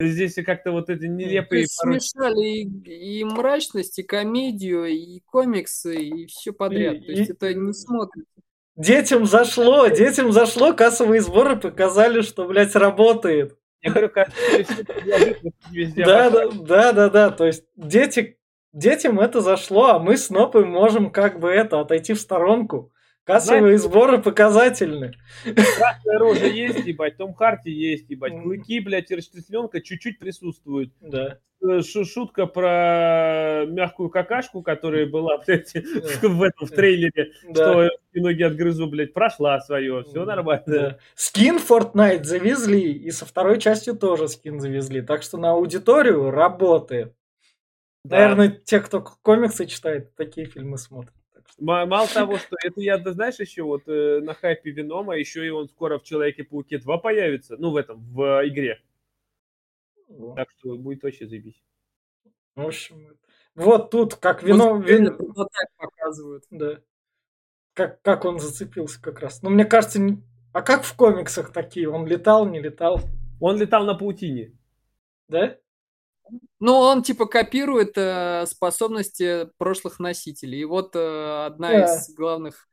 Здесь 0.00 0.34
как-то 0.36 0.70
вот 0.72 0.88
эти 0.88 1.04
нелепые... 1.04 1.62
есть 1.62 1.78
порой- 1.82 2.00
смешали 2.00 2.46
и, 2.46 3.20
и 3.20 3.24
мрачность, 3.24 3.98
и 3.98 4.04
комедию, 4.04 4.86
и 4.86 5.20
комиксы, 5.26 5.96
и 6.02 6.26
все 6.26 6.52
подряд. 6.52 6.96
И- 6.96 7.00
То 7.00 7.12
есть 7.12 7.28
и- 7.30 7.32
это 7.32 7.52
не 7.52 7.72
смотрится. 7.74 8.30
Детям 8.78 9.26
зашло, 9.26 9.88
детям 9.88 10.30
зашло, 10.30 10.72
кассовые 10.72 11.20
сборы 11.20 11.56
показали, 11.56 12.22
что, 12.22 12.46
блядь, 12.46 12.76
работает. 12.76 13.58
Я 13.82 13.90
говорю, 13.90 14.08
как 14.08 14.32
все 14.32 14.84
предложить, 14.84 15.38
везде 15.72 16.04
Да, 16.04 16.30
да, 16.30 16.48
да, 16.52 16.92
да, 16.92 17.08
да. 17.08 17.30
То 17.30 17.46
есть 17.46 17.64
дети, 17.74 18.38
детям 18.72 19.18
это 19.18 19.40
зашло, 19.40 19.86
а 19.86 19.98
мы 19.98 20.16
с 20.16 20.30
Нопой 20.30 20.64
можем 20.64 21.10
как 21.10 21.40
бы 21.40 21.48
это 21.48 21.80
отойти 21.80 22.14
в 22.14 22.20
сторонку. 22.20 22.92
Кассовые 23.24 23.78
Знаете, 23.78 23.82
сборы 23.82 24.22
показательны. 24.22 25.12
Красная 25.44 26.18
рожа 26.18 26.46
есть, 26.46 26.86
ебать, 26.86 27.16
Том 27.16 27.34
Харти 27.34 27.70
есть, 27.70 28.08
ебать, 28.08 28.40
клыки, 28.42 28.78
блядь, 28.78 29.10
и 29.10 29.16
расчленка 29.16 29.80
чуть-чуть 29.80 30.20
присутствуют. 30.20 30.92
Да. 31.00 31.40
Э, 31.60 31.82
шу- 31.82 32.04
Шутка 32.04 32.46
про 32.46 33.64
мягкую 33.66 34.10
какашку, 34.10 34.62
которая 34.62 35.06
была, 35.06 35.38
блядь, 35.38 35.72
в 35.74 36.42
этом 36.42 36.66
в 36.66 36.70
трейлере, 36.70 37.32
что 37.52 37.90
ноги 38.14 38.42
отгрызу, 38.42 38.86
блядь, 38.86 39.12
прошла 39.12 39.60
свое, 39.60 40.04
все 40.04 40.24
нормально. 40.24 40.98
Скин 41.14 41.56
Fortnite 41.56 42.22
завезли, 42.24 42.92
и 42.92 43.10
со 43.10 43.26
второй 43.26 43.58
частью 43.60 43.96
тоже 43.96 44.28
скин 44.28 44.60
завезли. 44.60 45.02
Так 45.02 45.22
что 45.22 45.36
на 45.36 45.50
аудиторию 45.52 46.30
работает. 46.30 47.14
Наверное, 48.04 48.48
те, 48.50 48.80
кто 48.80 49.00
комиксы 49.00 49.66
читает, 49.66 50.14
такие 50.14 50.46
фильмы 50.46 50.78
смотрят. 50.78 51.12
Мало 51.58 52.06
того, 52.14 52.38
что 52.38 52.56
это 52.64 52.80
я, 52.80 52.98
да, 52.98 53.12
знаешь, 53.12 53.40
еще 53.40 53.64
вот 53.64 53.82
э, 53.88 54.20
на 54.22 54.32
хайпе 54.34 54.70
Венома, 54.70 55.16
еще 55.16 55.44
и 55.44 55.50
он 55.50 55.68
скоро 55.68 55.98
в 55.98 56.04
Человеке-пауке 56.04 56.78
2 56.78 56.98
появится, 56.98 57.56
ну, 57.58 57.70
в 57.70 57.76
этом, 57.76 58.00
в 58.12 58.40
э, 58.42 58.48
игре. 58.48 58.80
Вот. 60.08 60.36
Так 60.36 60.48
что 60.56 60.76
будет 60.76 61.02
вообще 61.02 61.26
заебись. 61.26 61.62
В 62.56 62.66
общем, 62.66 63.16
вот 63.54 63.90
тут 63.90 64.16
как 64.16 64.42
вино... 64.42 64.74
Вот 64.76 64.86
реально 64.86 65.10
вин- 65.10 65.16
прототип 65.16 65.68
показывают. 65.76 66.44
Да. 66.50 66.78
Как, 67.74 68.02
как 68.02 68.24
он 68.24 68.40
зацепился 68.40 69.00
как 69.00 69.20
раз. 69.20 69.42
Ну, 69.42 69.50
мне 69.50 69.64
кажется, 69.64 70.00
не- 70.00 70.22
а 70.52 70.62
как 70.62 70.82
в 70.82 70.96
комиксах 70.96 71.52
такие? 71.52 71.88
Он 71.88 72.06
летал, 72.06 72.46
не 72.46 72.60
летал? 72.60 73.00
Он 73.40 73.56
летал 73.58 73.84
на 73.84 73.94
паутине. 73.94 74.56
Да? 75.28 75.56
Ну, 76.60 76.72
он 76.74 77.02
типа 77.02 77.26
копирует 77.26 77.92
э, 77.96 78.44
способности 78.46 79.48
прошлых 79.58 79.98
носителей. 80.00 80.60
И 80.60 80.64
вот 80.64 80.96
э, 80.96 81.46
одна 81.46 81.70
Да. 81.70 81.84
из 81.96 82.12
главных 82.14 82.68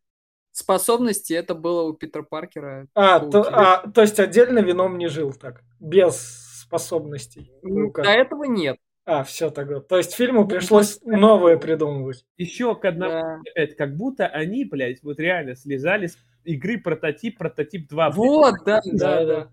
способностей 0.52 1.34
это 1.36 1.54
было 1.54 1.84
у 1.84 1.94
Питера 1.94 2.24
Паркера. 2.24 2.88
А, 2.96 3.20
то, 3.20 3.42
а, 3.52 3.88
то 3.90 4.02
есть 4.02 4.20
отдельно 4.20 4.60
вином 4.60 4.98
не 4.98 5.08
жил 5.08 5.34
так, 5.34 5.64
без 5.80 6.45
способностей. 6.66 7.52
Ну, 7.62 7.88
Ну? 7.88 7.92
До 7.94 8.10
этого 8.10 8.44
нет. 8.46 8.78
А, 9.06 9.24
все 9.24 9.52
тогда. 9.52 9.82
То 9.82 9.98
есть 9.98 10.14
фильму 10.16 10.48
пришлось 10.48 11.00
новое 11.04 11.58
придумывать. 11.58 12.26
Еще 12.38 12.76
к 12.76 12.86
одному, 12.86 13.14
Да. 13.14 13.42
опять, 13.52 13.76
как 13.76 13.96
будто 13.96 14.26
они, 14.26 14.66
блядь, 14.66 15.04
вот 15.04 15.20
реально 15.20 15.56
слезали 15.56 16.08
с 16.08 16.18
игры 16.44 16.80
прототип, 16.80 17.38
прототип 17.38 17.88
2. 17.88 18.10
блядь. 18.10 18.18
Вот, 18.18 18.56
да, 18.66 18.82
Да, 18.84 18.92
да, 18.94 19.26
да. 19.26 19.50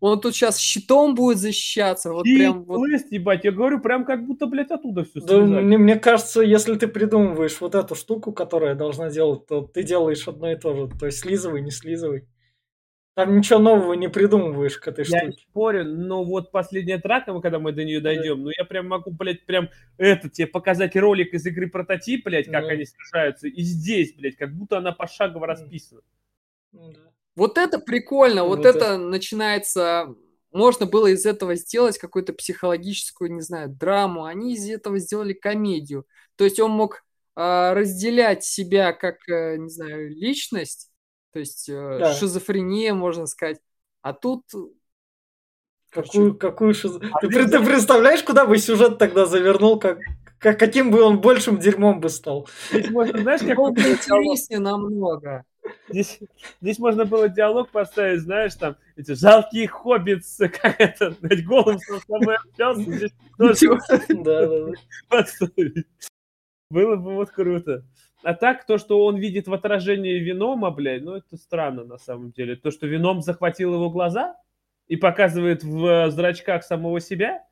Он 0.00 0.20
тут 0.20 0.34
сейчас 0.34 0.58
щитом 0.58 1.14
будет 1.16 1.38
защищаться. 1.38 2.12
Вот 2.12 2.24
И 2.26 2.36
прям 2.36 2.62
вот. 2.64 2.88
ебать, 3.10 3.44
я 3.44 3.50
говорю, 3.50 3.80
прям 3.80 4.04
как 4.04 4.24
будто, 4.26 4.46
блядь, 4.46 4.70
оттуда 4.70 5.04
все 5.04 5.20
Да, 5.20 5.38
мне, 5.40 5.76
мне 5.76 5.96
кажется, 5.96 6.40
если 6.40 6.76
ты 6.76 6.86
придумываешь 6.86 7.60
вот 7.60 7.74
эту 7.74 7.96
штуку, 7.96 8.32
которая 8.32 8.74
должна 8.76 9.10
делать, 9.10 9.46
то 9.46 9.62
ты 9.62 9.82
делаешь 9.82 10.26
одно 10.28 10.52
и 10.52 10.56
то 10.56 10.74
же. 10.74 10.88
То 10.98 11.06
есть 11.06 11.18
слизывай, 11.18 11.62
не 11.62 11.70
слизывай. 11.72 12.28
Там 13.18 13.36
ничего 13.36 13.58
нового 13.58 13.94
не 13.94 14.06
придумываешь 14.08 14.78
к 14.78 14.86
этой 14.86 15.04
Я 15.08 15.24
не 15.24 15.32
штуке. 15.32 15.46
спорю, 15.50 15.84
но 15.84 16.22
вот 16.22 16.52
последняя 16.52 16.98
драка, 16.98 17.32
мы- 17.32 17.42
когда 17.42 17.58
мы 17.58 17.72
до 17.72 17.82
нее 17.82 18.00
дойдем, 18.00 18.44
ну 18.44 18.50
я 18.56 18.64
прям 18.64 18.86
могу, 18.86 19.10
блядь, 19.10 19.44
прям 19.44 19.70
это, 19.96 20.28
тебе 20.30 20.46
показать 20.46 20.94
ролик 20.94 21.34
из 21.34 21.44
игры 21.44 21.68
прототип, 21.68 22.24
блядь, 22.26 22.46
как 22.46 22.62
Ну. 22.62 22.68
они 22.68 22.84
сражаются, 22.84 23.48
и 23.48 23.60
здесь, 23.62 24.14
блядь, 24.14 24.36
как 24.36 24.54
будто 24.54 24.78
она 24.78 24.92
пошагово 24.92 25.48
расписана. 25.48 26.00
Ну 26.70 26.92
да. 26.92 27.00
Вот 27.34 27.58
это 27.58 27.80
прикольно. 27.80 28.44
Вот, 28.44 28.58
Вот 28.58 28.66
это 28.66 28.98
начинается. 28.98 30.14
Можно 30.52 30.86
было 30.86 31.08
из 31.08 31.26
этого 31.26 31.56
сделать 31.56 31.98
какую-то 31.98 32.32
психологическую, 32.34 33.32
не 33.32 33.40
знаю, 33.40 33.68
драму. 33.68 34.26
Они 34.26 34.54
из 34.54 34.70
этого 34.70 35.00
сделали 35.00 35.32
комедию. 35.32 36.06
То 36.36 36.44
есть 36.44 36.60
он 36.60 36.70
мог 36.70 37.02
а, 37.40 37.72
разделять 37.74 38.42
себя 38.44 38.92
как, 38.92 39.16
э, 39.28 39.56
не 39.58 39.68
знаю, 39.70 40.10
личность, 40.10 40.87
то 41.32 41.38
есть 41.38 41.68
э, 41.68 41.98
Да. 42.00 42.14
шизофрения, 42.14 42.94
можно 42.94 43.26
сказать. 43.26 43.60
А 44.02 44.12
тут 44.12 44.42
Какую, 45.90 46.36
какую 46.36 46.74
шиз- 46.74 47.02
А 47.12 47.20
ты, 47.20 47.28
ты 47.48 47.64
представляешь, 47.64 48.22
куда 48.22 48.44
бы 48.44 48.58
сюжет 48.58 48.98
тогда 48.98 49.24
завернул, 49.24 49.78
как, 49.78 49.98
как- 50.38 50.58
каким 50.58 50.90
бы 50.90 51.02
он 51.02 51.20
большим 51.20 51.58
дерьмом 51.58 52.00
бы 52.00 52.10
стал? 52.10 52.46
Здесь 52.70 52.90
можно, 52.90 53.18
знаешь, 53.18 53.40
как 53.40 53.48
диалог? 53.56 53.78
интереснее 53.78 54.60
намного. 54.60 55.44
Здесь, 55.88 56.18
здесь 56.60 56.78
можно 56.78 57.06
было 57.06 57.28
диалог 57.30 57.70
поставить, 57.70 58.20
знаешь, 58.20 58.54
там, 58.54 58.76
эти 58.96 59.12
жалкие 59.12 59.66
хоббитсы, 59.66 60.48
как 60.62 60.78
это, 60.78 61.14
блядь, 61.20 61.44
голым 61.46 61.78
с 61.78 62.04
собой 62.06 62.36
общался, 62.36 62.82
здесь 62.92 63.12
тоже 63.38 63.78
Да, 64.08 64.46
да, 64.46 64.64
да. 64.66 64.72
подставить. 65.08 65.86
Было 66.70 66.96
бы 66.96 67.14
вот 67.14 67.30
круто. 67.30 67.82
А 68.22 68.34
так, 68.34 68.66
то, 68.66 68.78
что 68.78 69.04
он 69.04 69.16
видит 69.16 69.46
в 69.46 69.54
отражении 69.54 70.18
Венома, 70.18 70.70
блядь, 70.70 71.02
ну 71.02 71.12
это 71.14 71.36
странно 71.36 71.84
на 71.84 71.98
самом 71.98 72.32
деле. 72.32 72.56
То, 72.56 72.70
что 72.70 72.86
Веном 72.86 73.22
захватил 73.22 73.74
его 73.74 73.90
глаза 73.90 74.36
и 74.88 74.96
показывает 74.96 75.62
в 75.62 75.84
э, 75.86 76.10
зрачках 76.10 76.64
самого 76.64 77.00
себя, 77.00 77.44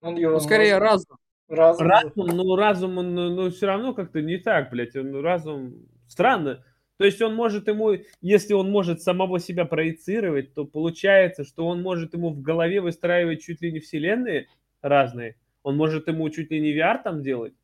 Он 0.00 0.16
его 0.16 0.32
Ну, 0.34 0.40
скорее 0.40 0.74
мозг- 0.78 0.82
разум. 0.84 1.16
разум- 1.48 1.86
разум, 1.88 2.26
ну 2.28 2.56
разум, 2.56 2.98
он, 2.98 3.14
ну, 3.14 3.30
ну, 3.30 3.50
все 3.50 3.66
равно 3.66 3.92
как-то 3.94 4.22
не 4.22 4.38
так, 4.38 4.70
блядь, 4.70 4.96
он, 4.96 5.14
разум 5.20 5.74
странно. 6.08 6.64
То 6.98 7.04
есть 7.04 7.20
он 7.20 7.34
может 7.34 7.66
ему, 7.68 7.96
если 8.20 8.54
он 8.54 8.70
может 8.70 9.02
самого 9.02 9.40
себя 9.40 9.64
проецировать, 9.64 10.54
то 10.54 10.64
получается, 10.64 11.42
что 11.44 11.66
он 11.66 11.82
может 11.82 12.14
ему 12.14 12.30
в 12.30 12.40
голове 12.42 12.80
выстраивать 12.80 13.42
чуть 13.42 13.60
ли 13.60 13.72
не 13.72 13.80
вселенные 13.80 14.46
разные. 14.82 15.34
Он 15.64 15.76
может 15.76 16.06
ему 16.06 16.30
чуть 16.30 16.50
ли 16.52 16.60
не 16.60 16.72
VR 16.78 17.02
там 17.02 17.22
делать. 17.22 17.54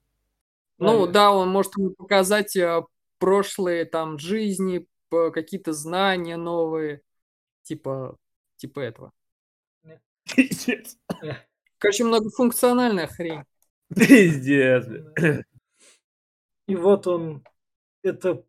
Ну 0.78 1.06
Да. 1.06 1.32
он 1.32 1.48
может 1.48 1.76
ему 1.76 1.90
показать 1.90 2.56
э, 2.56 2.82
прошлые 3.18 3.84
там 3.84 4.18
жизни, 4.18 4.86
какие-то 5.10 5.72
знания 5.72 6.36
новые, 6.36 7.02
типа, 7.62 8.16
типа 8.56 8.80
этого. 8.80 9.12
Пиздец. 10.24 10.96
Короче, 11.78 12.04
многофункциональная 12.04 13.06
хрень. 13.06 13.42
Пиздец, 13.94 14.86
блядь. 14.86 15.44
И 16.66 16.76
вот 16.76 17.06
он, 17.06 17.42
это 18.02 18.44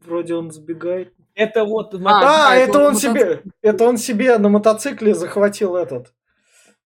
вроде 0.00 0.34
он 0.34 0.50
сбегает. 0.50 1.14
Это 1.34 1.64
вот... 1.64 1.94
А, 1.94 2.50
А, 2.50 2.56
это 2.56 2.78
он 2.78 2.84
он 2.88 2.94
себе, 2.96 3.42
это 3.62 3.84
он 3.84 3.96
себе 3.96 4.36
на 4.36 4.50
мотоцикле 4.50 5.14
захватил 5.14 5.76
этот 5.76 6.12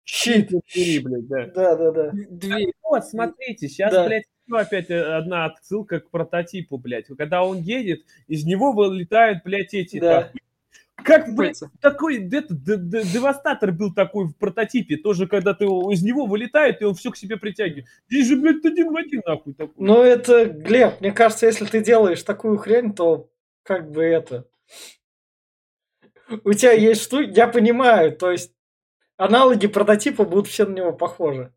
щит. 0.05 0.51
Внутри, 0.51 1.01
блядь, 1.01 1.27
да. 1.27 1.47
Да, 1.47 1.77
да, 1.77 1.91
да. 1.91 2.11
Дверь. 2.13 2.73
Вот, 2.83 3.05
смотрите, 3.05 3.69
сейчас, 3.69 3.93
Да. 3.93 4.07
блядь, 4.07 4.27
еще 4.47 4.59
опять 4.59 4.91
э, 4.91 5.01
одна 5.01 5.47
отсылка 5.47 6.01
к 6.01 6.11
прототипу, 6.11 6.79
блядь. 6.79 7.07
Когда 7.19 7.45
он 7.45 7.61
едет, 7.61 8.05
из 8.27 8.45
него 8.45 8.73
вылетают, 8.73 9.43
блядь, 9.45 9.75
эти 9.75 9.99
Да. 9.99 10.31
Как, 10.97 11.35
блядь, 11.35 11.61
такой 11.81 12.25
это, 12.31 12.55
девастатор 12.55 13.73
был 13.73 13.93
такой 13.93 14.27
в 14.27 14.37
прототипе, 14.37 14.97
тоже 14.97 15.27
когда 15.27 15.53
ты 15.53 15.65
из 15.65 16.03
него 16.03 16.25
вылетает, 16.27 16.81
и 16.81 16.85
он 16.85 16.95
все 16.95 17.11
к 17.11 17.17
себе 17.17 17.37
притягивает. 17.37 17.87
Здесь 18.09 18.29
же, 18.29 18.37
блядь, 18.37 18.65
один 18.65 18.93
в 18.93 18.97
один 18.97 19.23
нахуй 19.27 19.55
такой. 19.55 19.75
Ну 19.77 20.03
это, 20.03 20.45
Глеб, 20.47 21.01
мне 21.01 21.11
кажется, 21.13 21.47
если 21.47 21.67
ты 21.67 21.83
делаешь 21.83 22.23
такую 22.23 22.59
хрень, 22.59 22.95
то 22.95 23.29
как 23.65 23.91
бы 23.91 24.03
это... 24.05 24.47
У 26.45 26.53
тебя 26.53 26.73
есть 26.73 27.03
что? 27.03 27.21
Я 27.21 27.49
понимаю, 27.49 28.17
то 28.17 28.31
есть 28.31 28.53
аналоги 29.17 29.67
прототипа 29.67 30.25
будут 30.25 30.47
все 30.47 30.65
на 30.65 30.75
него 30.75 30.93
похожи. 30.93 31.53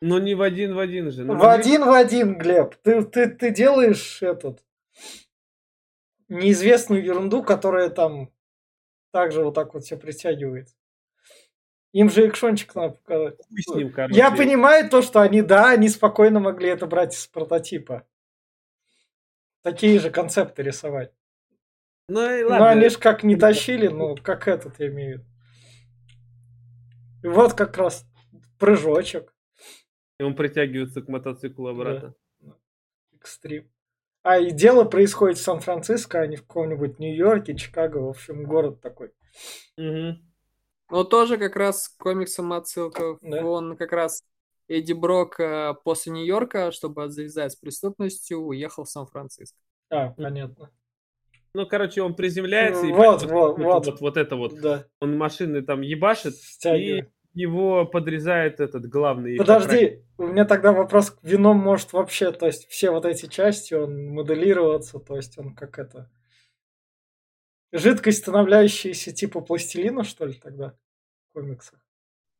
Но 0.00 0.18
не 0.18 0.34
в 0.34 0.42
один 0.42 0.74
в 0.74 0.78
один 0.78 1.10
же. 1.10 1.24
В 1.24 1.48
один 1.48 1.84
в 1.84 1.92
один, 1.92 2.36
Глеб. 2.38 2.74
Ты, 2.82 3.02
ты, 3.02 3.28
ты 3.28 3.50
делаешь 3.50 4.22
этот 4.22 4.62
неизвестную 6.28 7.02
ерунду, 7.02 7.42
которая 7.42 7.88
там 7.88 8.30
также 9.10 9.42
вот 9.42 9.54
так 9.54 9.74
вот 9.74 9.84
все 9.84 9.96
притягивает. 9.96 10.68
Им 11.92 12.10
же 12.10 12.28
экшончик 12.28 12.74
надо 12.74 12.94
показать. 12.96 13.38
Ним, 13.74 13.94
Я 14.10 14.30
понимаю 14.30 14.90
то, 14.90 15.00
что 15.00 15.22
они, 15.22 15.40
да, 15.40 15.70
они 15.70 15.88
спокойно 15.88 16.40
могли 16.40 16.68
это 16.68 16.86
брать 16.86 17.14
из 17.14 17.26
прототипа. 17.26 18.06
Такие 19.62 19.98
же 19.98 20.10
концепты 20.10 20.62
рисовать. 20.62 21.12
Ну, 22.08 22.20
и 22.30 22.42
ладно. 22.42 22.58
Но 22.58 22.70
они 22.70 22.88
же 22.88 22.98
как 22.98 23.22
не 23.22 23.36
тащили, 23.36 23.88
ну, 23.88 24.14
как 24.16 24.46
этот 24.46 24.78
я 24.78 24.88
имею 24.88 25.08
в 25.08 25.20
виду. 25.20 25.30
И 27.24 27.28
вот 27.28 27.54
как 27.54 27.76
раз 27.78 28.04
прыжочек. 28.58 29.32
И 30.18 30.22
он 30.22 30.34
притягивается 30.34 31.02
к 31.02 31.08
мотоциклу 31.08 31.68
обратно. 31.68 32.14
Да. 32.40 32.56
Экстрим. 33.14 33.70
А 34.22 34.38
и 34.38 34.50
дело 34.50 34.84
происходит 34.84 35.38
в 35.38 35.42
Сан-Франциско, 35.42 36.20
а 36.20 36.26
не 36.26 36.36
в 36.36 36.42
каком-нибудь 36.42 36.98
Нью-Йорке, 36.98 37.54
Чикаго, 37.54 37.98
в 37.98 38.08
общем, 38.08 38.44
город 38.44 38.80
такой. 38.80 39.12
Угу. 39.78 40.18
Ну, 40.90 41.04
тоже 41.04 41.36
как 41.38 41.54
раз 41.56 41.88
к 41.88 42.02
комиксам 42.02 42.52
отсылка. 42.52 43.18
Да. 43.22 43.44
Он 43.44 43.76
как 43.76 43.92
раз 43.92 44.24
Эдди 44.68 44.92
Брок 44.94 45.38
э, 45.38 45.74
после 45.84 46.12
Нью-Йорка, 46.12 46.72
чтобы 46.72 47.08
завязать 47.08 47.52
с 47.52 47.56
преступностью, 47.56 48.40
уехал 48.40 48.84
в 48.84 48.90
Сан-Франциско. 48.90 49.58
А, 49.90 50.10
понятно. 50.10 50.70
Ну, 51.54 51.66
короче, 51.66 52.02
он 52.02 52.14
приземляется 52.14 52.86
и 52.86 52.92
вот, 52.92 53.22
вот, 53.22 53.58
вот, 53.58 53.86
вот, 53.86 54.00
вот 54.00 54.16
это 54.16 54.36
вот. 54.36 54.60
Да. 54.60 54.86
Он 55.00 55.16
машины 55.16 55.62
там 55.62 55.80
ебашит, 55.80 56.34
Стягивает. 56.34 57.06
и 57.06 57.12
его 57.36 57.84
подрезает 57.84 58.60
этот 58.60 58.88
главный. 58.88 59.36
Подожди, 59.36 60.02
у 60.16 60.26
меня 60.26 60.46
тогда 60.46 60.72
вопрос, 60.72 61.16
вином 61.22 61.58
может 61.58 61.92
вообще, 61.92 62.32
то 62.32 62.46
есть 62.46 62.66
все 62.68 62.90
вот 62.90 63.04
эти 63.04 63.26
части, 63.26 63.74
он 63.74 64.08
моделироваться, 64.08 64.98
то 64.98 65.16
есть 65.16 65.38
он 65.38 65.54
как 65.54 65.78
это... 65.78 66.10
Жидкость, 67.72 68.20
становляющаяся 68.20 69.12
типа 69.12 69.42
пластилина, 69.42 70.02
что 70.02 70.24
ли, 70.24 70.32
тогда 70.32 70.78
в 71.28 71.34
комиксах? 71.34 71.78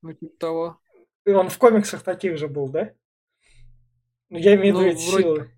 Ну, 0.01 0.15
типа 0.15 0.39
того. 0.39 0.81
И 1.27 1.31
он 1.31 1.51
в 1.51 1.59
комиксах 1.59 2.03
таких 2.03 2.39
же 2.39 2.49
был, 2.49 2.71
да? 2.71 2.95
Ну, 4.31 4.39
я 4.39 4.55
имею 4.55 4.77
в 4.77 4.79
виду 4.79 4.87
ну, 4.87 4.93
эти 4.93 5.11
вроде... 5.11 5.23
силы. 5.23 5.51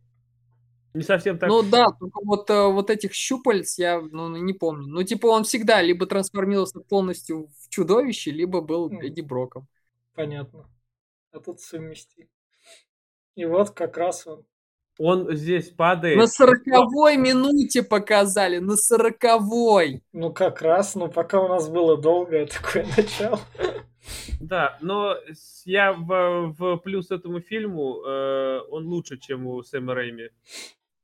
Не 0.95 1.03
совсем 1.03 1.39
так. 1.39 1.49
Ну 1.49 1.63
да, 1.63 1.91
только 1.91 2.21
вот, 2.25 2.49
э, 2.51 2.67
вот 2.67 2.91
этих 2.91 3.13
щупальц 3.13 3.79
я 3.79 4.01
ну, 4.01 4.35
не 4.37 4.53
помню. 4.53 4.87
Ну, 4.87 5.03
типа, 5.03 5.27
он 5.27 5.45
всегда 5.45 5.83
либо 5.83 6.07
трансформировался 6.07 6.81
полностью 6.81 7.49
в 7.61 7.69
чудовище, 7.69 8.31
либо 8.31 8.61
был 8.61 8.91
Эдди 8.91 9.21
Броком. 9.21 9.69
Понятно. 10.15 10.69
А 11.33 11.41
тут 11.41 11.61
совместим. 11.61 12.29
И 13.35 13.45
вот 13.45 13.71
как 13.71 13.97
раз 13.97 14.27
он. 14.27 14.45
Он 15.01 15.33
здесь 15.37 15.69
падает. 15.69 16.19
На 16.19 16.27
сороковой 16.27 17.17
минуте 17.17 17.85
показали, 17.85 18.59
на 18.59 18.75
сороковой. 18.75 20.03
Ну 20.13 20.33
как 20.33 20.61
раз, 20.61 20.97
ну 20.97 21.09
пока 21.09 21.41
у 21.41 21.47
нас 21.47 21.69
было 21.69 21.97
долгое 21.97 22.47
такое 22.47 22.85
начало. 22.97 23.39
Да, 24.41 24.77
но 24.81 25.15
я 25.65 25.93
в, 25.93 26.55
в 26.59 26.79
плюс 26.79 27.13
этому 27.13 27.41
фильму, 27.41 28.03
э, 28.05 28.61
он 28.71 28.87
лучше, 28.87 29.19
чем 29.19 29.47
у 29.47 29.63
Сэма 29.63 29.95
Рэйми. 29.95 30.31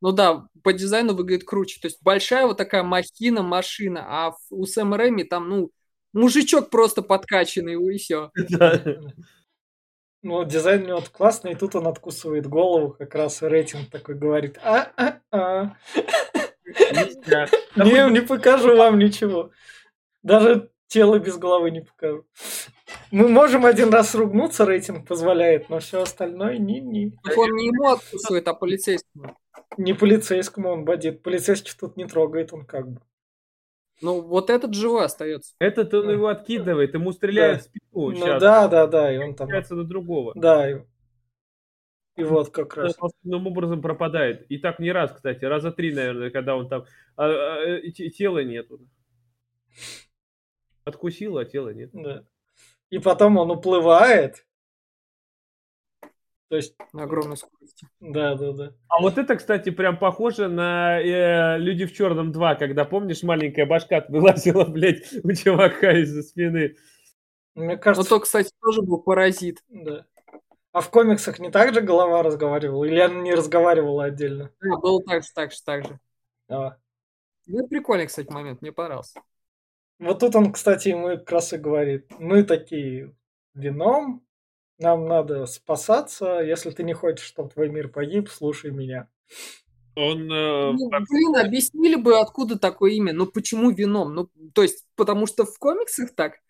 Ну 0.05 0.13
да, 0.13 0.45
по 0.63 0.75
дизайну 0.75 1.15
выглядит 1.15 1.47
круче. 1.47 1.81
То 1.81 1.87
есть 1.87 2.03
большая 2.03 2.45
вот 2.45 2.59
такая 2.59 2.83
махина, 2.83 3.43
машина, 3.43 4.05
а 4.07 4.35
у 4.51 4.67
Сэма 4.67 4.99
Рэми 4.99 5.23
там, 5.23 5.49
ну, 5.49 5.71
мужичок 6.13 6.69
просто 6.69 7.01
подкачанный, 7.01 7.83
и 7.95 7.97
все. 7.97 8.31
Ну, 10.23 10.43
дизайн 10.43 10.85
у 10.85 10.87
него 10.87 11.05
классный, 11.13 11.53
и 11.53 11.55
тут 11.55 11.75
он 11.75 11.87
откусывает 11.87 12.47
голову, 12.47 12.97
как 12.99 13.15
раз 13.15 13.43
рейтинг 13.43 13.91
такой 13.91 14.15
говорит, 14.15 14.59
а-а-а. 14.63 15.77
Не, 17.77 18.11
не 18.11 18.21
покажу 18.21 18.75
вам 18.75 18.99
ничего. 18.99 19.51
Даже 20.23 20.71
тело 20.87 21.19
без 21.19 21.37
головы 21.37 21.71
не 21.71 21.81
покажу. 21.83 22.27
Мы 23.11 23.29
можем 23.29 23.67
один 23.67 23.91
раз 23.91 24.15
ругнуться, 24.15 24.65
рейтинг 24.65 25.07
позволяет, 25.07 25.69
но 25.69 25.79
все 25.79 26.01
остальное 26.01 26.57
не-не. 26.57 27.13
Он 27.37 27.51
не 27.55 27.67
ему 27.67 27.89
откусывает, 27.91 28.49
а 28.49 28.55
полицейскому. 28.55 29.37
Не 29.77 29.93
полицейскому 29.93 30.71
он 30.71 30.85
бодит. 30.85 31.23
Полицейский 31.23 31.73
тут 31.79 31.97
не 31.97 32.05
трогает, 32.05 32.53
он 32.53 32.65
как 32.65 32.91
бы. 32.91 33.01
Ну, 34.01 34.21
вот 34.21 34.51
этот 34.51 34.75
живой 34.75 35.05
остается. 35.05 35.55
Этот 35.59 35.95
он 35.95 36.11
его 36.11 36.29
откидывает, 36.29 36.95
ему 36.95 37.13
стреляют 37.13 37.59
да. 37.59 37.63
в 37.63 37.67
спину. 37.67 37.87
Ну 37.93 38.15
сейчас. 38.15 38.41
да, 38.43 38.69
да, 38.69 38.87
да, 38.87 39.15
и 39.15 39.19
он 39.19 39.35
там... 39.35 39.49
на 39.49 39.85
другого. 39.85 40.33
Да, 40.35 40.71
и, 40.71 40.83
и 42.17 42.25
вот 42.25 42.51
как 42.51 42.77
раз. 42.77 42.97
Он 42.99 43.09
основным 43.09 43.47
образом 43.47 43.81
пропадает. 43.81 44.47
И 44.49 44.59
так 44.59 44.79
не 44.79 44.91
раз, 44.91 45.13
кстати, 45.13 45.45
раза 45.45 45.71
три, 45.71 45.95
наверное, 45.95 46.31
когда 46.31 46.57
он 46.57 46.69
там... 46.69 46.85
А, 47.17 47.27
а, 47.27 47.77
а, 47.77 47.91
тела 47.91 48.43
нету. 48.43 48.81
Откусил, 50.85 51.39
а 51.39 51.45
тела 51.45 51.73
нет. 51.73 51.91
Да. 51.93 52.25
И 52.91 52.99
потом 52.99 53.39
он 53.39 53.51
уплывает, 53.51 54.44
то 56.49 56.57
есть... 56.57 56.77
На 56.93 57.05
огромной 57.05 57.37
скорости. 57.37 57.89
Да, 58.01 58.35
да, 58.35 58.53
да. 58.53 58.73
А 58.89 59.01
вот 59.01 59.19
это, 59.19 59.37
кстати, 59.37 59.71
прям 59.71 59.99
похоже 59.99 60.49
на 60.49 61.01
э, 61.01 61.59
«Люди 61.59 61.87
в 61.87 61.93
черном 61.93 62.33
2», 62.33 62.57
когда, 62.57 62.85
помнишь, 62.85 63.23
маленькая 63.23 63.67
башка 63.67 64.05
вылазила, 64.09 64.65
блядь, 64.69 65.13
у 65.25 65.33
чувака 65.33 65.93
из-за 65.99 66.23
спины. 66.23 66.77
Мне 67.55 67.77
кажется... 67.77 68.09
Ну, 68.09 68.19
то, 68.19 68.23
кстати, 68.23 68.51
тоже 68.61 68.83
был 68.83 69.03
паразит. 69.03 69.63
Да. 69.69 70.07
А 70.73 70.81
в 70.81 70.91
комиксах 70.91 71.39
не 71.39 71.51
так 71.51 71.73
же 71.73 71.81
голова 71.81 72.23
разговаривала? 72.23 72.85
Или 72.85 72.99
она 72.99 73.21
не 73.21 73.33
разговаривала 73.33 74.05
отдельно? 74.05 74.51
Да, 74.61 74.77
было 74.79 75.01
так 75.05 75.23
же, 75.23 75.29
так 75.33 75.53
же, 75.53 75.59
так 75.65 75.87
же. 75.87 76.01
А. 76.49 76.77
Ну, 77.47 77.69
прикольный, 77.69 78.07
кстати, 78.07 78.31
момент, 78.31 78.61
мне 78.61 78.73
понравился. 78.73 79.21
Вот 80.01 80.19
тут 80.19 80.35
он, 80.35 80.53
кстати, 80.53 80.89
ему 80.89 81.09
как 81.11 81.31
раз 81.31 81.53
и 81.53 81.59
говорит. 81.59 82.13
Мы 82.19 82.43
такие 82.43 83.15
вином, 83.55 84.24
нам 84.79 85.07
надо 85.07 85.47
спасаться. 85.47 86.41
Если 86.41 86.71
ты 86.71 86.83
не 86.83 86.95
хочешь, 86.95 87.27
чтобы 87.27 87.51
твой 87.51 87.69
мир 87.69 87.89
погиб, 87.89 88.29
слушай 88.29 88.71
меня. 88.71 89.09
Он, 89.97 90.31
э, 90.31 90.73
ну, 90.73 90.91
блин, 91.09 91.37
объяснили 91.37 91.95
бы, 91.95 92.19
откуда 92.19 92.59
такое 92.59 92.93
имя. 92.93 93.13
Ну, 93.13 93.27
почему 93.27 93.71
вином? 93.71 94.15
Ну, 94.15 94.29
то 94.53 94.63
есть, 94.63 94.85
потому 94.97 95.27
что 95.27 95.45
в 95.45 95.57
комиксах 95.59 96.15
так? 96.15 96.41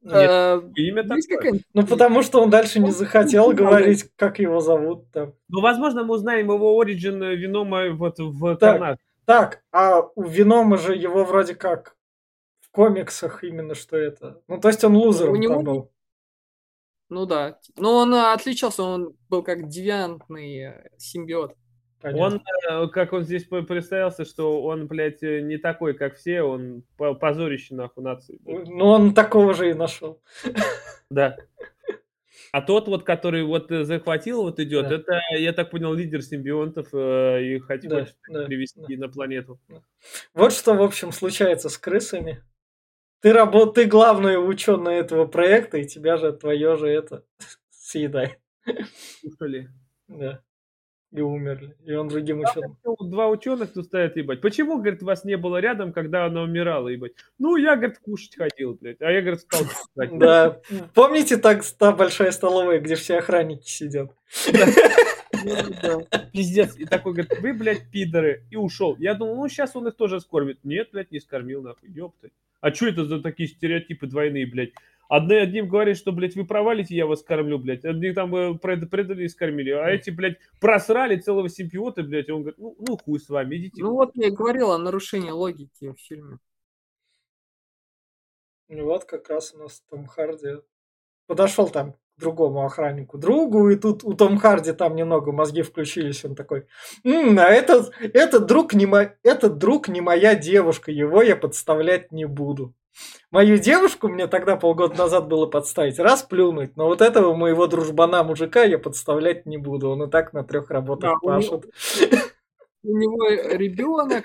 Нет, 0.00 0.14
э, 0.14 0.62
имя 0.76 1.02
такое. 1.02 1.60
Ну, 1.72 1.86
потому 1.86 2.22
что 2.22 2.42
он 2.42 2.50
дальше 2.50 2.78
не 2.78 2.92
захотел 2.92 3.52
говорить, 3.52 4.10
как 4.16 4.38
его 4.38 4.60
зовут 4.60 5.10
там. 5.10 5.32
Ну, 5.48 5.60
возможно, 5.60 6.04
мы 6.04 6.14
узнаем 6.14 6.52
его 6.52 6.78
оригин 6.78 7.22
Винома 7.22 7.90
вот 7.90 8.18
в 8.18 8.56
так, 8.56 8.98
Так, 9.24 9.62
а 9.72 10.02
у 10.14 10.22
Винома 10.22 10.76
же 10.76 10.94
его 10.94 11.24
вроде 11.24 11.54
как 11.54 11.96
в 12.60 12.70
комиксах 12.70 13.42
именно 13.42 13.74
что 13.74 13.96
это. 13.96 14.40
Ну, 14.46 14.60
то 14.60 14.68
есть 14.68 14.84
он 14.84 14.94
лузером 14.94 15.32
у 15.32 15.36
него... 15.36 15.62
был. 15.62 15.90
Ну 17.08 17.26
да. 17.26 17.58
Но 17.76 17.96
он 17.96 18.14
э, 18.14 18.32
отличался, 18.32 18.82
он 18.82 19.14
был 19.28 19.42
как 19.42 19.68
девиантный 19.68 20.58
э, 20.58 20.88
симбиот. 20.96 21.54
Понятно. 22.00 22.42
Он, 22.70 22.86
э, 22.86 22.88
как 22.88 23.12
он 23.12 23.24
здесь 23.24 23.44
представился, 23.44 24.24
что 24.24 24.62
он, 24.62 24.86
блядь, 24.86 25.22
не 25.22 25.58
такой, 25.58 25.94
как 25.94 26.16
все, 26.16 26.42
он 26.42 26.82
позорище 26.96 27.74
нахуй 27.74 28.04
нации. 28.04 28.40
Ну, 28.44 28.86
он 28.86 29.14
такого 29.14 29.54
же 29.54 29.70
и 29.70 29.74
нашел. 29.74 30.20
Да. 31.10 31.36
А 32.50 32.62
тот 32.62 32.88
вот, 32.88 33.04
который 33.04 33.44
вот 33.44 33.68
захватил, 33.68 34.42
вот 34.42 34.58
идет, 34.58 34.88
да. 34.88 34.94
это, 34.96 35.20
я 35.38 35.52
так 35.52 35.70
понял, 35.70 35.92
лидер 35.92 36.22
симбионтов 36.22 36.88
и 36.92 37.60
хотел 37.60 37.90
да, 37.90 38.06
да, 38.28 38.44
привести 38.46 38.96
да. 38.96 39.06
на 39.06 39.12
планету. 39.12 39.60
Вот 40.32 40.52
что, 40.52 40.74
в 40.74 40.82
общем, 40.82 41.12
случается 41.12 41.68
с 41.68 41.76
крысами. 41.76 42.42
Ты 43.24 43.32
работ, 43.32 43.72
ты 43.72 43.86
главный 43.86 44.36
ученый 44.36 44.96
этого 44.96 45.24
проекта, 45.24 45.78
и 45.78 45.86
тебя 45.86 46.18
же 46.18 46.30
твое 46.30 46.76
же 46.76 46.88
это 46.88 47.24
съедает. 47.70 48.38
Ушли. 49.22 49.70
Да. 50.08 50.42
И 51.10 51.22
умерли. 51.22 51.74
И 51.86 51.94
он 51.94 52.08
другим 52.08 52.40
ученым. 52.40 52.76
Два 53.00 53.28
ученых 53.28 53.72
тут 53.72 53.86
стоят, 53.86 54.16
ебать. 54.16 54.42
Почему, 54.42 54.76
говорит, 54.76 55.02
вас 55.02 55.24
не 55.24 55.38
было 55.38 55.56
рядом, 55.56 55.94
когда 55.94 56.26
она 56.26 56.42
умирала, 56.42 56.88
ебать? 56.88 57.12
Ну, 57.38 57.56
я, 57.56 57.76
говорит, 57.76 57.98
кушать 57.98 58.36
ходил, 58.36 58.76
блядь. 58.78 59.00
А 59.00 59.10
я, 59.10 59.22
говорит, 59.22 59.40
стал 59.40 59.62
Да. 60.18 60.60
Помните 60.92 61.38
так 61.38 61.64
та 61.78 61.92
большая 61.92 62.30
столовая, 62.30 62.78
где 62.78 62.94
все 62.94 63.16
охранники 63.16 63.66
сидят? 63.66 64.10
Пиздец. 66.32 66.76
И 66.78 66.84
такой 66.84 67.12
говорит, 67.12 67.38
вы, 67.40 67.52
блядь, 67.52 67.90
пидоры. 67.90 68.44
И 68.50 68.56
ушел. 68.56 68.96
Я 68.98 69.14
думал, 69.14 69.36
ну 69.36 69.48
сейчас 69.48 69.76
он 69.76 69.88
их 69.88 69.96
тоже 69.96 70.20
скормит. 70.20 70.58
Нет, 70.64 70.90
блядь, 70.92 71.10
не 71.10 71.20
скормил, 71.20 71.62
нахуй. 71.62 71.88
Ёпта. 71.90 72.30
А 72.60 72.72
что 72.72 72.86
это 72.88 73.04
за 73.04 73.20
такие 73.20 73.48
стереотипы 73.48 74.06
двойные, 74.06 74.46
блядь? 74.46 74.72
Одни, 75.08 75.34
одним 75.34 75.68
говорит, 75.68 75.98
что, 75.98 76.12
блядь, 76.12 76.34
вы 76.34 76.46
провалите, 76.46 76.94
я 76.96 77.06
вас 77.06 77.22
кормлю, 77.22 77.58
блядь. 77.58 77.84
Одни 77.84 78.12
там 78.12 78.34
э, 78.34 78.54
предали 78.54 79.24
и 79.24 79.28
скормили. 79.28 79.70
А 79.70 79.88
эти, 79.90 80.10
блядь, 80.10 80.38
просрали 80.60 81.16
целого 81.16 81.48
симбиота, 81.48 82.02
блядь. 82.02 82.28
И 82.28 82.32
он 82.32 82.40
говорит, 82.40 82.58
ну, 82.58 82.74
ну 82.78 82.96
хуй 82.96 83.20
с 83.20 83.28
вами, 83.28 83.56
идите. 83.56 83.82
Ну 83.82 83.92
вот 83.92 84.12
я 84.14 84.28
и 84.28 84.30
говорил 84.30 84.70
о 84.70 84.78
нарушении 84.78 85.30
логики 85.30 85.92
в 85.92 86.00
фильме. 86.00 86.38
Ну 88.68 88.84
вот 88.86 89.04
как 89.04 89.28
раз 89.28 89.52
у 89.54 89.58
нас 89.58 89.82
Том 89.90 90.06
Харди 90.06 90.62
подошел 91.26 91.68
там 91.68 91.94
другому 92.18 92.64
охраннику 92.64 93.18
другу, 93.18 93.68
и 93.70 93.76
тут 93.76 94.04
у 94.04 94.14
Том 94.14 94.38
Харди 94.38 94.72
там 94.72 94.94
немного 94.96 95.32
мозги 95.32 95.62
включились, 95.62 96.24
он 96.24 96.34
такой, 96.34 96.66
«М, 97.04 97.38
а 97.38 97.44
этот, 97.48 97.90
этот, 98.00 98.46
друг 98.46 98.74
не 98.74 98.86
мо... 98.86 99.12
этот 99.22 99.58
друг 99.58 99.88
не 99.88 100.00
моя 100.00 100.34
девушка, 100.34 100.90
его 100.92 101.22
я 101.22 101.36
подставлять 101.36 102.12
не 102.12 102.24
буду. 102.24 102.72
Мою 103.32 103.58
девушку 103.58 104.06
мне 104.08 104.28
тогда 104.28 104.54
полгода 104.56 104.96
назад 104.96 105.26
было 105.26 105.46
подставить, 105.46 105.98
раз 105.98 106.22
плюнуть, 106.22 106.76
но 106.76 106.86
вот 106.86 107.00
этого 107.00 107.34
моего 107.34 107.66
дружбана 107.66 108.22
мужика 108.22 108.62
я 108.62 108.78
подставлять 108.78 109.46
не 109.46 109.58
буду, 109.58 109.90
он 109.90 110.04
и 110.04 110.10
так 110.10 110.32
на 110.32 110.44
трех 110.44 110.70
работах 110.70 111.10
Да, 111.10 111.16
у 111.22 111.38
него- 111.40 111.58
пашет. 111.58 111.70
У 112.86 112.96
него 112.98 113.26
ребенок, 113.56 114.24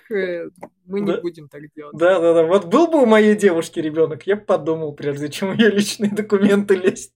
мы 0.90 1.00
не 1.02 1.14
Да. 1.14 1.22
будем 1.22 1.48
так 1.48 1.62
делать. 1.76 1.96
Да, 1.96 2.20
да, 2.20 2.34
да. 2.34 2.44
Вот 2.44 2.66
был 2.66 2.88
бы 2.88 3.02
у 3.02 3.06
моей 3.06 3.36
девушки 3.36 3.80
ребенок, 3.80 4.24
я 4.28 4.36
бы 4.36 4.42
подумал, 4.42 4.94
прежде 4.94 5.30
чем 5.30 5.54
ее 5.54 5.70
личные 5.70 6.12
документы 6.12 6.76
лезть. 6.76 7.14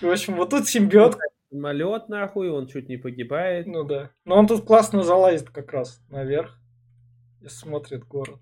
В 0.00 0.08
общем, 0.10 0.34
вот 0.36 0.50
тут 0.50 0.68
симбиот. 0.68 1.16
Самолет, 1.50 2.08
нахуй, 2.08 2.50
он 2.50 2.66
чуть 2.66 2.88
не 2.88 2.96
погибает. 2.96 3.66
Ну 3.66 3.84
да. 3.84 4.10
Но 4.24 4.36
он 4.36 4.46
тут 4.46 4.64
классно 4.64 5.02
залазит 5.02 5.50
как 5.50 5.72
раз 5.72 6.00
наверх 6.08 6.58
и 7.40 7.48
смотрит 7.48 8.04
город. 8.06 8.40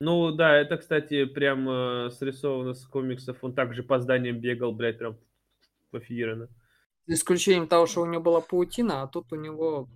Ну 0.00 0.32
да, 0.32 0.56
это, 0.56 0.76
кстати, 0.76 1.24
прям 1.24 1.68
э, 1.68 2.10
срисовано 2.10 2.74
с 2.74 2.84
комиксов. 2.86 3.38
Он 3.42 3.54
также 3.54 3.82
по 3.82 3.98
зданиям 4.00 4.40
бегал, 4.40 4.72
блядь, 4.72 4.98
прям 4.98 5.16
офигенно. 5.92 6.48
За 7.06 7.14
исключением 7.14 7.68
того, 7.68 7.86
что 7.86 8.02
у 8.02 8.06
него 8.06 8.22
была 8.22 8.40
паутина, 8.40 9.02
а 9.02 9.06
тут 9.06 9.32
у 9.32 9.36
него 9.36 9.88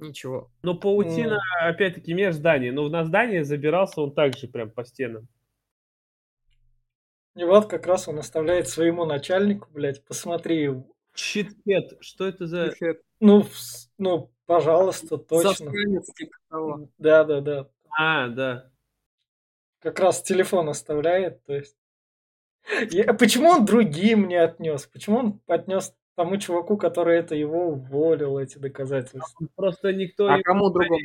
ничего. 0.00 0.50
Но 0.62 0.74
паутина, 0.74 1.40
опять-таки, 1.60 2.12
меж 2.12 2.34
зданий. 2.34 2.70
Но 2.70 2.88
на 2.88 3.04
здание 3.04 3.44
забирался 3.44 4.00
он 4.00 4.14
также 4.14 4.48
прям 4.48 4.70
по 4.70 4.84
стенам. 4.84 5.28
И 7.36 7.44
вот 7.44 7.70
как 7.70 7.86
раз 7.86 8.08
он 8.08 8.18
оставляет 8.18 8.68
своему 8.68 9.04
начальнику, 9.04 9.68
блядь, 9.70 10.04
посмотри. 10.04 10.70
Читкет, 11.14 11.96
что 12.00 12.26
это 12.26 12.46
за... 12.46 12.70
Эффект. 12.70 13.04
Ну, 13.20 13.46
ну, 13.98 14.30
пожалуйста, 14.46 15.18
точно. 15.18 15.72
Типа. 16.16 16.88
Да, 16.98 17.24
да, 17.24 17.40
да. 17.40 17.68
А, 17.90 18.28
да. 18.28 18.70
Как 19.80 19.98
раз 20.00 20.22
телефон 20.22 20.68
оставляет, 20.68 21.42
то 21.44 21.54
есть. 21.54 21.76
Я- 22.90 23.14
почему 23.14 23.48
он 23.48 23.64
другим 23.64 24.28
не 24.28 24.36
отнес? 24.36 24.86
Почему 24.86 25.18
он 25.18 25.40
отнес 25.46 25.94
тому 26.20 26.36
чуваку, 26.36 26.76
который 26.76 27.18
это 27.18 27.34
его 27.34 27.68
уволил, 27.68 28.38
эти 28.38 28.58
доказательства? 28.58 29.46
Просто 29.56 29.92
никто... 29.92 30.28
А 30.28 30.38
кому 30.42 30.68
другому? 30.70 31.00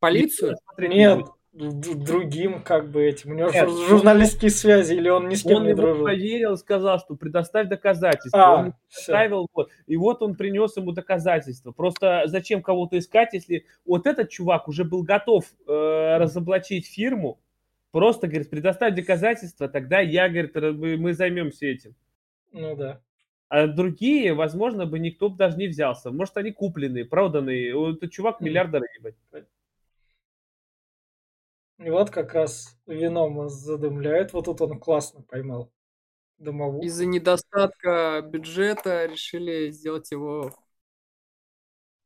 Полицию? 0.00 0.56
Нет, 0.78 1.26
другим 1.52 2.60
как 2.62 2.90
бы 2.90 3.04
этим. 3.04 3.30
У 3.30 3.34
него 3.34 3.50
Нет, 3.50 3.68
жур- 3.68 3.88
журналистские 3.88 4.50
связи, 4.50 4.94
или 4.94 5.08
он 5.08 5.28
ни 5.28 5.36
с 5.36 5.44
кем 5.44 5.58
Он 5.58 5.66
не 5.66 5.74
дружил? 5.74 6.04
поверил, 6.04 6.56
сказал, 6.56 6.98
что 6.98 7.14
предоставь 7.14 7.68
доказательства. 7.68 8.38
Он 8.38 8.42
А, 8.42 8.72
все. 8.88 9.12
предоставил, 9.12 9.46
вот. 9.54 9.70
и 9.86 9.96
вот 9.96 10.22
он 10.22 10.34
принес 10.34 10.76
ему 10.76 10.90
доказательства. 10.90 11.70
Просто 11.70 12.24
зачем 12.26 12.62
кого-то 12.62 12.98
искать, 12.98 13.32
если 13.32 13.64
вот 13.86 14.08
этот 14.08 14.28
чувак 14.30 14.66
уже 14.66 14.82
был 14.84 15.04
готов 15.04 15.44
э, 15.68 16.16
разоблачить 16.18 16.88
фирму, 16.88 17.38
просто, 17.92 18.26
говорит, 18.26 18.50
предоставь 18.50 18.96
доказательства, 18.96 19.68
тогда 19.68 20.00
я, 20.00 20.28
говорит, 20.28 20.56
мы 20.98 21.12
займемся 21.14 21.66
этим. 21.66 21.94
Ну 22.50 22.74
да. 22.74 23.00
А 23.54 23.68
другие, 23.68 24.34
возможно, 24.34 24.84
бы 24.84 24.98
никто 24.98 25.30
бы 25.30 25.36
даже 25.36 25.56
не 25.56 25.68
взялся. 25.68 26.10
Может, 26.10 26.36
они 26.38 26.50
купленные, 26.50 27.04
проданные. 27.04 27.72
Вот 27.76 27.98
Этот 27.98 28.10
чувак 28.10 28.40
миллиардер, 28.40 28.82
ебать. 28.98 29.14
И 31.78 31.88
вот 31.88 32.10
как 32.10 32.34
раз 32.34 32.76
вином 32.84 33.48
задымляет. 33.48 34.32
Вот 34.32 34.46
тут 34.46 34.60
он 34.60 34.80
классно 34.80 35.22
поймал 35.22 35.70
домовую. 36.38 36.82
Из-за 36.82 37.06
недостатка 37.06 38.28
бюджета 38.28 39.06
решили 39.06 39.70
сделать 39.70 40.10
его 40.10 40.52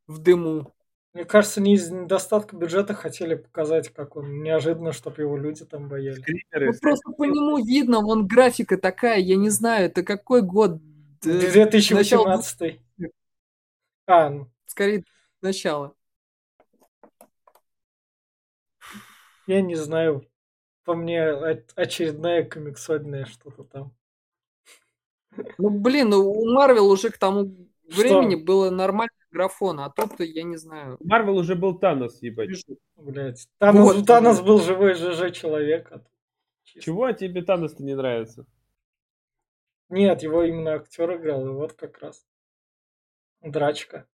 в 0.06 0.18
дыму. 0.18 0.74
Мне 1.14 1.24
кажется, 1.24 1.62
не 1.62 1.76
из 1.76 1.90
недостатка 1.90 2.56
бюджета 2.56 2.92
хотели 2.92 3.36
показать, 3.36 3.88
как 3.88 4.16
он 4.16 4.42
неожиданно, 4.42 4.92
чтобы 4.92 5.22
его 5.22 5.38
люди 5.38 5.64
там 5.64 5.88
боялись. 5.88 6.22
Ну, 6.52 6.72
просто 6.78 7.10
по 7.12 7.24
нему 7.24 7.56
видно, 7.64 8.00
вон 8.00 8.26
графика 8.26 8.76
такая, 8.76 9.18
я 9.18 9.36
не 9.36 9.48
знаю, 9.48 9.86
это 9.86 10.02
какой 10.02 10.42
год? 10.42 10.78
Д- 11.22 11.32
начало 11.34 11.52
2018. 11.52 12.80
А, 14.06 14.30
ну, 14.30 14.50
Скорее, 14.66 15.04
начало. 15.42 15.94
я 19.46 19.60
не 19.62 19.74
знаю. 19.76 20.24
По 20.84 20.94
мне 20.94 21.22
очередная 21.76 22.44
комиксодная 22.44 23.26
что-то 23.26 23.64
там. 23.64 23.94
Ну, 25.58 25.68
блин, 25.70 26.08
ну, 26.10 26.30
у 26.30 26.50
Марвел 26.50 26.88
уже 26.90 27.10
к 27.10 27.18
тому 27.18 27.54
Что? 27.90 28.00
времени 28.00 28.34
было 28.36 28.70
нормальный 28.70 29.10
графон, 29.30 29.80
а 29.80 29.90
тут 29.90 30.18
я 30.20 30.42
не 30.42 30.56
знаю. 30.56 30.96
Марвел 31.00 31.36
уже 31.36 31.54
был 31.54 31.78
Танос, 31.78 32.22
ебать. 32.22 32.64
Блять. 32.96 33.46
Танос, 33.58 33.84
Вот. 33.84 33.96
у 33.98 34.04
Танос 34.04 34.40
был 34.40 34.60
живой 34.60 34.94
ЖЖ 34.94 35.30
человек. 35.36 35.92
а. 35.92 36.02
Чего 36.64 37.12
тебе 37.12 37.42
Танос-то 37.42 37.82
не 37.82 37.94
нравится? 37.94 38.46
Нет, 39.88 40.22
его 40.22 40.42
именно 40.42 40.74
актер 40.74 41.16
играл, 41.16 41.46
и 41.46 41.50
вот 41.50 41.72
как 41.72 41.98
раз. 41.98 42.26
Драчка. 43.42 44.06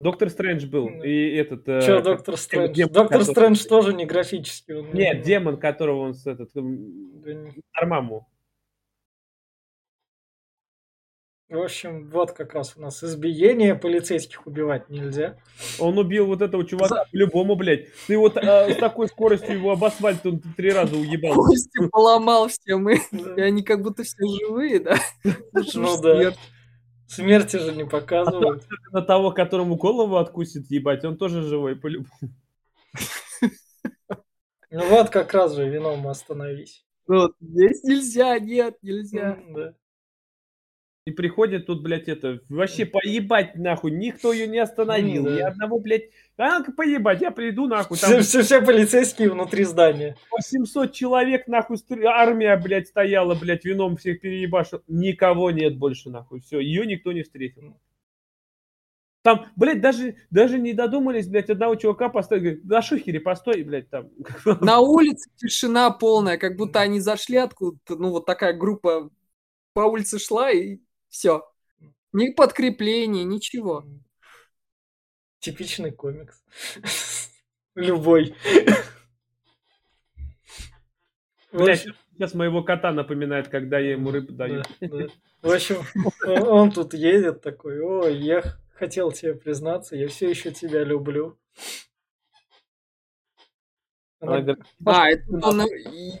Доктор 0.00 0.30
Стрэндж 0.30 0.66
был. 0.66 0.88
Ну. 0.88 1.02
И 1.02 1.34
этот... 1.34 1.68
э, 1.68 1.80
Че, 1.82 1.96
как- 1.96 2.04
Доктор 2.04 2.36
Стрэндж? 2.36 2.72
демон, 2.74 2.92
Доктор 2.92 3.18
который- 3.18 3.32
Стрэндж 3.32 3.64
тоже 3.66 3.92
не 3.92 4.06
графический. 4.06 4.74
он 4.76 4.92
Нет, 4.94 5.22
демон, 5.22 5.58
которого 5.58 6.00
он 6.00 6.14
с 6.14 6.26
этот... 6.26 6.50
Да 6.54 7.34
не- 7.34 7.60
Нормаму. 7.74 8.29
В 11.50 11.58
общем, 11.58 12.08
вот 12.10 12.30
как 12.30 12.54
раз 12.54 12.74
у 12.76 12.80
нас 12.80 13.02
избиение 13.02 13.74
полицейских 13.74 14.46
убивать 14.46 14.88
нельзя. 14.88 15.36
Он 15.80 15.98
убил 15.98 16.26
вот 16.26 16.42
этого 16.42 16.64
чувака 16.64 17.06
по-любому, 17.10 17.56
блядь. 17.56 17.88
Ты 18.06 18.16
вот 18.16 18.36
э, 18.36 18.72
с 18.72 18.76
такой 18.76 19.08
скоростью 19.08 19.54
его 19.56 19.72
об 19.72 19.82
асфальт 19.82 20.24
он 20.24 20.38
три 20.56 20.70
раза 20.70 20.94
уебал. 20.94 21.34
Кости 21.34 21.88
поломал 21.90 22.46
всем, 22.46 22.88
и, 22.88 23.00
Да. 23.10 23.34
и 23.34 23.40
они 23.40 23.64
как 23.64 23.82
будто 23.82 24.04
все 24.04 24.24
живые, 24.26 24.78
да? 24.78 24.96
Ну 25.24 26.00
да. 26.00 26.14
смерть. 26.14 26.38
Смерти 27.08 27.56
же 27.56 27.72
не 27.72 27.84
показывают. 27.84 28.62
На 28.92 29.02
того, 29.02 29.32
которому 29.32 29.74
голову 29.74 30.18
откусит, 30.18 30.70
ебать, 30.70 31.04
он 31.04 31.16
тоже 31.16 31.42
живой 31.42 31.74
по-любому. 31.74 32.32
Ну 34.70 34.88
вот 34.88 35.10
как 35.10 35.34
раз 35.34 35.56
же 35.56 35.68
вином 35.68 36.06
остановись. 36.06 36.84
Ну, 37.08 37.22
вот 37.22 37.32
здесь 37.40 37.82
нельзя, 37.82 38.38
нет, 38.38 38.76
нельзя. 38.82 39.36
Да. 39.52 39.74
И 41.06 41.12
приходит 41.12 41.66
тут, 41.66 41.82
блядь, 41.82 42.08
это, 42.08 42.40
вообще 42.50 42.84
поебать 42.84 43.56
нахуй, 43.56 43.90
никто 43.90 44.34
ее 44.34 44.46
не 44.46 44.58
остановил, 44.58 45.24
да. 45.24 45.30
ни 45.34 45.40
одного, 45.40 45.78
блядь, 45.78 46.10
а, 46.36 46.62
поебать, 46.62 47.22
я 47.22 47.30
приду 47.30 47.66
нахуй, 47.66 47.96
Все, 47.96 48.06
там 48.06 48.22
все, 48.22 48.42
все 48.42 48.60
полицейские 48.60 49.30
внутри 49.30 49.64
здания. 49.64 50.16
800 50.30 50.92
человек, 50.92 51.48
нахуй, 51.48 51.78
стр- 51.78 52.04
армия, 52.04 52.54
блядь, 52.56 52.88
стояла, 52.88 53.34
блядь, 53.34 53.64
вином 53.64 53.96
всех 53.96 54.20
переебашил, 54.20 54.82
никого 54.88 55.50
нет 55.50 55.78
больше, 55.78 56.10
нахуй, 56.10 56.42
все, 56.42 56.60
ее 56.60 56.84
никто 56.86 57.12
не 57.12 57.22
встретил. 57.22 57.74
Там, 59.22 59.46
блядь, 59.56 59.80
даже, 59.80 60.16
даже 60.30 60.58
не 60.58 60.74
додумались, 60.74 61.28
блядь, 61.28 61.50
одного 61.50 61.76
чувака 61.76 62.10
поставить, 62.10 62.42
говорит, 62.42 62.64
на 62.64 62.82
шухере 62.82 63.20
постой, 63.20 63.62
блядь, 63.62 63.88
там. 63.88 64.10
На 64.60 64.80
улице 64.80 65.30
тишина 65.36 65.90
полная, 65.90 66.36
как 66.36 66.56
будто 66.56 66.80
они 66.80 67.00
зашли 67.00 67.36
откуда-то, 67.36 67.96
ну, 67.96 68.10
вот 68.10 68.26
такая 68.26 68.52
группа 68.52 69.10
по 69.72 69.80
улице 69.80 70.18
шла, 70.18 70.50
и 70.50 70.78
все. 71.10 71.46
Ни 72.12 72.30
подкрепления, 72.30 73.24
ничего. 73.24 73.84
Типичный 75.40 75.90
комикс. 75.90 76.42
Любой. 77.74 78.34
Общем, 81.52 81.94
сейчас 82.14 82.34
моего 82.34 82.62
кота 82.62 82.92
напоминает, 82.92 83.48
когда 83.48 83.78
я 83.78 83.92
ему 83.92 84.10
рыбу 84.10 84.32
даю. 84.32 84.62
да, 84.80 84.88
да. 84.88 85.06
В 85.42 85.50
общем, 85.50 85.76
он 86.26 86.48
он 86.48 86.70
тут 86.70 86.94
едет 86.94 87.40
такой, 87.40 87.80
ой, 87.80 88.16
я 88.18 88.42
хотел 88.74 89.12
тебе 89.12 89.34
признаться, 89.34 89.96
я 89.96 90.08
все 90.08 90.28
еще 90.30 90.52
тебя 90.52 90.84
люблю. 90.84 91.38
Она 94.20 94.56
А, 94.84 95.08
это 95.08 95.24
он 95.30 95.62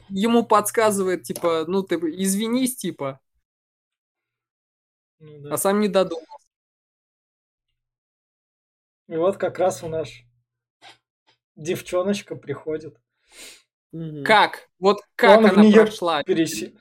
ему 0.08 0.44
подсказывает, 0.44 1.24
типа, 1.24 1.64
ну, 1.66 1.82
ты 1.82 1.98
бы 1.98 2.10
извинись, 2.10 2.76
типа. 2.76 3.20
Ну 5.20 5.46
а 5.46 5.50
да. 5.50 5.56
сам 5.56 5.80
не 5.80 5.88
додумал. 5.88 6.26
И 9.06 9.16
вот 9.16 9.36
как 9.36 9.58
раз 9.58 9.82
у 9.82 9.88
нас 9.88 10.08
девчоночка 11.56 12.36
приходит. 12.36 12.98
Как? 14.24 14.70
Вот 14.78 15.00
как 15.14 15.38
Он 15.38 15.48
в 15.48 15.52
она 15.52 15.62
неё 15.62 15.82
прошла? 15.82 16.22
Переси... 16.22 16.78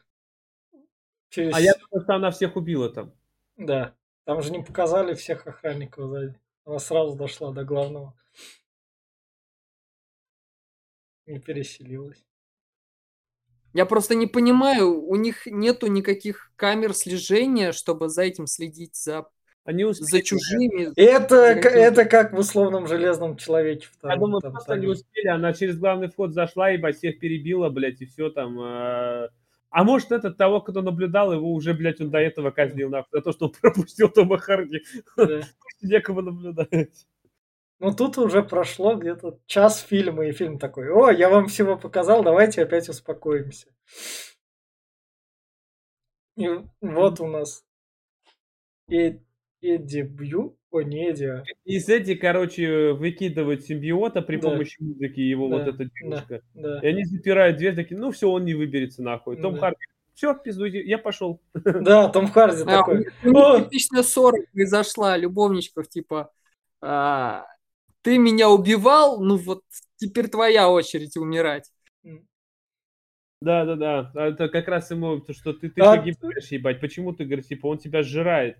Через... 1.30 1.54
А 1.54 1.60
я 1.60 1.74
думаю, 1.74 2.04
что 2.04 2.16
она 2.16 2.32
всех 2.32 2.56
убила 2.56 2.90
там. 2.90 3.14
Да. 3.58 3.96
Там 4.24 4.42
же 4.42 4.52
не 4.52 4.64
показали 4.64 5.16
всех 5.16 5.46
охранников 5.48 6.06
сзади. 6.06 6.40
Она 6.66 6.80
сразу 6.80 7.16
дошла 7.16 7.52
до 7.52 7.64
главного. 7.64 8.16
И 11.26 11.40
переселилась. 11.40 12.24
Я 13.74 13.86
просто 13.86 14.16
не 14.16 14.28
понимаю, 14.28 15.02
у 15.02 15.16
них 15.16 15.46
нету 15.46 15.88
никаких 15.88 16.52
камер 16.56 16.94
слежения, 16.94 17.72
чтобы 17.72 18.10
за 18.10 18.24
этим 18.24 18.48
следить, 18.48 18.96
за, 18.96 19.28
Они 19.64 19.84
за 19.84 19.90
успели. 19.92 20.22
чужими. 20.22 20.92
Это, 20.96 21.36
За 21.62 21.70
это 21.70 22.06
как 22.06 22.34
в 22.34 22.40
условном 22.40 22.88
железном 22.88 23.38
человеке 23.38 23.86
Я 23.86 23.98
втором. 23.98 24.20
думаю, 24.20 24.42
там, 24.42 24.52
просто 24.54 24.76
не 24.76 24.82
там. 24.84 24.92
успели. 24.92 25.28
Она 25.28 25.54
через 25.54 25.78
главный 25.78 26.08
вход 26.10 26.34
зашла, 26.34 26.70
ебать, 26.70 26.98
всех 26.98 27.20
перебила, 27.20 27.70
блядь, 27.70 28.02
и 28.02 28.06
все 28.06 28.30
там. 28.30 28.60
э. 28.60 29.30
А 29.72 29.84
может, 29.84 30.12
этот 30.12 30.36
того, 30.38 30.62
кто 30.62 30.82
наблюдал, 30.82 31.32
его 31.32 31.54
уже, 31.54 31.76
блядь, 31.76 32.02
он 32.02 32.10
до 32.10 32.18
этого 32.18 32.50
казнил, 32.50 32.90
нахуй, 32.90 33.10
за 33.14 33.22
то, 33.22 33.32
что 33.32 33.46
он 33.46 33.52
пропустил 33.62 34.10
Тома 34.10 34.40
Харди. 34.40 34.82
Да. 35.16 35.42
Некого 35.84 36.22
наблюдать. 36.22 37.06
Ну 37.80 37.94
тут 37.96 38.18
уже 38.18 38.44
прошло 38.44 38.96
где-то 38.96 39.40
час 39.46 39.80
фильма, 39.82 40.26
и 40.28 40.32
фильм 40.34 40.60
такой, 40.60 40.90
о, 40.90 41.10
я 41.12 41.30
вам 41.30 41.48
всего 41.48 41.78
показал, 41.78 42.24
давайте 42.24 42.62
опять 42.64 42.90
успокоимся. 42.90 43.68
И 46.36 46.48
вот 46.82 47.20
у 47.20 47.28
нас 47.28 47.64
Э- 48.92 49.18
Эдди 49.62 50.02
Бью, 50.02 50.58
о, 50.72 50.82
не 50.82 51.10
Эдди, 51.10 51.26
а 51.26 51.44
И 51.66 51.80
с 51.80 51.88
Эдди, 51.90 52.16
короче, 52.16 52.94
выкидывают 52.94 53.64
симбиота 53.66 54.22
при 54.22 54.38
Да. 54.38 54.50
помощи 54.50 54.76
музыки 54.82 55.20
его 55.20 55.48
вот 55.48 55.66
Да, 55.66 55.70
эта 55.72 55.86
девушка. 55.86 56.42
да. 56.54 56.80
И 56.82 56.88
они 56.88 57.04
запирают 57.06 57.58
дверь, 57.58 57.76
такие, 57.76 58.00
ну 58.00 58.12
все, 58.12 58.30
он 58.30 58.46
не 58.46 58.54
выберется 58.56 59.04
нахуй. 59.04 59.38
Том 59.42 59.54
Да. 59.56 59.60
Харди, 59.60 59.78
все, 60.14 60.34
пиздуйте, 60.34 60.82
я 60.82 60.98
пошел. 60.98 61.42
Да, 61.54 62.10
Том 62.10 62.28
Харди 62.32 62.64
А, 62.64 62.66
такой, 62.66 63.06
типичная 63.64 64.04
ссора 64.04 64.38
произошла 64.54 65.18
любовничков, 65.18 65.88
типа, 65.90 66.32
а, 66.82 67.46
ты 68.02 68.18
меня 68.18 68.50
убивал, 68.50 69.22
ну 69.22 69.38
вот 69.38 69.64
теперь 69.98 70.30
твоя 70.30 70.70
очередь 70.70 71.18
умирать. 71.18 71.72
Да, 73.42 73.64
да, 73.66 73.76
да. 73.76 74.12
А 74.16 74.28
Это 74.28 74.50
как 74.50 74.68
раз 74.68 74.92
ему, 74.92 75.20
то, 75.22 75.34
что 75.34 75.54
ты, 75.54 75.70
ты 75.70 75.82
А- 75.82 75.96
погибаешь, 75.96 76.48
ебать. 76.52 76.82
Почему 76.82 77.14
ты, 77.14 77.24
говоришь, 77.24 77.48
типа, 77.48 77.68
он 77.68 77.78
тебя 77.78 78.04
сжирает. 78.04 78.58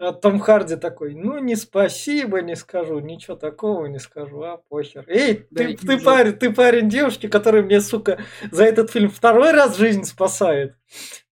А 0.00 0.12
Том 0.14 0.40
Харди 0.40 0.76
такой, 0.76 1.14
ну 1.14 1.38
не 1.40 1.56
спасибо, 1.56 2.40
не 2.40 2.56
скажу, 2.56 3.00
ничего 3.00 3.36
такого 3.36 3.84
не 3.84 3.98
скажу, 3.98 4.42
а 4.42 4.56
похер. 4.56 5.04
Эй, 5.06 5.46
Да 5.50 5.64
ты, 5.64 5.76
ты 5.76 6.00
парень, 6.00 6.32
ты 6.32 6.50
парень 6.54 6.88
девушки, 6.88 7.28
который 7.28 7.62
мне, 7.62 7.82
сука, 7.82 8.18
за 8.50 8.64
этот 8.64 8.90
фильм 8.90 9.10
второй 9.10 9.50
раз 9.52 9.76
жизнь 9.76 10.04
спасает. 10.04 10.74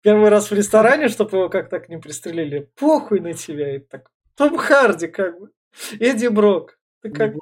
Первый 0.03 0.28
раз 0.28 0.51
в 0.51 0.55
ресторане, 0.55 1.09
чтобы 1.09 1.38
его 1.38 1.49
как 1.49 1.70
так 1.70 1.88
не 1.88 1.96
пристрелили. 1.96 2.70
Похуй 2.76 3.20
на 3.20 3.32
тебя. 3.32 3.76
И 3.76 3.78
так, 3.78 4.11
Том 4.36 4.59
Харди, 4.59 5.07
как 5.07 5.40
бы. 5.40 5.51
Эдди 5.99 6.26
Брок. 6.26 6.77
Ты 7.03 7.11
как... 7.11 7.34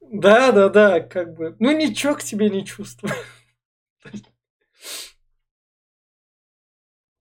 Да, 0.00 0.52
да, 0.52 0.68
да, 0.68 1.00
как 1.00 1.34
бы. 1.34 1.56
Ну 1.58 1.72
ничего 1.76 2.14
к 2.14 2.22
тебе 2.22 2.50
не 2.50 2.64
чувствую. 2.64 3.12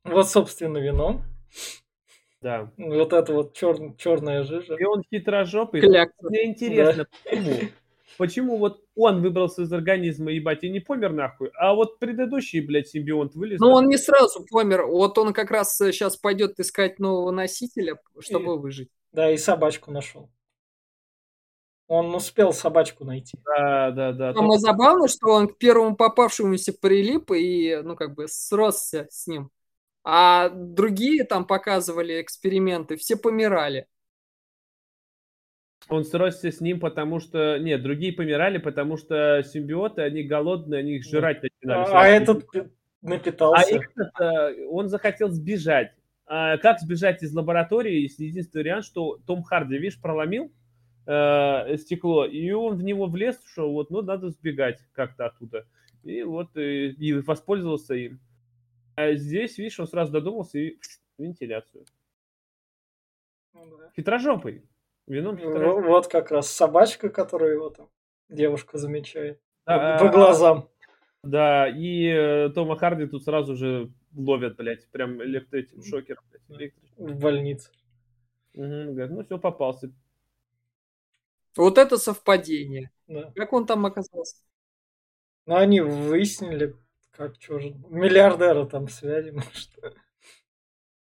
Вот, 0.04 0.28
собственно, 0.30 0.80
вино. 0.80 1.22
Да. 2.42 2.72
Вот 2.78 3.14
это 3.14 3.34
вот 3.34 3.56
чер- 3.56 3.96
черная 3.98 4.44
жижа. 4.44 4.76
И 4.76 4.84
он 4.84 5.04
хитрожопый. 5.04 5.80
Клякса. 5.80 6.16
Мне 6.24 6.46
интересно, 6.50 7.06
почему? 7.24 7.60
Почему 8.18 8.58
вот 8.58 8.84
он 8.96 9.22
выбрался 9.22 9.62
из 9.62 9.72
организма, 9.72 10.32
ебать, 10.32 10.64
и 10.64 10.70
не 10.70 10.80
помер 10.80 11.14
нахуй, 11.14 11.50
а 11.56 11.74
вот 11.74 11.98
предыдущий, 11.98 12.60
блядь, 12.60 12.90
симбионт 12.90 13.36
вылез. 13.36 13.60
Ну, 13.60 13.70
он 13.70 13.88
не 13.88 13.98
сразу 13.98 14.46
помер. 14.50 14.86
Вот 14.86 15.18
он 15.18 15.34
как 15.34 15.50
раз 15.50 15.78
сейчас 15.78 16.18
пойдет 16.18 16.60
искать 16.60 17.00
нового 17.00 17.32
носителя, 17.32 17.98
чтобы 18.20 18.60
выжить. 18.60 18.90
Да, 19.14 19.32
и 19.32 19.38
собачку 19.38 19.92
нашел. 19.92 20.30
Он 21.94 22.16
успел 22.16 22.54
собачку 22.54 23.04
найти. 23.04 23.38
Да, 23.44 23.92
да, 23.92 24.14
да. 24.14 24.34
Самое 24.34 24.60
забавное, 24.60 25.10
что 25.10 25.28
он 25.28 25.50
к 25.50 25.58
первому 25.58 25.98
попавшемуся 25.98 26.72
прилип 26.72 27.32
и, 27.32 27.82
ну, 27.84 27.98
как 27.98 28.16
бы 28.16 28.30
сросся 28.30 29.08
с 29.10 29.28
ним. 29.28 29.50
А 30.02 30.48
другие 30.48 31.26
там 31.26 31.46
показывали 31.46 32.22
эксперименты, 32.22 32.96
все 32.96 33.18
помирали. 33.18 33.88
Он 35.90 36.06
сросся 36.06 36.50
с 36.50 36.62
ним, 36.62 36.80
потому 36.80 37.20
что... 37.20 37.58
Нет, 37.60 37.84
другие 37.84 38.14
помирали, 38.14 38.58
потому 38.58 38.96
что 38.96 39.44
симбиоты, 39.44 40.02
они 40.02 40.24
голодные, 40.24 40.80
они 40.80 40.92
их 40.94 41.04
жрать 41.04 41.44
начинали. 41.44 41.90
А, 41.92 42.04
а 42.04 42.08
этот 42.08 42.50
пи- 42.50 42.60
А 42.62 42.70
напитался. 43.02 43.76
этот, 43.76 44.18
э, 44.18 44.66
он 44.68 44.88
захотел 44.88 45.28
сбежать. 45.28 45.92
А 46.26 46.58
как 46.58 46.80
сбежать 46.80 47.22
из 47.22 47.34
лаборатории, 47.34 48.04
если 48.04 48.24
единственный 48.24 48.62
вариант, 48.62 48.86
что 48.86 49.18
Том 49.28 49.44
Харди, 49.44 49.78
видишь, 49.78 50.00
проломил 50.00 50.54
э, 51.06 51.78
стекло, 51.78 52.26
и 52.26 52.52
он 52.52 52.78
в 52.78 52.84
него 52.84 53.08
влез, 53.08 53.40
что 53.46 53.72
вот, 53.72 53.90
ну, 53.90 54.02
надо 54.02 54.30
сбегать 54.30 54.80
как-то 54.94 55.26
оттуда. 55.28 55.66
И 56.04 56.24
вот 56.24 56.56
э, 56.58 56.88
и 56.90 57.14
воспользовался 57.14 57.94
им. 57.96 58.20
А 58.96 59.14
здесь, 59.14 59.58
видишь, 59.58 59.80
он 59.80 59.88
сразу 59.88 60.12
додумался 60.12 60.60
и 60.60 60.78
вентиляцию. 61.18 61.86
Ну 63.54 63.78
да. 63.78 63.92
Хитрожопый. 63.96 64.64
Вином 65.08 65.38
хитрожопый. 65.38 65.84
В- 65.84 65.88
Вот 65.88 66.08
как 66.08 66.32
раз 66.32 66.50
собачка, 66.50 67.10
которую 67.10 67.54
его 67.54 67.70
там 67.70 67.90
девушка 68.30 68.78
замечает. 68.78 69.40
А, 69.66 70.00
По 70.00 70.10
глазам. 70.10 70.70
Да, 71.24 71.68
и 71.70 72.06
э, 72.08 72.50
Тома 72.50 72.76
Харди 72.78 73.06
тут 73.06 73.24
сразу 73.24 73.56
же 73.56 73.92
ловят, 74.16 74.56
блядь, 74.58 74.90
прям 74.90 75.22
электро- 75.22 75.60
этим 75.60 75.84
шокером. 75.84 76.24
блядь. 76.48 76.74
В 76.98 77.20
больнице. 77.20 77.72
Мгм, 78.54 78.94
говорят, 78.94 79.12
ну 79.12 79.24
все, 79.24 79.38
попался. 79.38 79.92
Вот 81.58 81.78
это 81.78 81.98
совпадение. 81.98 82.92
Да. 83.08 83.32
Как 83.36 83.54
он 83.54 83.66
там 83.66 83.86
оказался? 83.86 84.38
Но 85.46 85.58
они 85.58 85.82
выяснили, 85.82 86.76
как 87.12 87.36
же. 87.42 87.76
Миллиардера 87.90 88.66
там 88.66 88.88
связи, 88.88 89.32
может. 89.32 89.70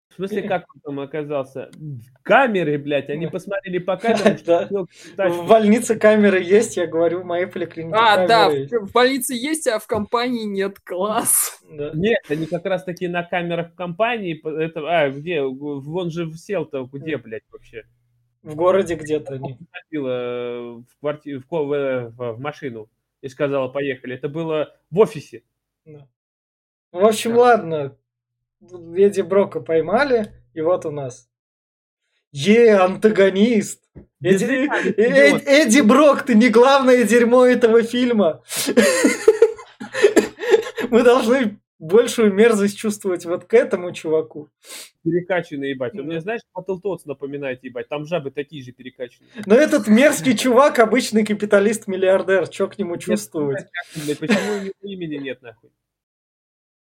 В 0.09 0.17
смысле, 0.17 0.43
как 0.43 0.67
он 0.75 0.81
там 0.83 1.01
оказался? 1.01 1.71
В 1.75 2.23
камере, 2.23 2.77
блядь, 2.77 3.09
они 3.09 3.29
посмотрели 3.29 3.79
по 3.79 3.97
камерам, 3.97 4.87
В 5.17 5.49
больнице 5.49 5.97
камеры 5.99 6.43
есть, 6.43 6.77
я 6.77 6.87
говорю, 6.87 7.23
в 7.23 7.25
моей 7.25 7.47
поликлинике 7.47 7.97
А, 7.99 8.27
да, 8.27 8.45
камеры 8.45 8.61
есть. 8.61 8.73
в, 8.75 8.93
больнице 8.93 9.35
есть, 9.35 9.67
а 9.67 9.79
в 9.79 9.87
компании 9.87 10.45
нет. 10.45 10.81
Класс. 10.81 11.63
Да. 11.71 11.93
Нет, 11.95 12.21
они 12.29 12.45
как 12.45 12.67
раз 12.67 12.85
таки 12.85 13.09
на 13.09 13.23
камерах 13.23 13.73
в 13.73 13.75
компании. 13.75 14.39
Это, 14.63 14.81
а, 14.87 15.09
где? 15.09 15.41
Вон 15.43 16.11
же 16.11 16.31
сел-то, 16.35 16.87
где, 16.93 17.17
блядь, 17.17 17.45
вообще? 17.51 17.85
В 18.43 18.55
городе 18.57 18.97
где-то 18.97 19.35
они. 19.35 19.57
Ходила 19.71 20.81
в, 20.81 20.87
кварти... 21.01 21.37
в, 21.37 21.47
ко- 21.47 21.63
в- 21.65 22.11
в- 22.11 22.41
машину 22.41 22.89
и 23.21 23.29
сказала, 23.29 23.69
поехали. 23.69 24.17
Это 24.17 24.29
было 24.29 24.75
в 24.91 24.99
офисе. 24.99 25.43
Да. 25.85 26.09
Ну, 26.93 27.01
в 27.01 27.05
общем, 27.07 27.37
ладно. 27.37 27.97
Эдди 28.97 29.21
Брока 29.23 29.61
поймали, 29.61 30.33
и 30.55 30.61
вот 30.61 30.85
у 30.87 30.91
нас. 30.91 31.29
Е, 32.33 32.75
антагонист. 32.77 33.83
Эдди, 34.21 34.45
Э- 34.45 34.67
идёт. 34.67 35.43
Э- 35.43 35.63
Эдди 35.63 35.81
Брок, 35.81 36.23
ты 36.23 36.35
не 36.35 36.49
главное 36.49 37.05
дерьмо 37.05 37.45
этого 37.47 37.83
фильма. 37.83 38.43
Мы 40.91 41.03
должны 41.03 41.59
большую 41.83 42.33
мерзость 42.33 42.79
чувствовать 42.79 43.27
вот 43.27 43.45
к 43.45 43.55
этому 43.55 43.93
чуваку. 43.93 44.49
Перекачанный, 45.03 45.71
ебать. 45.71 45.93
Он 45.95 45.99
Да. 46.01 46.05
мне, 46.05 46.21
знаешь, 46.21 46.41
Баттлтотс 46.55 47.05
напоминает, 47.07 47.63
ебать. 47.65 47.89
Там 47.89 48.07
жабы 48.07 48.31
такие 48.31 48.63
же 48.63 48.73
перекачанные. 48.73 49.31
Но 49.47 49.55
этот 49.57 49.89
мерзкий 49.89 50.37
чувак 50.37 50.79
обычный 50.79 51.27
капиталист-миллиардер. 51.27 52.49
Чё 52.49 52.69
к 52.69 52.79
нему 52.79 52.97
чувствовать? 52.97 53.67
Почему 54.21 54.59
у 54.59 54.61
него 54.61 54.75
имени 54.83 55.17
нет, 55.17 55.43
нахуй? 55.43 55.71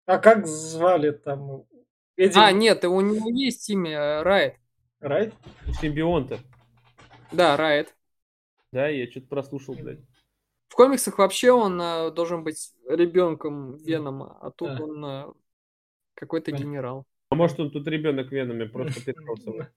А 0.05 0.17
как 0.17 0.47
звали 0.47 1.11
там? 1.11 1.63
Эдди 2.15 2.37
А, 2.37 2.51
нет, 2.51 2.83
у 2.85 2.99
него 3.01 3.29
есть 3.29 3.69
имя 3.69 3.91
э, 3.91 4.21
Райт. 4.23 4.55
Райт? 4.99 5.33
Симбионта. 5.79 6.39
Да, 7.31 7.55
Райт. 7.55 7.93
Да, 8.71 8.87
я 8.87 9.09
что-то 9.11 9.27
прослушал, 9.27 9.75
блядь. 9.75 9.99
В 10.67 10.75
комиксах 10.75 11.17
вообще 11.17 11.51
он 11.51 11.81
э, 11.81 12.11
должен 12.11 12.43
быть 12.43 12.71
ребенком 12.87 13.77
Венома, 13.77 14.37
а 14.41 14.51
тут 14.51 14.77
Да. 14.77 14.83
он 14.83 15.05
э, 15.05 15.25
какой-то 16.13 16.51
генерал. 16.51 17.05
А 17.29 17.35
может, 17.35 17.59
он 17.59 17.71
тут 17.71 17.87
ребенок 17.87 18.31
Венами 18.31 18.65
просто 18.65 19.03
перекрался. 19.03 19.51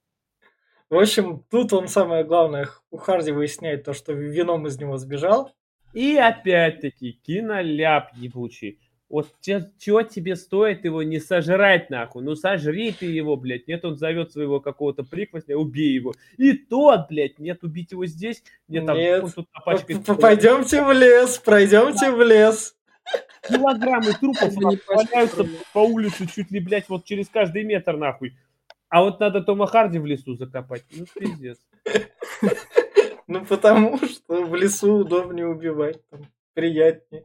В 0.90 0.98
общем, 0.98 1.44
тут 1.50 1.72
он 1.72 1.86
самое 1.86 2.24
главное, 2.24 2.68
у 2.90 2.96
Харди 2.96 3.30
выясняет 3.30 3.84
то, 3.84 3.92
что 3.92 4.12
вином 4.12 4.66
из 4.66 4.78
него 4.78 4.96
сбежал. 4.96 5.52
И 5.92 6.16
опять-таки 6.16 7.12
киноляп 7.12 8.12
ебучий. 8.14 8.80
Вот 9.10 9.28
что 9.42 10.02
тебе 10.04 10.36
стоит 10.36 10.84
его 10.84 11.02
не 11.02 11.18
сожрать, 11.18 11.90
нахуй? 11.90 12.22
Ну 12.22 12.36
сожри 12.36 12.92
ты 12.92 13.06
его, 13.06 13.36
блядь. 13.36 13.66
Нет, 13.66 13.84
он 13.84 13.96
зовет 13.96 14.30
своего 14.30 14.60
какого-то 14.60 15.02
приквостня, 15.02 15.56
убей 15.56 15.92
его. 15.92 16.14
И 16.36 16.52
тот, 16.52 17.08
блядь, 17.08 17.40
нет, 17.40 17.64
убить 17.64 17.90
его 17.90 18.06
здесь. 18.06 18.44
Нет, 18.68 18.86
там, 18.86 18.96
Нет. 18.96 19.24
он 19.24 19.32
тут 19.32 19.48
напачкает. 19.52 20.04
Пойдемте 20.20 20.84
в 20.84 20.92
лес, 20.92 21.38
пройдемте 21.38 22.12
в 22.12 22.22
лес. 22.22 22.76
Килограммы 23.48 24.12
трупов 24.12 24.54
валяются 24.86 25.44
по 25.72 25.80
улице 25.80 26.28
чуть 26.32 26.52
ли, 26.52 26.60
блядь, 26.60 26.88
вот 26.88 27.04
через 27.04 27.28
каждый 27.28 27.64
метр, 27.64 27.96
нахуй. 27.96 28.36
А 28.88 29.02
вот 29.02 29.18
надо 29.18 29.42
Тома 29.42 29.66
Харди 29.66 29.98
в 29.98 30.06
лесу 30.06 30.36
закопать. 30.36 30.84
Ну, 30.92 31.04
пиздец. 31.18 31.58
Ну, 33.26 33.44
потому 33.44 33.98
что 33.98 34.44
в 34.44 34.54
лесу 34.54 34.98
удобнее 34.98 35.48
убивать, 35.48 36.00
там 36.10 36.26
приятнее. 36.54 37.24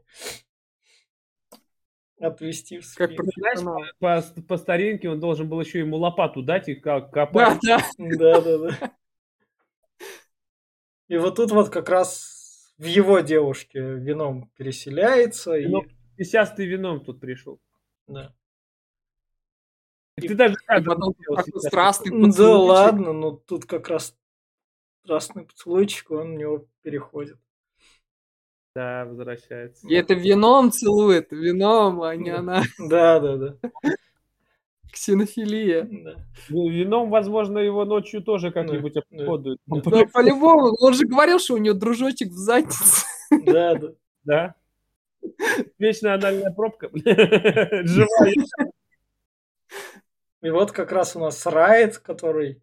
Отвести 2.20 2.80
в 2.80 2.95
Как 2.95 3.11
спину. 3.11 3.30
Знаешь, 3.36 3.59
профессионал. 3.59 3.84
по, 3.99 4.41
по 4.47 4.57
старинке 4.57 5.09
он 5.09 5.20
должен 5.20 5.49
был 5.49 5.59
еще 5.59 5.80
ему 5.80 5.97
лопату 5.97 6.41
дать 6.41 6.70
и 6.70 6.76
как 6.76 7.11
Да, 7.11 7.26
копать. 7.26 7.59
да. 7.63 7.80
Да, 7.97 8.41
да, 8.41 8.57
да. 8.57 8.91
И 11.07 11.18
вот 11.18 11.36
тут 11.36 11.51
вот 11.51 11.70
как 11.70 11.89
раз 11.89 12.74
в 12.78 12.86
его 12.86 13.20
девушке 13.20 13.80
вином 13.80 14.49
переселяется. 14.57 15.53
И... 15.55 15.68
Ну, 15.68 15.84
И 16.18 16.24
сейчас 16.24 16.51
ты 16.53 16.66
вином 16.66 17.03
тут 17.03 17.20
пришел. 17.20 17.59
Да. 18.07 18.34
И 20.18 20.28
ты 20.28 20.36
даже 20.36 20.53
И 20.53 20.57
кадр 20.66 20.89
потом 20.95 21.13
такой 21.13 21.61
страстный 21.61 22.11
Да 22.22 22.28
поцелуйчик. 22.28 22.70
ладно, 22.70 23.13
но 23.13 23.32
тут 23.32 23.66
как 23.66 23.89
раз 23.89 24.16
страстный 25.03 25.45
поцелуйчик, 25.45 26.11
он 26.11 26.36
в 26.36 26.38
него 26.38 26.68
переходит. 26.82 27.38
Да, 28.76 29.05
возвращается. 29.05 29.88
И 29.88 29.93
это 29.93 30.13
вином 30.13 30.69
целует, 30.69 31.32
вином, 31.32 32.01
а 32.01 32.13
не 32.17 32.32
Да. 32.32 32.39
она. 32.39 32.63
Да, 32.89 33.19
да, 33.21 33.38
да. 33.38 33.57
Ксенофилия. 34.91 35.88
Да. 35.89 36.15
Ну, 36.49 36.69
Вином, 36.69 37.09
возможно, 37.09 37.57
его 37.59 37.84
ночью 37.84 38.21
тоже 38.21 38.51
как-нибудь 38.51 38.93
да. 38.93 39.01
обходуют. 39.01 39.59
Да. 39.65 39.82
Да, 39.82 40.05
по-любому, 40.05 40.73
он 40.80 40.93
же 40.93 41.05
говорил, 41.05 41.39
что 41.39 41.55
у 41.55 41.57
него 41.57 41.76
дружочек 41.76 42.30
в 42.30 42.38
заднице. 42.38 43.05
Да, 43.45 43.76
да. 43.76 43.88
Да? 44.23 44.55
Вечная 45.80 46.15
анальная 46.15 46.51
пробка. 46.51 46.89
Живая. 46.93 48.34
И 50.41 50.49
вот 50.49 50.71
как 50.71 50.91
раз 50.91 51.15
у 51.15 51.19
нас 51.19 51.45
Райт, 51.45 51.97
который... 51.97 52.61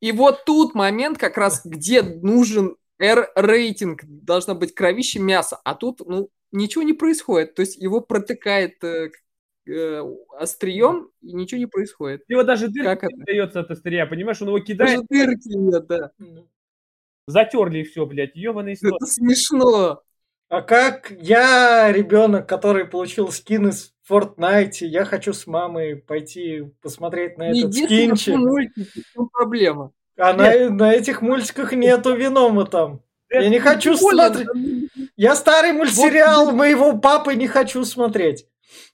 И 0.00 0.12
вот 0.12 0.44
тут 0.44 0.74
момент 0.74 1.16
как 1.16 1.38
раз, 1.38 1.64
где 1.64 2.02
нужен 2.02 2.76
R-рейтинг, 2.98 4.04
должна 4.06 4.54
быть 4.54 4.74
кровище 4.74 5.18
мясо, 5.18 5.58
а 5.64 5.74
тут, 5.74 6.00
ну, 6.06 6.30
ничего 6.52 6.82
не 6.82 6.92
происходит. 6.94 7.54
То 7.54 7.60
есть 7.60 7.76
его 7.76 8.00
протыкает 8.00 8.82
э, 8.84 9.10
э, 9.66 10.02
острием, 10.38 11.10
и 11.20 11.32
ничего 11.34 11.58
не 11.58 11.66
происходит. 11.66 12.22
Его 12.28 12.42
даже 12.42 12.68
дырка 12.68 12.96
Как 12.96 13.10
не 13.10 13.16
это? 13.16 13.24
дается 13.26 13.60
от 13.60 13.70
острия, 13.70 14.06
понимаешь? 14.06 14.40
Он 14.42 14.48
его 14.48 14.60
кидает, 14.60 15.00
Даже 15.08 15.26
дырки 15.26 15.48
нет, 15.56 15.86
да. 15.86 16.12
затерли 17.26 17.80
и 17.80 17.84
все, 17.84 18.06
блядь. 18.06 18.34
Ебаный 18.36 18.74
история. 18.74 18.96
Это 18.96 19.06
смешно. 19.06 20.02
А 20.48 20.62
как 20.62 21.10
я, 21.10 21.90
ребенок, 21.92 22.48
который 22.48 22.84
получил 22.84 23.32
скин 23.32 23.68
из 23.68 23.92
Fortnite, 24.08 24.86
я 24.86 25.04
хочу 25.04 25.32
с 25.32 25.48
мамой 25.48 25.96
пойти 25.96 26.70
посмотреть 26.80 27.36
на 27.36 27.50
этот 27.50 27.72
Иди 27.72 27.80
ты 27.80 27.86
скинчик. 27.86 28.36
мультики, 28.36 29.00
в 29.00 29.12
чем 29.12 29.28
проблема? 29.28 29.92
А 30.18 30.32
на, 30.32 30.70
на 30.70 30.92
этих 30.94 31.22
мультиках 31.22 31.72
нету 31.72 32.14
винома 32.14 32.64
там. 32.64 33.00
Я 33.30 33.48
не 33.48 33.58
хочу 33.58 33.96
смотреть. 33.96 34.48
Я 35.16 35.34
старый 35.34 35.72
мультсериал 35.72 36.52
моего 36.52 36.96
папы 36.98 37.34
не 37.34 37.48
хочу 37.48 37.84
смотреть. 37.84 38.46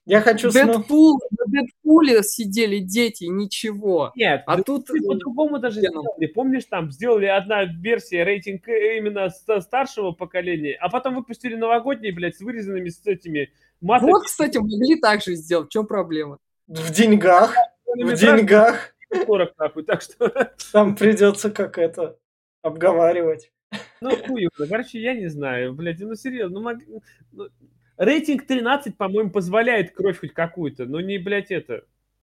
Я 0.05 0.21
хочу 0.21 0.51
смотреть. 0.51 0.79
Дэдпул, 0.79 1.21
на 1.31 1.45
Дэдпуле 1.47 2.23
сидели 2.25 2.79
дети, 2.79 3.25
ничего. 3.25 4.13
Нет, 4.17 4.43
А 4.47 4.61
тут... 4.61 4.87
ты 4.87 5.01
по-другому 5.01 5.59
даже 5.61 5.79
сделали. 5.79 6.27
Помнишь, 6.27 6.65
там 6.65 6.91
сделали 6.91 7.27
одна 7.27 7.65
версия 7.65 8.25
рейтинг 8.25 8.69
э, 8.69 8.99
именно 8.99 9.31
ста- 9.31 9.61
старшего 9.61 10.11
поколения, 10.11 10.77
а 10.81 10.89
потом 10.89 11.15
выпустили 11.15 11.55
новогодний, 11.55 12.11
блядь, 12.11 12.37
с 12.37 12.41
вырезанными 12.41 12.89
с 12.89 13.07
этими 13.07 13.53
матами. 13.81 14.11
Вот, 14.11 14.25
кстати, 14.25 14.59
могли 14.59 14.97
так 15.01 15.23
же 15.23 15.35
сделать. 15.37 15.69
В 15.69 15.73
чем 15.73 15.87
проблема? 15.87 16.39
В 16.67 16.91
деньгах. 16.91 17.55
В 17.87 18.13
деньгах. 18.15 18.92
40 19.27 19.59
нахуй, 19.59 19.85
так 19.85 20.03
что, 20.03 20.29
Там 20.73 20.97
придется 20.97 21.51
как 21.51 21.79
это 21.79 22.19
обговаривать. 22.63 23.53
ну, 24.01 24.11
хуй 24.17 24.43
его. 24.43 24.51
Короче, 24.69 25.01
я 25.01 25.15
не 25.15 25.29
знаю, 25.29 25.75
блядь, 25.75 26.01
ну, 26.01 26.15
серьезно, 26.15 26.61
ну, 26.61 26.71
мог- 26.71 27.03
ну, 27.33 27.49
рейтинг 27.97 28.47
13, 28.47 28.97
по-моему, 28.97 29.31
позволяет 29.31 29.93
кровь 29.93 30.21
хоть 30.21 30.33
какую-то, 30.33 30.87
но 30.87 31.01
не, 31.01 31.19
блядь, 31.19 31.51
это. 31.51 31.85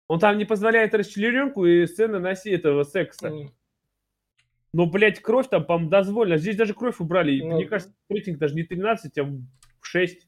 Он 0.08 0.20
там 0.20 0.38
не 0.38 0.46
позволяет 0.46 0.94
расчлененку 0.94 1.66
и 1.66 1.86
сцены 1.88 2.20
носи 2.20 2.52
этого 2.52 2.84
секса. 2.84 3.28
М. 3.30 3.52
Но, 4.74 4.86
блядь, 4.86 5.20
кровь 5.22 5.48
там, 5.50 5.66
по-моему, 5.66 5.90
дозволена. 5.90 6.38
Здесь 6.38 6.56
даже 6.56 6.74
кровь 6.74 7.00
убрали. 7.00 7.40
Ну, 7.42 7.56
мне 7.56 7.66
кажется, 7.66 7.94
рейтинг 8.10 8.38
даже 8.40 8.56
не 8.56 8.64
13, 8.64 9.18
а 9.20 9.30
6. 9.82 10.28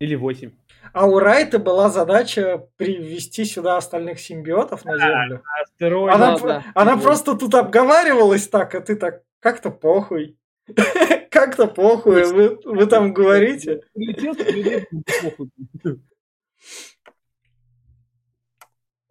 Или 0.00 0.14
8. 0.14 0.52
А 0.92 1.06
у 1.06 1.18
Райта 1.18 1.58
была 1.58 1.90
задача 1.90 2.68
привести 2.76 3.44
сюда 3.44 3.76
остальных 3.76 4.20
симбиотов 4.20 4.84
на 4.84 4.96
Землю. 4.96 5.42
Астероид. 5.62 6.14
Она, 6.14 6.38
да, 6.38 6.46
да. 6.46 6.64
она 6.74 6.94
Вот. 6.94 7.02
просто 7.04 7.36
тут 7.36 7.54
обговаривалась 7.54 8.48
так, 8.48 8.74
а 8.76 8.80
ты 8.80 8.94
так, 8.94 9.22
как-то 9.40 9.70
похуй. 9.70 10.36
Как-то 11.30 11.66
похуй, 11.66 12.24
вы, 12.32 12.58
вы 12.64 12.86
там 12.86 13.14
говорите. 13.14 13.80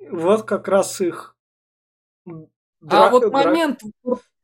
Вот 0.09 0.43
как 0.43 0.67
раз 0.67 1.01
их 1.01 1.35
А 2.27 2.31
драка- 2.81 3.11
вот 3.11 3.19
драка. 3.21 3.47
момент 3.47 3.81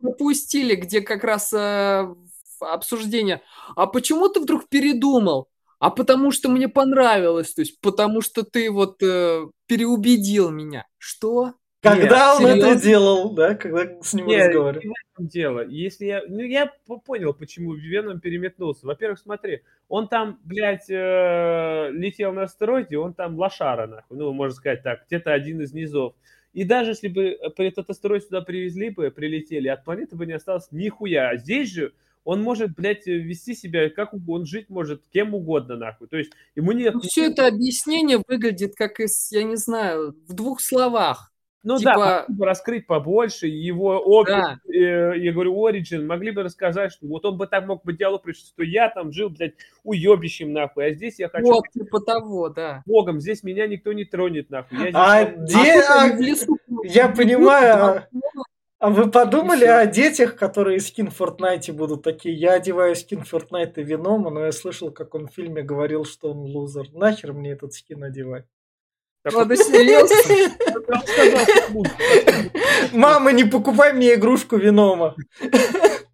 пропустили, 0.01 0.75
где 0.75 1.01
как 1.01 1.23
раз 1.23 1.53
э, 1.53 2.07
обсуждение. 2.59 3.41
А 3.75 3.85
почему 3.87 4.29
ты 4.29 4.39
вдруг 4.39 4.67
передумал? 4.67 5.49
А 5.83 5.89
потому 5.89 6.31
что 6.31 6.47
мне 6.47 6.69
понравилось, 6.69 7.53
то 7.53 7.61
есть 7.61 7.81
потому 7.81 8.21
что 8.21 8.43
ты 8.43 8.71
вот 8.71 9.03
э, 9.03 9.47
переубедил 9.67 10.49
меня. 10.49 10.87
Что? 10.97 11.55
Когда 11.81 12.35
он 12.37 12.43
серьезно? 12.43 12.67
это 12.67 12.81
делал, 12.81 13.33
да, 13.33 13.55
когда 13.55 14.01
с 14.01 14.13
ним 14.13 14.27
Не, 14.27 14.37
разговаривал. 14.47 14.81
не 14.81 14.89
в 14.89 14.93
этом 15.13 15.27
дело. 15.27 15.67
Если 15.67 16.05
я, 16.05 16.21
ну, 16.25 16.39
я 16.39 16.71
по- 16.87 16.99
понял, 16.99 17.33
почему 17.33 17.73
Веном 17.73 18.21
переметнулся. 18.21 18.87
Во-первых, 18.87 19.19
смотри, 19.19 19.63
он 19.89 20.07
там, 20.07 20.39
блядь, 20.45 20.89
э, 20.89 21.89
летел 21.91 22.31
на 22.31 22.43
астероиде, 22.43 22.97
он 22.97 23.13
там 23.13 23.37
лошара, 23.37 23.85
нахуй, 23.85 24.17
ну, 24.17 24.31
можно 24.31 24.55
сказать 24.55 24.83
так, 24.83 25.03
где-то 25.07 25.33
один 25.33 25.59
из 25.59 25.73
низов. 25.73 26.13
И 26.53 26.63
даже 26.63 26.91
если 26.91 27.09
бы 27.09 27.23
э, 27.31 27.49
этот 27.57 27.89
астероид 27.89 28.23
сюда 28.23 28.39
привезли 28.39 28.89
бы, 28.89 29.11
прилетели, 29.11 29.67
от 29.67 29.83
планеты 29.83 30.15
бы 30.15 30.25
не 30.25 30.31
осталось 30.31 30.69
нихуя. 30.71 31.31
А 31.31 31.35
здесь 31.35 31.73
же 31.73 31.91
он 32.23 32.41
может, 32.41 32.73
блядь, 32.75 33.05
вести 33.05 33.53
себя 33.55 33.89
как 33.89 34.13
угодно, 34.13 34.41
он 34.41 34.45
жить 34.45 34.69
может 34.69 35.03
кем 35.11 35.33
угодно, 35.35 35.75
нахуй. 35.75 36.07
То 36.07 36.17
есть 36.17 36.31
ему 36.55 36.71
нет... 36.71 36.93
Ну, 36.93 37.01
все 37.01 37.25
это 37.31 37.47
объяснение 37.47 38.21
выглядит 38.27 38.75
как 38.75 38.99
из, 38.99 39.31
я 39.31 39.43
не 39.43 39.55
знаю, 39.57 40.15
в 40.27 40.33
двух 40.33 40.61
словах. 40.61 41.29
Ну 41.65 41.77
Типа- 41.77 41.93
да, 41.93 42.19
могли 42.27 42.35
бы 42.35 42.45
раскрыть 42.45 42.87
побольше 42.87 43.47
его 43.47 43.91
опыт, 43.97 44.33
Да. 44.35 44.57
э, 44.69 45.17
я 45.17 45.31
говорю, 45.31 45.55
Origin, 45.65 46.05
могли 46.05 46.31
бы 46.31 46.43
рассказать, 46.43 46.91
что 46.91 47.07
вот 47.07 47.23
он 47.23 47.37
бы 47.37 47.47
так 47.47 47.65
мог 47.65 47.85
бы 47.85 47.93
диалог 47.93 48.21
пришли, 48.23 48.43
что 48.47 48.63
я 48.63 48.89
там 48.89 49.13
жил, 49.13 49.29
блядь, 49.29 49.53
уебищем, 49.85 50.51
нахуй, 50.51 50.85
а 50.87 50.93
здесь 50.93 51.19
я 51.19 51.29
хочу 51.29 51.45
Вот, 51.45 51.63
типа 51.73 52.01
того, 52.01 52.49
да. 52.49 52.83
богом, 52.85 53.21
здесь 53.21 53.43
меня 53.43 53.65
никто 53.67 53.93
не 53.93 54.03
тронет, 54.03 54.49
нахуй. 54.49 54.77
Я 54.77 54.83
здесь 54.83 54.93
А 54.93 55.25
там- 55.25 55.45
где... 55.45 55.55
А 55.55 55.93
а- 55.93 56.03
они 56.03 56.15
в 56.17 56.19
лесу 56.19 56.57
я 56.83 57.07
понимаю, 57.07 57.77
два- 57.77 58.07
А 58.83 58.89
вы 58.89 59.09
подумали 59.09 59.63
о 59.63 59.85
детях, 59.85 60.35
которые 60.35 60.81
скин 60.81 61.09
в 61.09 61.21
Fortnite 61.21 61.71
будут 61.71 62.03
такие? 62.03 62.35
Я 62.35 62.55
одеваю 62.55 62.97
скин 62.97 63.21
Fortnite 63.21 63.75
и 63.77 63.83
Венома, 63.83 64.29
но 64.29 64.43
я 64.43 64.51
слышал, 64.51 64.91
как 64.91 65.15
он 65.15 65.29
в 65.29 65.33
фильме 65.33 65.61
говорил, 65.61 66.03
что 66.03 66.31
он 66.31 66.39
лузер. 66.39 66.91
Нахер 66.91 67.31
мне 67.31 67.51
этот 67.51 67.71
скин 67.71 68.03
одевать? 68.03 68.45
Так 69.21 69.35
Ладно, 69.35 69.55
серьезно? 69.55 70.17
Мама, 72.97 73.31
не 73.31 73.45
покупай 73.45 73.93
мне 73.93 74.15
игрушку 74.15 74.57
Венома. 74.57 75.15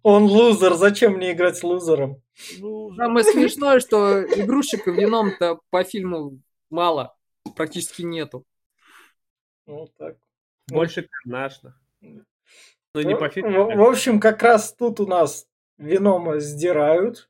Он 0.04 0.22
лузер, 0.26 0.74
зачем 0.74 1.14
мне 1.14 1.32
играть 1.32 1.56
с 1.56 1.64
лузером? 1.64 2.22
Ну, 2.60 2.94
Самое 2.94 3.24
смешное, 3.24 3.80
что 3.80 4.22
игрушек 4.22 4.86
вином-то 4.86 5.58
по 5.70 5.82
фильму 5.82 6.38
мало, 6.70 7.16
практически 7.56 8.02
нету. 8.02 8.44
Вот 9.66 9.90
так. 9.96 10.18
Больше 10.70 11.08
карнашных. 11.10 11.79
Ну, 12.94 13.02
не 13.02 13.16
по 13.16 13.28
В, 13.28 13.32
фильму. 13.32 13.76
в 13.76 13.82
общем, 13.82 14.18
как 14.20 14.42
раз 14.42 14.74
тут 14.74 15.00
у 15.00 15.06
нас 15.06 15.46
Венома 15.78 16.40
сдирают. 16.40 17.28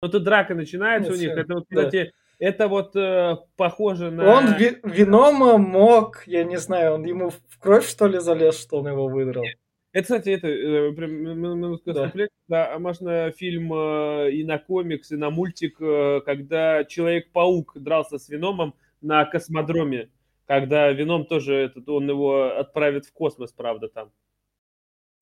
Ну, 0.00 0.08
тут 0.08 0.24
драка 0.24 0.54
начинается 0.54 1.10
Ну, 1.10 1.16
у 1.16 1.20
них. 1.20 1.30
Это 1.30 1.54
вот, 1.54 1.64
да. 1.70 1.76
кстати, 1.84 2.12
это 2.38 2.68
вот 2.68 2.96
э, 2.96 3.36
похоже 3.56 4.10
на... 4.10 4.24
Он 4.32 4.54
Ви- 4.54 4.78
Венома 4.84 5.58
мог, 5.58 6.22
я 6.26 6.44
не 6.44 6.56
знаю, 6.56 6.94
он 6.94 7.04
ему 7.04 7.30
в 7.30 7.58
кровь 7.58 7.86
что 7.88 8.06
ли 8.06 8.18
залез, 8.18 8.60
что 8.60 8.80
он 8.80 8.88
его 8.88 9.08
выдрал? 9.08 9.44
Это, 9.92 10.02
кстати, 10.04 10.30
это 10.30 10.48
э, 10.48 10.92
прям 10.92 11.12
минутку 11.12 11.92
Да. 11.92 12.12
Да, 12.48 12.78
можно 12.78 13.30
фильм 13.32 13.72
э, 13.74 14.30
и 14.32 14.44
на 14.44 14.58
комикс, 14.58 15.10
и 15.12 15.16
на 15.16 15.30
мультик, 15.30 15.76
э, 15.80 16.20
когда 16.24 16.84
Человек-паук 16.84 17.72
дрался 17.76 18.18
с 18.18 18.28
Веномом 18.28 18.74
на 19.00 19.24
космодроме, 19.24 20.10
когда 20.52 20.92
Веном 20.92 21.24
тоже, 21.24 21.54
этот, 21.54 21.88
он 21.88 22.06
его 22.10 22.58
отправит 22.58 23.06
в 23.06 23.12
космос, 23.14 23.52
правда, 23.52 23.88
там, 23.88 24.12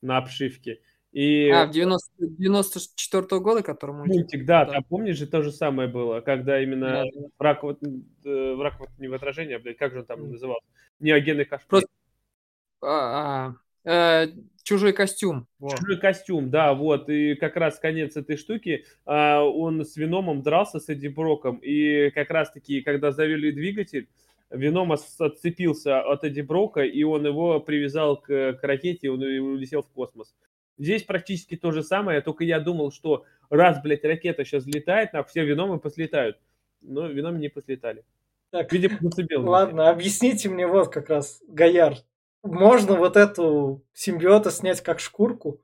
на 0.02 0.18
обшивке. 0.18 0.80
И 1.12 1.48
А, 1.50 1.66
в 1.66 1.70
90 1.70 2.10
94 2.18 3.40
года, 3.40 3.62
который 3.62 3.94
мультик? 3.94 4.44
да, 4.44 4.64
Да. 4.64 4.72
там, 4.72 4.82
помнишь 4.82 5.18
же, 5.18 5.28
то 5.28 5.42
же 5.42 5.52
самое 5.52 5.88
было, 5.88 6.20
когда 6.20 6.60
именно 6.60 7.04
Да, 7.04 7.20
враг, 7.38 7.62
вот, 7.62 7.80
э, 7.80 8.54
враг 8.54 8.80
вот 8.80 8.88
не 8.98 9.06
в 9.06 9.14
отражении, 9.14 9.54
а, 9.54 9.60
блядь, 9.60 9.76
как 9.76 9.92
же 9.92 10.00
он 10.00 10.06
там 10.06 10.18
М. 10.18 10.32
назывался? 10.32 10.66
Неогенный 10.98 11.44
кошмар. 11.44 11.68
Просто- 11.68 11.88
А, 12.82 13.54
а, 13.86 14.24
э, 14.24 14.32
чужой 14.64 14.92
костюм. 14.92 15.46
Во. 15.60 15.70
Чужой 15.76 15.98
костюм, 16.00 16.50
да, 16.50 16.74
вот, 16.74 17.08
и 17.08 17.36
как 17.36 17.54
раз 17.54 17.78
конец 17.78 18.16
этой 18.16 18.36
штуки, 18.36 18.84
а, 19.04 19.44
он 19.44 19.84
с 19.84 19.96
Веномом 19.96 20.42
дрался 20.42 20.80
с 20.80 20.88
Эдди 20.88 21.06
Броком, 21.06 21.58
и 21.58 22.10
как 22.10 22.30
раз-таки, 22.30 22.80
когда 22.80 23.12
завели 23.12 23.52
двигатель, 23.52 24.08
Веном 24.50 24.90
ос- 24.90 25.20
отцепился 25.20 26.00
от 26.00 26.24
Эдди 26.24 26.40
Брока, 26.40 26.82
и 26.82 27.02
он 27.02 27.24
его 27.26 27.60
привязал 27.60 28.16
к, 28.16 28.54
к 28.54 28.58
ракете, 28.62 29.06
и 29.06 29.08
он 29.08 29.22
улетел 29.22 29.82
в 29.82 29.88
космос. 29.88 30.34
Здесь 30.78 31.02
практически 31.02 31.56
то 31.56 31.72
же 31.72 31.82
самое, 31.82 32.20
только 32.20 32.44
я 32.44 32.58
думал, 32.58 32.90
что 32.90 33.24
раз, 33.50 33.80
блядь, 33.82 34.04
ракета 34.04 34.44
сейчас 34.44 34.64
взлетает, 34.64 35.12
на 35.12 35.22
все 35.24 35.44
Веномы 35.44 35.78
послетают. 35.78 36.38
Но 36.80 37.06
Веномы 37.06 37.38
не 37.38 37.48
послетали. 37.48 38.04
Так, 38.50 38.72
Видимо, 38.72 38.96
зацепил. 39.00 39.48
ладно, 39.48 39.90
объясните 39.90 40.48
мне 40.48 40.66
вот 40.66 40.88
как 40.88 41.08
раз, 41.10 41.42
Гояр. 41.46 41.96
Можно 42.42 42.96
вот 42.96 43.16
эту 43.16 43.84
симбиота 43.92 44.50
снять 44.50 44.80
как 44.80 44.98
шкурку? 44.98 45.60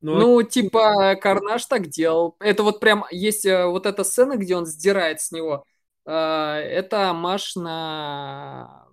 Но 0.00 0.18
Ну, 0.18 0.42
типа, 0.42 1.16
Карнаж 1.20 1.66
так 1.66 1.88
делал. 1.88 2.36
Это 2.40 2.62
вот 2.62 2.80
прям 2.80 3.04
есть 3.10 3.44
э, 3.44 3.66
вот 3.66 3.84
эта 3.84 4.04
сцена, 4.04 4.36
где 4.36 4.56
он 4.56 4.64
сдирает 4.64 5.20
с 5.20 5.30
него. 5.32 5.64
Э, 6.08 6.54
Это 6.60 7.12
маш 7.12 7.54
на 7.56 8.86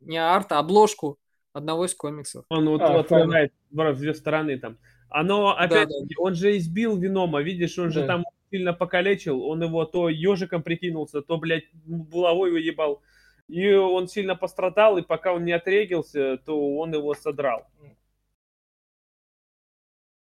не 0.00 0.18
арт, 0.18 0.52
а 0.52 0.58
обложку 0.60 1.18
одного 1.52 1.84
из 1.86 1.94
комиксов. 1.94 2.44
Он 2.48 2.68
вот 2.68 2.80
А, 2.80 3.00
отрывает 3.00 3.52
в 3.70 3.98
две 3.98 4.14
стороны 4.14 4.58
там. 4.58 4.78
Оно, 5.08 5.54
Да, 5.54 5.64
опять 5.64 5.88
да. 5.88 5.94
он 6.18 6.34
же 6.34 6.56
избил 6.56 6.96
Венома, 6.96 7.42
видишь, 7.42 7.78
он 7.78 7.90
же 7.90 8.00
Да. 8.00 8.06
там 8.06 8.24
сильно 8.50 8.72
покалечил, 8.72 9.42
он 9.42 9.62
его 9.62 9.84
то 9.84 10.08
ежиком 10.08 10.62
прикинулся, 10.62 11.22
то, 11.22 11.38
блядь, 11.38 11.64
булавой 11.72 12.48
его 12.50 12.58
ебал. 12.58 13.02
И 13.48 13.72
он 13.74 14.08
сильно 14.08 14.34
пострадал, 14.36 14.98
и 14.98 15.02
пока 15.02 15.32
он 15.34 15.44
не 15.44 15.52
отрегился, 15.52 16.38
то 16.38 16.76
он 16.76 16.94
его 16.94 17.14
содрал. 17.14 17.66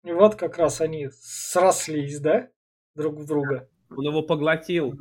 И 0.03 0.11
вот 0.11 0.35
как 0.35 0.57
раз 0.57 0.81
они 0.81 1.09
срослись, 1.11 2.19
да? 2.19 2.49
Друг 2.95 3.15
в 3.15 3.25
друга. 3.25 3.69
Он 3.89 4.05
его 4.05 4.21
поглотил. 4.21 4.93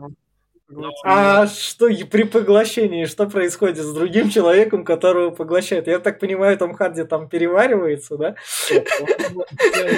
А 1.05 1.47
что 1.47 1.89
при 2.11 2.25
поглощении, 2.25 3.05
что 3.05 3.27
происходит 3.27 3.79
с 3.79 3.93
другим 3.93 4.31
человеком, 4.31 4.85
которого 4.85 5.31
поглощает? 5.31 5.87
Я 5.87 6.01
так 6.01 6.19
понимаю, 6.19 6.59
Том 6.59 6.75
Харди 6.75 7.05
там 7.05 7.29
переваривается, 7.29 8.17
да? 8.17 8.35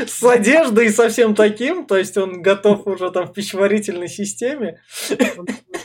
С 0.07 0.23
одеждой 0.23 0.87
и 0.87 0.91
со 0.91 1.09
всем 1.09 1.35
таким, 1.35 1.87
то 1.87 1.97
есть 1.97 2.19
он 2.19 2.43
готов 2.43 2.87
уже 2.87 3.11
там 3.11 3.27
в 3.27 3.33
пищеварительной 3.33 4.09
системе. 4.09 4.81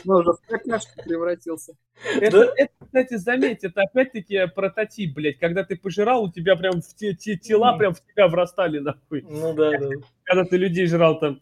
Он 0.06 0.20
уже 0.20 0.32
в 0.32 0.46
какашку 0.46 1.02
превратился. 1.02 1.72
Это, 2.20 2.52
кстати, 2.78 3.16
заметь, 3.16 3.64
это 3.64 3.82
опять-таки 3.82 4.46
прототип, 4.54 5.14
блядь. 5.14 5.38
Когда 5.38 5.64
ты 5.64 5.76
пожирал, 5.76 6.24
у 6.24 6.30
тебя 6.30 6.56
прям 6.56 6.82
в 6.82 6.94
те, 6.94 7.14
те 7.14 7.36
тела 7.36 7.78
прям 7.78 7.94
в 7.94 8.02
тебя 8.02 8.28
врастали, 8.28 8.80
нахуй. 8.80 9.24
Ну 9.26 9.54
да, 9.54 9.70
да. 9.78 9.88
Когда 10.24 10.44
ты 10.44 10.58
людей 10.58 10.86
жрал 10.86 11.18
там. 11.18 11.40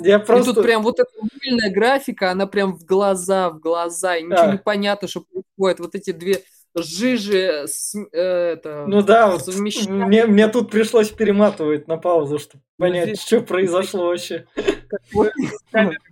Я 0.00 0.16
И 0.16 0.24
просто... 0.24 0.54
тут 0.54 0.64
прям 0.64 0.82
вот 0.82 0.98
эта 1.00 1.10
мыльная 1.42 1.70
графика, 1.70 2.30
она 2.30 2.46
прям 2.46 2.74
в 2.76 2.84
глаза, 2.84 3.50
в 3.50 3.58
глаза, 3.60 4.16
и 4.16 4.22
ничего 4.22 4.42
А. 4.42 4.52
не 4.52 4.58
понятно, 4.58 5.08
что 5.08 5.20
происходит. 5.22 5.80
Вот 5.80 5.94
эти 5.94 6.12
две 6.12 6.42
жижи, 6.74 7.64
с- 7.66 7.96
э, 8.12 8.52
это, 8.52 8.84
Ну 8.86 9.02
да, 9.02 9.30
вот 9.32 9.46
мне, 9.56 10.26
мне 10.26 10.48
тут 10.48 10.70
пришлось 10.70 11.10
перематывать 11.10 11.88
на 11.88 11.96
паузу, 11.96 12.38
чтобы 12.38 12.62
Ну, 12.78 12.86
понять, 12.86 13.06
здесь- 13.08 13.22
что 13.22 13.40
произошло 13.40 14.06
вообще. 14.06 14.46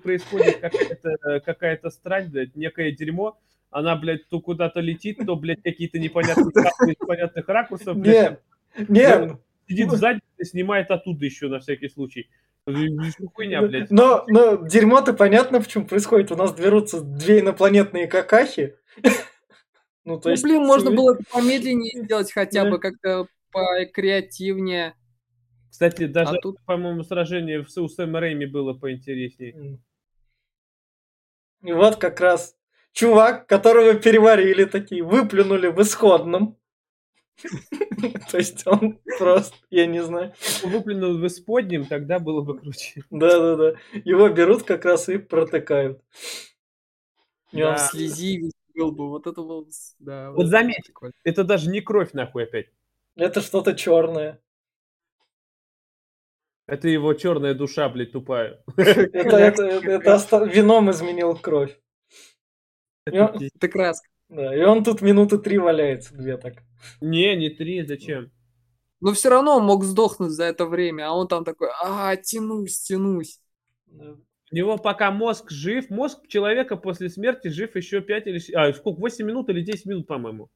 Происходит 0.03 0.59
какая-то 0.61 1.41
какая 1.45 1.81
странь, 1.91 2.29
блядь, 2.29 2.55
некое 2.57 2.93
дерьмо. 2.93 3.39
Она, 3.71 3.97
блядь, 3.97 4.27
то 4.29 4.41
куда-то 4.41 4.81
летит, 4.81 5.19
то, 5.25 5.37
блядь, 5.37 5.63
какие-то 5.63 5.99
непонятные 5.99 6.51
кадры 6.53 6.93
из 6.93 7.01
непонятных 7.01 7.47
ракурсов, 7.49 7.97
блядь. 7.99 8.39
Нет, 8.79 8.89
нет, 8.89 9.33
Сидит 9.69 9.91
сзади, 9.91 10.21
снимает 10.43 10.91
оттуда 10.91 11.25
еще 11.27 11.49
на 11.49 11.61
всякий 11.61 11.89
случай. 11.91 12.31
Ну, 12.71 13.29
Хуйня, 13.35 13.63
блядь. 13.63 13.91
но, 13.91 14.25
но 14.29 14.57
дерьмо-то 14.57 15.13
понятно, 15.15 15.61
почему 15.61 15.87
происходит. 15.87 16.31
У 16.33 16.37
нас 16.37 16.55
дерутся 16.55 17.01
две 17.01 17.41
инопланетные 17.41 18.07
какахи. 18.07 18.77
Ну, 20.05 20.19
то 20.19 20.29
Ну, 20.29 20.31
есть... 20.31 20.43
блин, 20.43 20.63
можно 20.65 20.91
было 20.91 21.19
помедленнее 21.31 22.03
сделать 22.03 22.33
хотя 22.33 22.65
бы, 22.65 22.79
как-то 22.79 23.27
покреативнее. 23.53 24.95
Кстати, 25.71 26.07
даже, 26.07 26.37
А 26.37 26.41
тут- 26.41 26.57
по-моему, 26.65 27.03
сражение 27.05 27.63
в- 27.63 27.77
у 27.79 27.89
Сэма 27.89 28.19
Рэйми 28.21 28.47
было 28.47 28.73
поинтереснее. 28.73 29.79
И 31.63 31.73
вот 31.73 31.97
как 31.97 32.21
раз 32.21 32.57
чувак, 32.93 33.47
которого 33.47 33.95
переварили 33.95 34.65
такие, 34.65 35.03
выплюнули 35.03 35.67
в 35.67 35.79
исходном. 35.83 36.57
То 38.31 38.39
есть 38.39 38.67
он 38.67 38.99
просто, 39.19 39.57
я 39.71 39.87
не 39.87 40.03
знаю. 40.03 40.33
Выплюнул 40.63 41.19
в 41.19 41.27
исподнем, 41.27 41.87
тогда 41.87 42.19
было 42.19 42.43
бы 42.43 42.59
круче. 42.59 43.03
Да-да-да. 43.11 43.75
Его 44.05 44.29
берут 44.29 44.65
как 44.65 44.85
раз 44.85 45.09
и 45.09 45.19
протыкают. 45.19 46.03
И 47.53 47.63
он 47.63 47.79
Слези 47.79 48.51
был 48.75 48.93
бы, 48.93 49.09
вот 49.09 49.27
это 49.27 49.43
было, 49.43 49.67
да. 49.99 50.31
Вот 50.31 50.43
это 50.43 50.51
заметь. 50.51 50.91
Это 51.25 51.45
даже 51.45 51.71
не 51.71 51.81
кровь, 51.81 52.13
нахуй, 52.13 52.45
опять. 52.45 52.69
Это 53.17 53.41
что-то 53.41 53.75
черное. 53.75 54.41
Это 56.67 56.87
его 56.87 57.15
черная 57.15 57.55
душа, 57.55 57.89
блядь, 57.89 58.13
тупая. 58.13 58.63
Это, 58.77 59.39
это, 59.39 59.63
это 59.65 60.15
оста- 60.15 60.45
вином 60.45 60.91
изменил 60.91 61.35
кровь. 61.35 61.75
Это. 63.07 63.39
Это 63.43 63.69
краска. 63.69 64.09
Да, 64.29 64.55
и 64.55 64.63
он 64.63 64.85
тут 64.85 65.01
минуты 65.01 65.39
три 65.39 65.59
валяется, 65.59 66.15
две 66.15 66.37
так. 66.37 66.63
Не, 67.01 67.35
не 67.37 67.49
три, 67.51 67.83
зачем? 67.83 68.31
Но 69.01 69.13
все 69.13 69.31
равно 69.31 69.57
он 69.57 69.65
мог 69.65 69.85
сдохнуть 69.85 70.33
за 70.33 70.45
это 70.45 70.67
время, 70.67 71.09
а 71.09 71.13
он 71.13 71.29
там 71.29 71.45
такой, 71.45 71.69
а, 71.83 72.17
тянусь, 72.17 72.81
тянусь. 72.81 73.41
Да. 73.87 74.17
У 74.51 74.55
него 74.57 74.79
пока 74.79 75.11
мозг 75.11 75.51
жив, 75.51 75.91
мозг 75.91 76.27
человека 76.29 76.77
после 76.77 77.11
смерти 77.11 77.49
жив 77.49 77.77
еще 77.77 78.01
5 78.01 78.27
или... 78.27 78.39
щ- 78.39 78.55
А, 78.55 78.73
сколько? 78.73 79.01
8 79.01 79.27
минут 79.27 79.49
или 79.51 79.63
10 79.63 79.87
минут, 79.87 80.07
по-моему. 80.07 80.49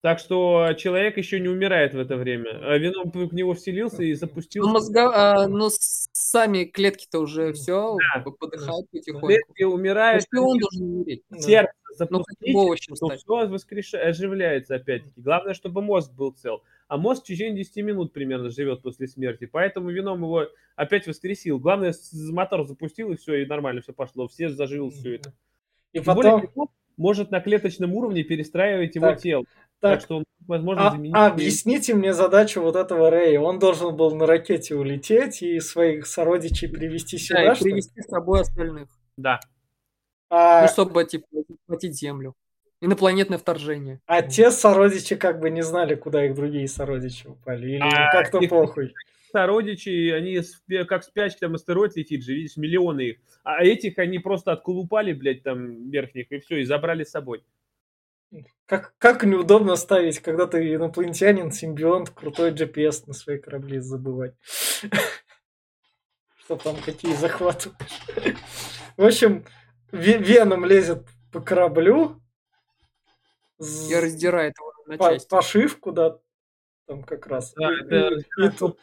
Так 0.00 0.20
что 0.20 0.74
человек 0.76 1.16
еще 1.16 1.40
не 1.40 1.48
умирает 1.48 1.92
в 1.92 1.98
это 1.98 2.16
время. 2.16 2.50
А 2.62 2.78
Веном 2.78 3.10
в 3.10 3.34
него 3.34 3.54
вселился 3.54 4.04
и 4.04 4.14
запустил... 4.14 4.64
Ну, 4.64 4.72
мозга, 4.74 5.10
а, 5.12 5.48
но 5.48 5.70
с- 5.70 6.08
сами 6.12 6.64
клетки-то 6.64 7.18
уже 7.18 7.52
все 7.52 7.96
Да. 8.14 8.22
подыхают 8.30 8.88
потихоньку. 8.92 9.26
Клетки 9.26 9.62
умирают, 9.64 10.24
и 10.32 10.36
он 10.36 10.58
должен 10.58 11.00
умереть. 11.00 11.22
Сердце 11.36 11.72
Ну, 12.10 12.18
запустить, 12.18 12.54
овощем 12.54 12.94
то 12.94 13.08
все 13.16 13.46
воскреш... 13.48 13.94
оживляется 13.94 14.76
опять-таки. 14.76 15.20
Главное, 15.20 15.54
чтобы 15.54 15.82
мозг 15.82 16.12
был 16.12 16.30
цел. 16.30 16.62
А 16.86 16.96
мозг 16.96 17.24
в 17.24 17.26
течение 17.26 17.56
10 17.64 17.76
минут 17.84 18.12
примерно 18.12 18.50
живет 18.50 18.82
после 18.82 19.08
смерти. 19.08 19.46
Поэтому 19.46 19.90
вином 19.90 20.22
его 20.22 20.46
опять 20.76 21.08
воскресил. 21.08 21.58
Главное, 21.58 21.92
мотор 22.30 22.64
запустил, 22.68 23.10
и 23.10 23.16
все, 23.16 23.42
и 23.42 23.46
нормально 23.46 23.80
все 23.82 23.92
пошло. 23.92 24.28
Все 24.28 24.48
зажило 24.48 24.90
все 24.92 25.16
это. 25.16 25.32
И 25.92 25.98
Тем 26.00 26.14
более, 26.14 26.32
потом... 26.34 26.50
Веном 26.54 26.68
может 26.96 27.30
на 27.30 27.40
клеточном 27.40 27.94
уровне 27.94 28.22
перестраивать 28.24 28.94
его 28.96 29.06
Так, 29.06 29.20
тело. 29.20 29.44
Так, 29.80 29.92
Так, 29.92 30.00
что 30.00 30.16
он, 30.18 30.24
возможно, 30.46 30.88
а- 30.88 30.90
заменить... 30.92 31.14
а 31.16 31.26
объясните 31.28 31.94
мне 31.94 32.12
задачу 32.12 32.60
вот 32.62 32.74
этого 32.76 33.10
Рэя. 33.10 33.38
Он 33.40 33.58
должен 33.58 33.94
был 33.96 34.14
на 34.14 34.26
ракете 34.26 34.74
улететь 34.74 35.40
и 35.42 35.60
своих 35.60 36.06
сородичей 36.06 36.68
привести 36.68 37.16
Да, 37.16 37.22
сюда, 37.22 37.52
и 37.52 37.54
что 37.54 37.64
ли? 37.66 37.70
привести 37.72 38.02
с 38.02 38.06
собой 38.06 38.40
остальных. 38.40 38.88
Да. 39.16 39.38
А, 40.30 40.62
Ну, 40.62 40.68
чтобы, 40.68 41.04
типа, 41.04 41.26
захватить 41.48 41.94
Землю. 41.96 42.34
Инопланетное 42.80 43.38
вторжение. 43.38 44.00
а 44.06 44.22
те 44.22 44.50
сородичи 44.52 45.16
как 45.16 45.40
бы 45.40 45.50
не 45.50 45.62
знали, 45.62 45.94
куда 45.96 46.24
их 46.26 46.34
другие 46.34 46.68
сородичи 46.68 47.26
упали. 47.26 47.72
Или 47.72 47.80
А, 47.82 48.12
как-то 48.12 48.38
их- 48.38 48.50
похуй. 48.50 48.94
Сородичи, 49.32 50.10
они 50.10 50.40
как 50.86 51.04
спячки, 51.04 51.40
там 51.40 51.54
астероид 51.54 51.96
летит 51.96 52.24
же, 52.24 52.34
видишь, 52.34 52.56
миллионы 52.56 53.00
их. 53.02 53.16
А 53.44 53.62
этих 53.64 53.98
они 53.98 54.18
просто 54.18 54.52
отколупали, 54.52 55.12
блядь, 55.12 55.42
там, 55.42 55.90
верхних, 55.90 56.30
и 56.32 56.38
все, 56.38 56.58
и 56.60 56.64
забрали 56.64 57.04
с 57.04 57.10
собой. 57.10 57.42
Как, 58.66 58.94
как 58.98 59.24
неудобно 59.24 59.76
ставить, 59.76 60.18
когда 60.20 60.46
ты 60.46 60.74
инопланетянин, 60.74 61.50
симбионт, 61.52 62.10
крутой 62.10 62.52
GPS 62.52 63.04
на 63.06 63.14
свои 63.14 63.38
корабли 63.38 63.78
забывать. 63.78 64.34
Что 66.36 66.56
там 66.56 66.76
какие 66.82 67.14
захватываешь. 67.14 68.36
В 68.96 69.04
общем, 69.04 69.44
Ве- 69.90 70.18
Веном 70.18 70.66
лезет 70.66 71.06
по 71.32 71.40
кораблю. 71.40 72.20
Я 73.58 74.00
раздирает 74.02 74.54
его 74.58 74.72
на 74.86 74.98
части. 74.98 75.28
пошивку, 75.28 75.92
да, 75.92 76.18
там 76.86 77.02
как 77.02 77.26
раз. 77.26 77.54
Да, 77.54 77.72
И- 77.72 77.80
это 77.84 77.96
и- 78.14 78.46
и 78.46 78.50
тут- 78.50 78.78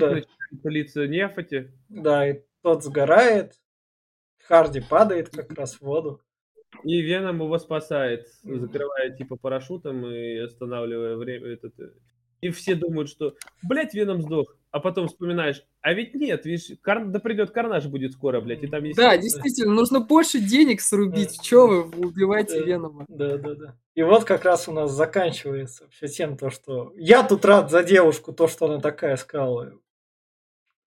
да. 0.00 0.22
пылиться 0.62 1.06
нефти. 1.06 1.70
да, 1.90 2.28
и 2.30 2.42
тот 2.62 2.82
сгорает, 2.82 3.54
Харди 4.44 4.80
падает 4.80 5.28
как 5.28 5.52
раз 5.52 5.74
в 5.74 5.82
воду. 5.82 6.22
И 6.84 7.00
Веном 7.00 7.42
его 7.42 7.58
спасает, 7.58 8.28
закрывая 8.42 9.10
типа 9.10 9.36
парашютом 9.36 10.06
и 10.06 10.36
останавливая 10.38 11.16
время. 11.16 11.48
Этот, 11.48 11.78
э, 11.80 11.90
и 12.40 12.50
все 12.50 12.74
думают, 12.74 13.08
что, 13.08 13.34
блядь, 13.62 13.94
Веном 13.94 14.22
сдох. 14.22 14.54
А 14.70 14.80
потом 14.80 15.08
вспоминаешь, 15.08 15.64
а 15.80 15.94
ведь 15.94 16.14
нет, 16.14 16.44
видишь, 16.44 16.76
кар... 16.82 17.06
да 17.06 17.20
придет 17.20 17.52
Карнаж 17.52 17.86
будет 17.86 18.12
скоро, 18.12 18.42
блядь, 18.42 18.62
и 18.62 18.66
там 18.66 18.84
есть... 18.84 18.98
Да, 18.98 19.16
действительно, 19.16 19.72
нужно 19.72 20.00
больше 20.00 20.40
денег 20.40 20.82
срубить. 20.82 21.38
Да. 21.38 21.42
Че 21.42 21.66
вы 21.66 22.06
убиваете 22.06 22.60
Да. 22.60 22.66
Венома? 22.66 23.06
Да, 23.08 23.38
да, 23.38 23.54
да. 23.54 23.76
И 23.94 24.02
вот 24.02 24.24
как 24.24 24.44
раз 24.44 24.68
у 24.68 24.72
нас 24.72 24.92
заканчивается 24.92 25.88
все 25.90 26.06
тем, 26.06 26.36
то, 26.36 26.50
что 26.50 26.92
я 26.96 27.26
тут 27.26 27.46
рад 27.46 27.70
за 27.70 27.82
девушку, 27.82 28.32
то, 28.34 28.46
что 28.46 28.66
она 28.66 28.78
такая 28.78 29.16
сказала. 29.16 29.72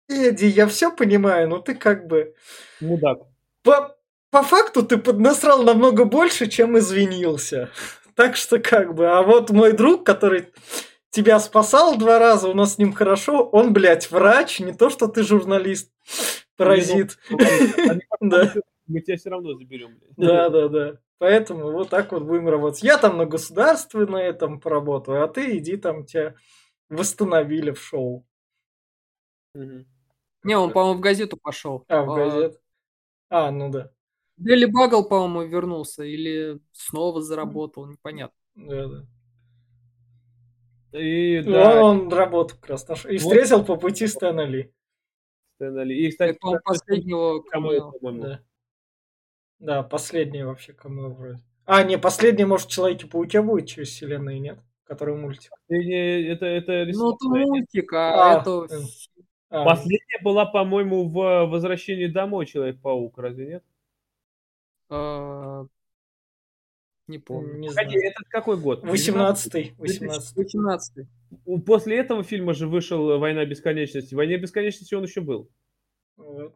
Эдди, 0.10 0.46
я 0.46 0.68
все 0.68 0.94
понимаю, 0.94 1.48
но 1.48 1.60
ты 1.60 1.76
как 1.76 2.08
бы... 2.08 2.34
Мудак. 2.82 3.20
По, 3.62 3.97
по 4.32 4.44
факту 4.44 4.84
ты 4.84 4.98
поднасрал 4.98 5.64
намного 5.64 6.06
больше, 6.06 6.48
чем 6.48 6.78
извинился. 6.78 7.70
Так 8.16 8.36
что 8.36 8.58
как 8.58 8.96
бы... 8.96 9.06
А 9.06 9.22
вот 9.22 9.52
мой 9.52 9.74
друг, 9.74 10.04
который 10.04 10.48
тебя 11.12 11.40
спасал 11.40 12.00
два 12.00 12.18
раза, 12.18 12.50
у 12.50 12.56
нас 12.56 12.74
с 12.74 12.78
ним 12.80 12.92
хорошо, 12.92 13.48
он, 13.48 13.74
блядь, 13.74 14.10
врач, 14.10 14.60
не 14.60 14.74
то, 14.74 14.90
что 14.90 15.08
ты 15.08 15.22
журналист, 15.22 15.92
паразит. 16.58 17.20
Потом, 17.30 18.64
Мы 18.88 19.02
тебя 19.02 19.18
все 19.18 19.30
равно 19.30 19.54
заберем. 19.54 20.00
Да, 20.18 20.50
да, 20.50 20.68
да. 20.68 20.98
Поэтому 21.20 21.72
вот 21.72 21.90
так 21.90 22.12
вот 22.12 22.24
будем 22.24 22.50
работать. 22.50 22.82
Я 22.82 22.98
там 22.98 23.18
на 23.18 23.28
государственное 23.28 24.24
этом 24.30 24.60
поработаю, 24.60 25.24
а 25.24 25.28
ты 25.28 25.58
иди 25.60 25.78
там 25.78 26.04
тебя 26.04 26.34
восстановили 26.90 27.72
в 27.72 27.80
шоу. 27.80 28.26
Не, 29.54 30.58
он, 30.58 30.72
по-моему, 30.72 30.98
в 30.98 31.02
газету 31.02 31.38
пошел. 31.38 31.84
А, 31.88 32.04
в 32.04 32.16
газет. 32.16 32.60
А, 33.30 33.52
ну 33.52 33.70
да. 33.70 33.92
Дели 34.38 34.66
Багл, 34.66 35.04
по-моему, 35.08 35.50
вернулся 35.50 36.04
или 36.04 36.60
снова 36.72 37.22
заработал, 37.22 37.88
непонятно. 37.88 38.38
да, 38.56 38.88
да. 38.88 39.06
И 41.00 41.42
Ну, 41.46 41.52
да, 41.52 41.84
Он 41.84 42.10
работу 42.14 42.56
как 42.56 42.70
раз 42.70 42.88
нашел. 42.88 43.12
И 43.12 43.18
Вот. 43.18 43.22
встретил 43.22 43.64
по 43.66 43.76
пути 43.76 44.08
Стэна 44.08 44.46
Ли. 44.46 44.72
Стэн 45.56 45.80
Ли. 45.84 46.06
И, 46.08 46.12
кстати, 46.12 46.32
Это, 46.32 46.40
по-моему, 46.40 46.62
последнего 46.64 47.42
кому, 47.42 47.68
камео. 47.70 47.92
по-моему. 47.92 48.24
Да. 48.24 48.40
Да, 49.60 49.84
последний 49.84 50.44
вообще 50.44 50.74
кому 50.74 51.14
вроде. 51.14 51.40
А, 51.66 51.84
не, 51.84 51.98
последний, 51.98 52.46
может, 52.46 52.68
в 52.68 52.72
Человеке-пауке 52.72 53.42
будет 53.42 53.68
через 53.68 53.90
вселенную, 53.90 54.40
нет? 54.40 54.60
Который 54.86 55.16
мультик. 55.16 55.52
Последняя- 55.68 56.32
Это, 56.32 56.46
это 56.46 56.86
Ну, 56.98 57.14
это 57.16 57.26
мультик, 57.28 57.92
а, 57.94 58.38
А, 58.38 58.42
это... 58.42 58.68
э. 58.74 58.80
А, 59.50 59.66
Последняя 59.66 60.22
была, 60.24 60.46
по-моему, 60.46 61.10
в 61.10 61.46
«Возвращении 61.48 62.08
домой» 62.08 62.46
Человек-паук, 62.46 63.18
разве 63.18 63.48
нет? 63.48 63.64
Э, 64.90 65.66
Не 67.08 67.20
помню. 67.20 67.54
не 67.58 67.68
Погоди, 67.70 67.98
знаю. 67.98 68.12
это 68.12 68.24
какой 68.30 68.58
год? 68.58 68.84
18-й. 68.84 69.76
18 69.78 70.36
18 70.36 71.08
У- 71.46 71.60
После 71.62 71.98
этого 71.98 72.24
фильма 72.24 72.54
же 72.54 72.68
вышел 72.68 73.18
«Война 73.20 73.46
бесконечности». 73.46 74.14
В 74.14 74.18
«Войне 74.18 74.38
бесконечности» 74.38 74.96
он 74.96 75.04
еще 75.04 75.22
был. 75.22 75.50
Вот. 76.18 76.56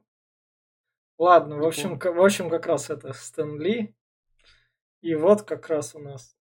Ладно, 1.17 1.57
в 1.57 1.63
общем, 1.65 1.99
в 1.99 2.21
общем, 2.23 2.49
как 2.49 2.65
раз 2.65 2.89
это 2.89 3.13
Стэн 3.13 3.59
Ли. 3.61 3.93
И 5.01 5.13
вот 5.15 5.43
как 5.43 5.67
раз 5.69 5.93
у 5.95 5.99
нас 5.99 6.35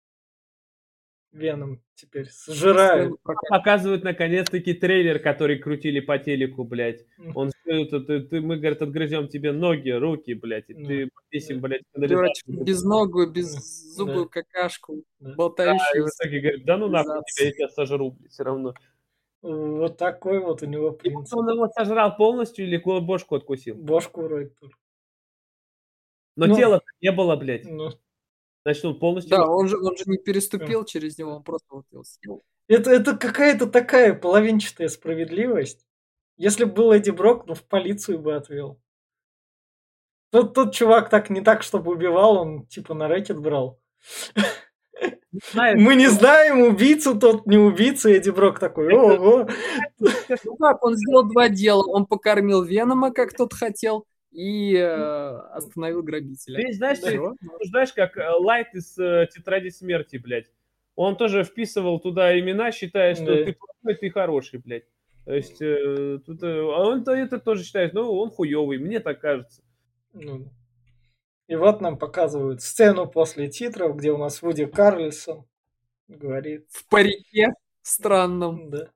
Веном 1.33 1.81
теперь 1.95 2.27
сжирает. 2.47 3.13
Показывают, 3.49 4.03
наконец-таки, 4.03 4.73
трейлер, 4.73 5.19
который 5.19 5.59
крутили 5.59 5.99
по 5.99 6.17
телеку, 6.17 6.63
блядь. 6.63 7.05
Он 7.35 7.51
стоит, 7.51 7.91
ты, 7.91 8.21
ты- 8.21 8.41
мы, 8.41 8.57
говорит, 8.57 8.81
отгрызем 8.81 9.27
тебе 9.27 9.51
ноги, 9.51 9.89
руки, 9.89 10.33
блядь, 10.33 10.69
и 10.69 10.73
Да. 10.73 10.85
ты 10.87 11.09
повесим, 11.13 11.59
блядь, 11.61 11.83
канализацию. 11.93 12.63
безногую, 12.63 13.27
Да. 13.27 13.33
беззубую 13.33 14.29
какашку, 14.29 14.95
Да. 14.95 15.03
Да, 15.19 15.29
и 15.29 15.33
в 15.33 15.35
болтающую. 15.37 16.07
итоге 16.07 16.39
говорит, 16.39 16.65
да 16.65 16.77
ну 16.77 16.87
нахуй 16.87 17.21
тебя, 17.35 17.45
я 17.47 17.51
тебя 17.51 17.69
сожру, 17.69 18.11
блядь, 18.11 18.31
все 18.31 18.43
равно. 18.43 18.73
Вот 19.43 19.97
такой 19.97 20.39
вот 20.39 20.63
у 20.63 20.65
него 20.65 20.91
И 20.91 20.97
принцип. 20.97 21.37
он 21.37 21.49
его 21.49 21.67
сожрал 21.69 22.15
полностью 22.17 22.65
или 22.65 22.77
бошку 22.77 23.35
откусил? 23.35 23.75
Бошку 23.75 24.21
вроде 24.23 24.49
только. 24.59 24.75
Но 26.35 26.45
Ну. 26.47 26.55
тела 26.55 26.81
не 27.01 27.11
было, 27.11 27.35
блядь. 27.35 27.65
Ну, 27.65 27.91
Значит, 28.67 28.83
он 28.83 28.99
полностью... 28.99 29.29
Да, 29.29 29.47
он 29.47 29.69
же, 29.69 29.77
он 29.77 29.95
же 29.95 30.03
не 30.07 30.17
переступил 30.17 30.83
через 30.83 31.17
него, 31.17 31.37
он 31.37 31.43
просто 31.43 31.67
вот 31.69 31.85
его 31.89 32.03
съел. 32.03 32.43
это, 32.67 32.91
это 32.91 33.15
какая-то 33.15 33.67
такая 33.67 34.13
половинчатая 34.13 34.89
справедливость. 34.89 35.85
Если 36.35 36.65
бы 36.65 36.73
был 36.73 36.91
Эдди 36.91 37.11
Брок, 37.11 37.47
ну 37.47 37.53
в 37.53 37.63
полицию 37.63 38.19
бы 38.19 38.35
отвел. 38.35 38.81
Тот, 40.31 40.53
тот 40.53 40.75
чувак 40.75 41.09
так 41.09 41.29
не 41.29 41.39
так, 41.39 41.63
чтобы 41.63 41.93
убивал, 41.93 42.39
он 42.39 42.65
типа 42.65 42.93
на 42.93 43.07
рэкет 43.07 43.39
брал. 43.39 43.79
Знаешь, 45.53 45.79
Мы 45.79 45.95
не 45.95 46.07
знаем, 46.07 46.59
убийцу 46.59 47.17
тот, 47.17 47.45
не 47.45 47.57
убийца. 47.57 48.09
Эдди 48.09 48.31
Брок 48.31 48.59
такой, 48.59 48.93
ого. 48.93 49.47
Ну 49.97 50.57
как, 50.59 50.83
он 50.83 50.97
сделал 50.97 51.23
два 51.23 51.47
дела. 51.47 51.83
Он 51.83 52.05
покормил 52.05 52.63
Венома, 52.63 53.13
как 53.13 53.33
тот 53.33 53.53
хотел, 53.53 54.05
и 54.37 54.75
э, 54.75 54.85
остановил 54.85 56.03
грабителя. 56.03 56.61
Ты 56.63 56.73
знаешь, 56.73 56.99
Всё. 56.99 57.35
ты 57.41 57.67
знаешь, 57.67 57.91
как 57.91 58.15
э, 58.17 58.29
Лайт 58.29 58.67
из 58.75 58.95
э, 58.99 59.27
Тетради 59.33 59.69
Смерти, 59.69 60.17
блядь. 60.17 60.51
Он 60.95 61.15
тоже 61.17 61.43
вписывал 61.43 61.99
туда 61.99 62.39
имена, 62.39 62.71
считая, 62.71 63.15
что 63.15 63.25
Да. 63.25 63.45
ты 63.45 63.53
плохой, 63.53 63.95
ты 63.95 64.11
хороший, 64.11 64.59
блядь. 64.59 64.85
То 65.25 65.33
есть, 65.33 65.59
э, 65.59 66.19
тут, 66.23 66.43
э, 66.43 66.47
а 66.61 66.85
он-то 66.87 67.13
это 67.13 67.39
тоже 67.39 67.63
считает, 67.63 67.93
ну, 67.95 68.11
он 68.13 68.29
хуёвый, 68.29 68.77
мне 68.77 68.99
так 68.99 69.19
кажется. 69.21 69.63
Ну, 70.13 70.45
И 71.47 71.55
вот 71.55 71.81
нам 71.81 71.97
показывают 71.97 72.61
сцену 72.61 73.07
после 73.07 73.47
титров, 73.49 73.97
где 73.97 74.11
у 74.11 74.17
нас 74.17 74.43
Вуди 74.43 74.67
Карлисон 74.67 75.45
говорит. 76.07 76.67
В 76.69 76.87
парике 76.89 77.47
странном. 77.81 78.69
Да. 78.69 78.89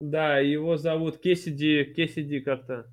Да, 0.00 0.38
его 0.38 0.76
зовут 0.76 1.16
Кесиди, 1.18 1.84
Кесиди 1.96 2.40
как-то. 2.40 2.92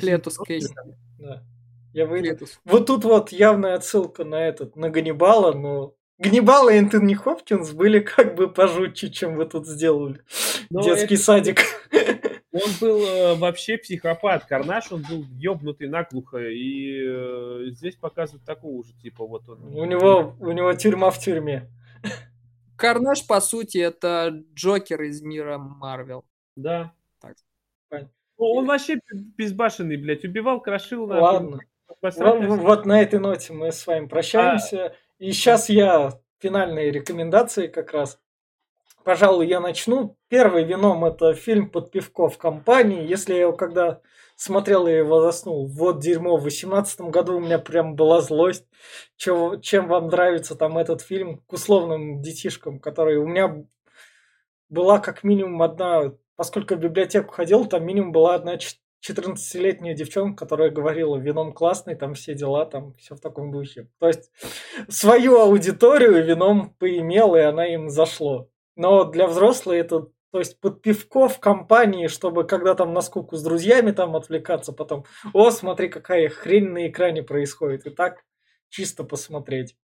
Клетус? 0.00 0.38
Кейси. 0.38 0.74
Да. 1.18 1.44
Я 1.92 2.06
выйду. 2.06 2.28
Клетус. 2.28 2.60
Вот 2.64 2.86
тут 2.86 3.04
вот 3.04 3.30
явная 3.32 3.74
отсылка 3.74 4.24
на 4.24 4.46
этот, 4.46 4.76
на 4.76 4.90
Ганнибала, 4.90 5.52
но 5.52 5.94
Ганнибал 6.18 6.68
и 6.68 6.74
Энтони 6.74 7.14
Хопкинс 7.14 7.72
были 7.72 8.00
как 8.00 8.34
бы 8.34 8.48
пожутче, 8.48 9.10
чем 9.10 9.36
вы 9.36 9.44
тут 9.46 9.66
сделали. 9.66 10.20
Но 10.70 10.82
Детский 10.82 11.14
это- 11.14 11.22
садик. 11.24 11.60
Он 12.52 12.70
был 12.80 13.02
э, 13.02 13.34
вообще 13.36 13.78
психопат. 13.78 14.44
Карнаш, 14.44 14.92
он 14.92 15.02
был 15.08 15.24
ёбнутый 15.38 15.88
наглухо. 15.88 16.38
И 16.38 17.02
э, 17.02 17.70
здесь 17.70 17.96
показывают 17.96 18.44
такого 18.44 18.84
же, 18.84 18.92
типа, 19.00 19.26
вот 19.26 19.48
он. 19.48 19.74
У 19.74 19.84
него, 19.86 20.36
у 20.38 20.52
него 20.52 20.74
тюрьма 20.74 21.10
в 21.10 21.18
тюрьме. 21.18 21.70
Карнаж, 22.76 23.26
по 23.26 23.40
сути, 23.40 23.78
это 23.78 24.44
Джокер 24.54 25.02
из 25.02 25.22
мира 25.22 25.56
Марвел. 25.56 26.26
Да. 26.54 26.92
Так. 27.20 27.36
Понятно. 27.88 28.12
Ну, 28.42 28.58
Он 28.58 28.66
вообще 28.66 28.98
безбашенный, 29.36 29.96
блядь. 29.96 30.24
Убивал, 30.24 30.60
крошил. 30.60 31.06
Ладно. 31.06 31.58
Вот, 32.56 32.86
на 32.86 33.00
этой 33.02 33.18
ноте 33.20 33.52
мы 33.52 33.70
с 33.72 33.86
вами 33.86 34.06
прощаемся. 34.06 34.94
И 35.18 35.32
сейчас 35.32 35.68
я 35.68 36.12
финальные 36.40 36.90
рекомендации 36.90 37.68
как 37.68 37.92
раз. 37.92 38.18
Пожалуй, 39.04 39.46
я 39.48 39.60
начну. 39.60 40.16
Первый 40.28 40.64
вином 40.64 41.04
это 41.04 41.34
фильм 41.34 41.70
под 41.70 41.90
пивко 41.90 42.28
в 42.28 42.38
компании. 42.38 43.06
Если 43.06 43.34
я 43.34 43.42
его 43.42 43.52
когда 43.52 44.00
смотрел, 44.36 44.86
я 44.86 44.98
его 44.98 45.20
заснул. 45.20 45.66
Вот 45.66 46.00
дерьмо. 46.00 46.36
В 46.36 46.42
2018 46.42 47.00
году 47.10 47.36
у 47.36 47.40
меня 47.40 47.58
прям 47.58 47.94
была 47.94 48.20
злость. 48.20 48.66
Чё- 49.16 49.56
чем 49.60 49.88
вам 49.88 50.08
нравится 50.08 50.54
там 50.56 50.78
этот 50.78 51.00
фильм 51.02 51.38
к 51.46 51.52
условным 51.52 52.22
детишкам, 52.22 52.78
которые 52.80 53.18
у 53.18 53.26
меня 53.26 53.64
была 54.68 54.98
как 54.98 55.22
минимум 55.24 55.62
одна, 55.62 56.12
поскольку 56.42 56.74
в 56.74 56.78
библиотеку 56.78 57.32
ходил, 57.32 57.66
там 57.66 57.86
минимум 57.86 58.10
была 58.10 58.34
одна 58.34 58.58
ч- 58.58 58.74
14-летняя 59.08 59.94
девчонка, 59.94 60.44
которая 60.44 60.70
говорила, 60.70 61.16
вином 61.16 61.52
классный, 61.52 61.94
там 61.94 62.14
все 62.14 62.34
дела, 62.34 62.66
там 62.66 62.94
все 62.94 63.14
в 63.14 63.20
таком 63.20 63.52
духе. 63.52 63.88
То 64.00 64.08
есть 64.08 64.32
свою 64.88 65.38
аудиторию 65.38 66.24
вином 66.24 66.74
поимел, 66.80 67.36
и 67.36 67.40
она 67.42 67.64
им 67.68 67.90
зашло. 67.90 68.50
Но 68.74 69.04
для 69.04 69.28
взрослых 69.28 69.76
это, 69.76 70.08
то 70.32 70.40
есть 70.40 70.58
под 70.58 70.82
пивко 70.82 71.28
в 71.28 71.38
компании, 71.38 72.08
чтобы 72.08 72.42
когда 72.42 72.74
там 72.74 72.92
на 72.92 73.02
скуку 73.02 73.36
с 73.36 73.42
друзьями 73.44 73.92
там 73.92 74.16
отвлекаться, 74.16 74.72
потом, 74.72 75.04
о, 75.32 75.52
смотри, 75.52 75.88
какая 75.88 76.28
хрень 76.28 76.70
на 76.70 76.88
экране 76.88 77.22
происходит. 77.22 77.86
И 77.86 77.90
так 77.90 78.24
чисто 78.68 79.04
посмотреть. 79.04 79.76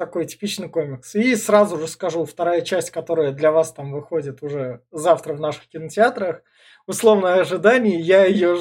Такой 0.00 0.24
типичный 0.24 0.70
комикс. 0.70 1.14
И 1.14 1.36
сразу 1.36 1.76
же 1.76 1.86
скажу, 1.86 2.24
вторая 2.24 2.62
часть, 2.62 2.90
которая 2.90 3.32
для 3.32 3.52
вас 3.52 3.70
там 3.70 3.92
выходит 3.92 4.42
уже 4.42 4.82
завтра 4.90 5.34
в 5.34 5.40
наших 5.40 5.68
кинотеатрах, 5.68 6.42
условное 6.86 7.42
ожидание, 7.42 8.00
я 8.00 8.24
ее 8.24 8.56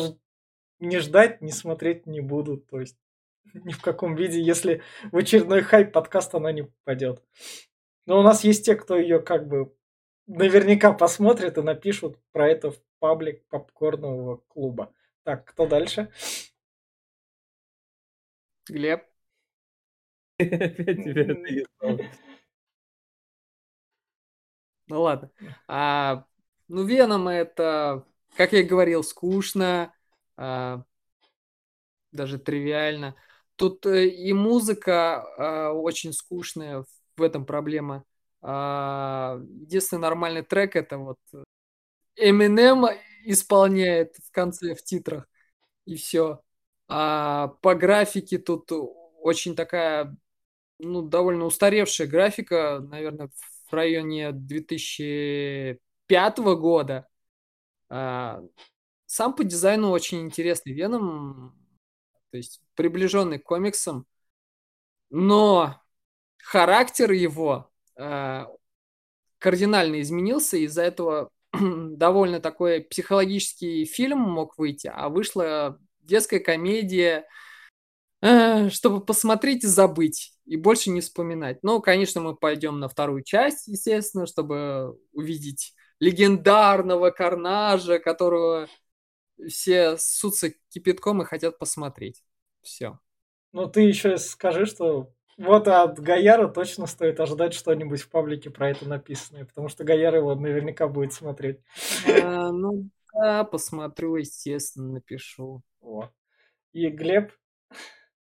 не 0.80 1.00
ждать, 1.00 1.40
не 1.40 1.54
смотреть 1.54 2.06
не 2.06 2.20
буду. 2.20 2.58
То 2.58 2.82
есть 2.82 2.98
ни 3.54 3.72
в 3.72 3.82
каком 3.82 4.16
виде, 4.16 4.42
если 4.42 4.82
в 5.14 5.16
очередной 5.16 5.62
хайп 5.62 5.94
подкаст 5.94 6.36
она 6.36 6.52
не 6.52 6.64
попадет. 6.64 7.24
Но 8.06 8.20
у 8.20 8.22
нас 8.22 8.44
есть 8.44 8.66
те, 8.66 8.76
кто 8.76 8.98
ее 8.98 9.22
как 9.22 9.48
бы 9.48 9.74
наверняка 10.28 10.92
посмотрят 10.92 11.58
и 11.58 11.62
напишут 11.62 12.20
про 12.34 12.50
это 12.50 12.72
в 12.72 12.82
паблик 13.00 13.48
попкорнового 13.48 14.42
клуба. 14.50 14.94
Так, 15.24 15.46
кто 15.46 15.66
дальше? 15.68 16.12
Глеб. 18.68 19.09
Опять 20.40 21.04
тебя 21.04 21.26
Ну 24.88 25.02
ладно. 25.02 25.30
А, 25.68 26.26
ну, 26.68 26.84
Веном 26.84 27.28
это, 27.28 28.06
как 28.36 28.54
я 28.54 28.62
и 28.62 28.64
говорил, 28.64 29.04
скучно, 29.04 29.94
а, 30.36 30.84
даже 32.12 32.40
тривиально. 32.40 33.16
Тут 33.56 33.86
э, 33.86 34.08
и 34.08 34.34
музыка 34.34 35.24
а, 35.38 35.74
очень 35.74 36.14
скучная, 36.14 36.86
в 37.18 37.22
этом 37.22 37.46
проблема. 37.46 38.04
А, 38.42 39.40
единственный 39.62 40.00
нормальный 40.00 40.44
трек 40.44 40.76
это 40.76 40.98
вот 40.98 41.20
Eminem 42.18 42.88
исполняет 43.26 44.16
в 44.24 44.32
конце 44.32 44.76
в 44.76 44.84
титрах 44.84 45.28
и 45.86 45.96
все. 45.96 46.42
А 46.88 47.50
по 47.62 47.76
графике 47.76 48.40
тут 48.40 48.72
очень 49.22 49.56
такая, 49.56 50.18
ну, 50.80 51.02
довольно 51.02 51.46
устаревшая 51.46 52.08
графика, 52.08 52.80
наверное, 52.80 53.30
в 53.70 53.74
районе 53.74 54.32
2005 54.32 56.38
года. 56.40 57.08
А, 57.90 58.42
сам 59.06 59.36
по 59.36 59.44
дизайну 59.44 59.92
очень 59.92 60.22
интересный 60.22 60.74
Веном, 60.74 61.56
то 62.32 62.38
есть 62.38 62.62
приближенный 62.76 63.40
к 63.40 63.44
комиксам, 63.44 64.06
но 65.10 65.82
характер 66.38 67.12
его 67.12 67.70
а, 67.98 68.48
кардинально 69.40 70.02
изменился, 70.02 70.58
из-за 70.58 70.84
этого 70.84 71.32
довольно 71.54 72.40
такой 72.40 72.82
психологический 72.82 73.86
фильм 73.86 74.20
мог 74.20 74.58
выйти, 74.58 74.92
а 74.94 75.10
вышла 75.10 75.80
детская 76.02 76.40
комедия, 76.40 77.28
чтобы 78.22 79.06
посмотреть 79.06 79.64
и 79.64 79.68
забыть, 79.68 80.34
и 80.46 80.58
больше 80.58 80.90
не 80.90 81.02
вспоминать. 81.02 81.64
Ну, 81.64 81.82
конечно, 81.82 82.22
мы 82.22 82.36
пойдем 82.36 82.80
на 82.80 82.90
вторую 82.90 83.24
часть, 83.24 83.68
естественно, 83.68 84.26
чтобы 84.26 84.98
увидеть 85.12 85.74
легендарного 86.00 87.12
Карнажа, 87.12 88.00
которого 88.00 88.68
все 89.48 89.98
ссутся 89.98 90.52
кипятком 90.70 91.22
и 91.22 91.26
хотят 91.26 91.58
посмотреть. 91.58 92.24
Все. 92.62 93.00
Ну, 93.52 93.68
ты 93.68 93.82
еще 93.82 94.18
скажи, 94.18 94.66
что 94.66 95.14
вот 95.38 95.68
от 95.68 96.00
Гаяра 96.00 96.48
точно 96.48 96.86
стоит 96.86 97.20
ожидать 97.20 97.54
что-нибудь 97.54 98.02
в 98.02 98.10
паблике 98.10 98.50
про 98.50 98.70
это 98.70 98.88
написанное, 98.88 99.46
потому 99.46 99.70
что 99.70 99.86
Гаяр 99.86 100.16
его 100.16 100.36
наверняка 100.36 100.88
будет 100.88 101.14
смотреть. 101.14 101.60
А, 102.22 102.52
ну 102.52 102.90
да, 103.14 103.46
посмотрю, 103.46 104.18
естественно, 104.18 104.94
напишу. 104.94 105.64
О. 105.82 106.10
И 106.74 106.90
Глеб? 106.90 107.32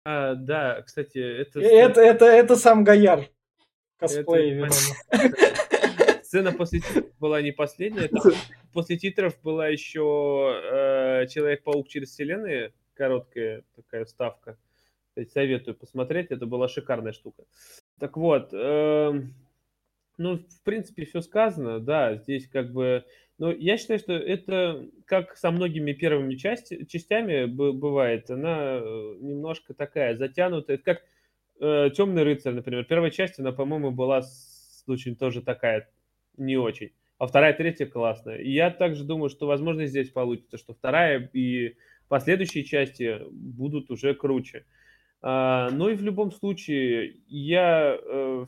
А, 0.04 0.34
да, 0.34 0.82
кстати, 0.82 1.18
это... 1.18 1.60
Это, 1.60 2.00
это, 2.00 2.24
это 2.24 2.56
сам 2.56 2.84
Гаяр. 2.84 3.28
Косплей, 3.98 4.62
это... 4.62 6.22
Сцена 6.24 6.52
после 6.52 6.80
титров 6.80 7.04
была 7.20 7.42
не 7.42 7.52
последняя. 7.52 8.10
После 8.72 8.96
титров 8.96 9.38
была 9.42 9.68
еще 9.68 10.60
э, 10.72 11.26
Человек-паук 11.28 11.88
через 11.88 12.10
вселенные, 12.10 12.72
короткая 12.94 13.64
такая 13.76 14.06
вставка. 14.06 14.56
Советую 15.32 15.74
посмотреть, 15.76 16.30
это 16.30 16.46
была 16.46 16.68
шикарная 16.68 17.12
штука. 17.12 17.44
Так 18.00 18.16
вот, 18.16 18.48
э, 18.52 19.12
ну, 20.16 20.38
в 20.38 20.62
принципе, 20.64 21.04
все 21.04 21.20
сказано, 21.20 21.80
да, 21.80 22.16
здесь 22.16 22.48
как 22.48 22.72
бы... 22.72 23.04
Но 23.42 23.50
я 23.50 23.76
считаю, 23.76 23.98
что 23.98 24.12
это, 24.12 24.88
как 25.04 25.36
со 25.36 25.50
многими 25.50 25.92
первыми 25.94 26.36
части, 26.36 26.84
частями 26.84 27.46
бывает, 27.46 28.30
она 28.30 28.78
э, 28.78 29.16
немножко 29.18 29.74
такая 29.74 30.16
затянутая. 30.16 30.76
Это 30.76 30.84
как 30.84 31.02
э, 31.58 31.90
«Темный 31.90 32.22
рыцарь», 32.22 32.54
например. 32.54 32.84
Первая 32.84 33.10
часть, 33.10 33.40
она, 33.40 33.50
по-моему, 33.50 33.90
была 33.90 34.22
очень 34.86 35.16
тоже 35.16 35.42
такая 35.42 35.90
не 36.36 36.56
очень. 36.56 36.92
А 37.18 37.26
вторая, 37.26 37.52
третья 37.52 37.86
классная. 37.86 38.36
И 38.36 38.48
я 38.48 38.70
также 38.70 39.02
думаю, 39.02 39.28
что, 39.28 39.48
возможно, 39.48 39.86
здесь 39.86 40.10
получится, 40.10 40.56
что 40.56 40.72
вторая 40.72 41.28
и 41.32 41.74
последующие 42.06 42.62
части 42.62 43.22
будут 43.28 43.90
уже 43.90 44.14
круче. 44.14 44.66
А, 45.20 45.68
ну 45.72 45.88
и 45.88 45.96
в 45.96 46.02
любом 46.02 46.30
случае, 46.30 47.16
я 47.26 47.98
э, 48.00 48.46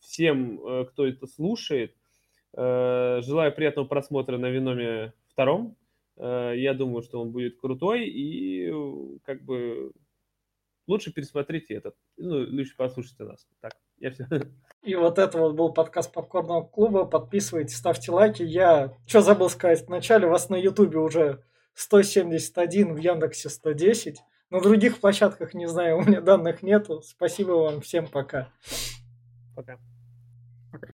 всем, 0.00 0.58
э, 0.66 0.84
кто 0.86 1.06
это 1.06 1.28
слушает, 1.28 1.94
желаю 2.54 3.54
приятного 3.54 3.86
просмотра 3.86 4.38
на 4.38 4.50
Веноме 4.50 5.12
втором. 5.28 5.76
Я 6.16 6.74
думаю, 6.74 7.02
что 7.02 7.20
он 7.20 7.30
будет 7.30 7.58
крутой 7.58 8.06
и 8.06 8.72
как 9.24 9.42
бы 9.42 9.92
лучше 10.86 11.12
пересмотрите 11.12 11.74
этот, 11.74 11.94
ну, 12.16 12.36
лучше 12.50 12.74
послушайте 12.76 13.24
нас. 13.24 13.46
Так, 13.60 13.72
я 13.98 14.10
все. 14.10 14.26
И 14.82 14.94
вот 14.94 15.18
это 15.18 15.38
вот 15.38 15.54
был 15.54 15.72
подкаст 15.72 16.12
Попкорного 16.12 16.66
клуба. 16.66 17.04
Подписывайтесь, 17.04 17.76
ставьте 17.76 18.10
лайки. 18.10 18.42
Я 18.42 18.94
что 19.06 19.20
забыл 19.20 19.48
сказать 19.48 19.86
вначале, 19.86 20.26
вас 20.26 20.48
на 20.48 20.56
Ютубе 20.56 20.98
уже 20.98 21.42
171, 21.74 22.94
в 22.94 22.98
Яндексе 22.98 23.48
110. 23.48 24.20
На 24.50 24.60
других 24.60 25.00
площадках 25.00 25.54
не 25.54 25.66
знаю, 25.66 25.98
у 25.98 26.02
меня 26.02 26.20
данных 26.20 26.62
нету. 26.62 27.00
Спасибо 27.02 27.52
вам 27.52 27.80
всем, 27.80 28.06
пока. 28.06 28.48
Пока. 29.54 29.78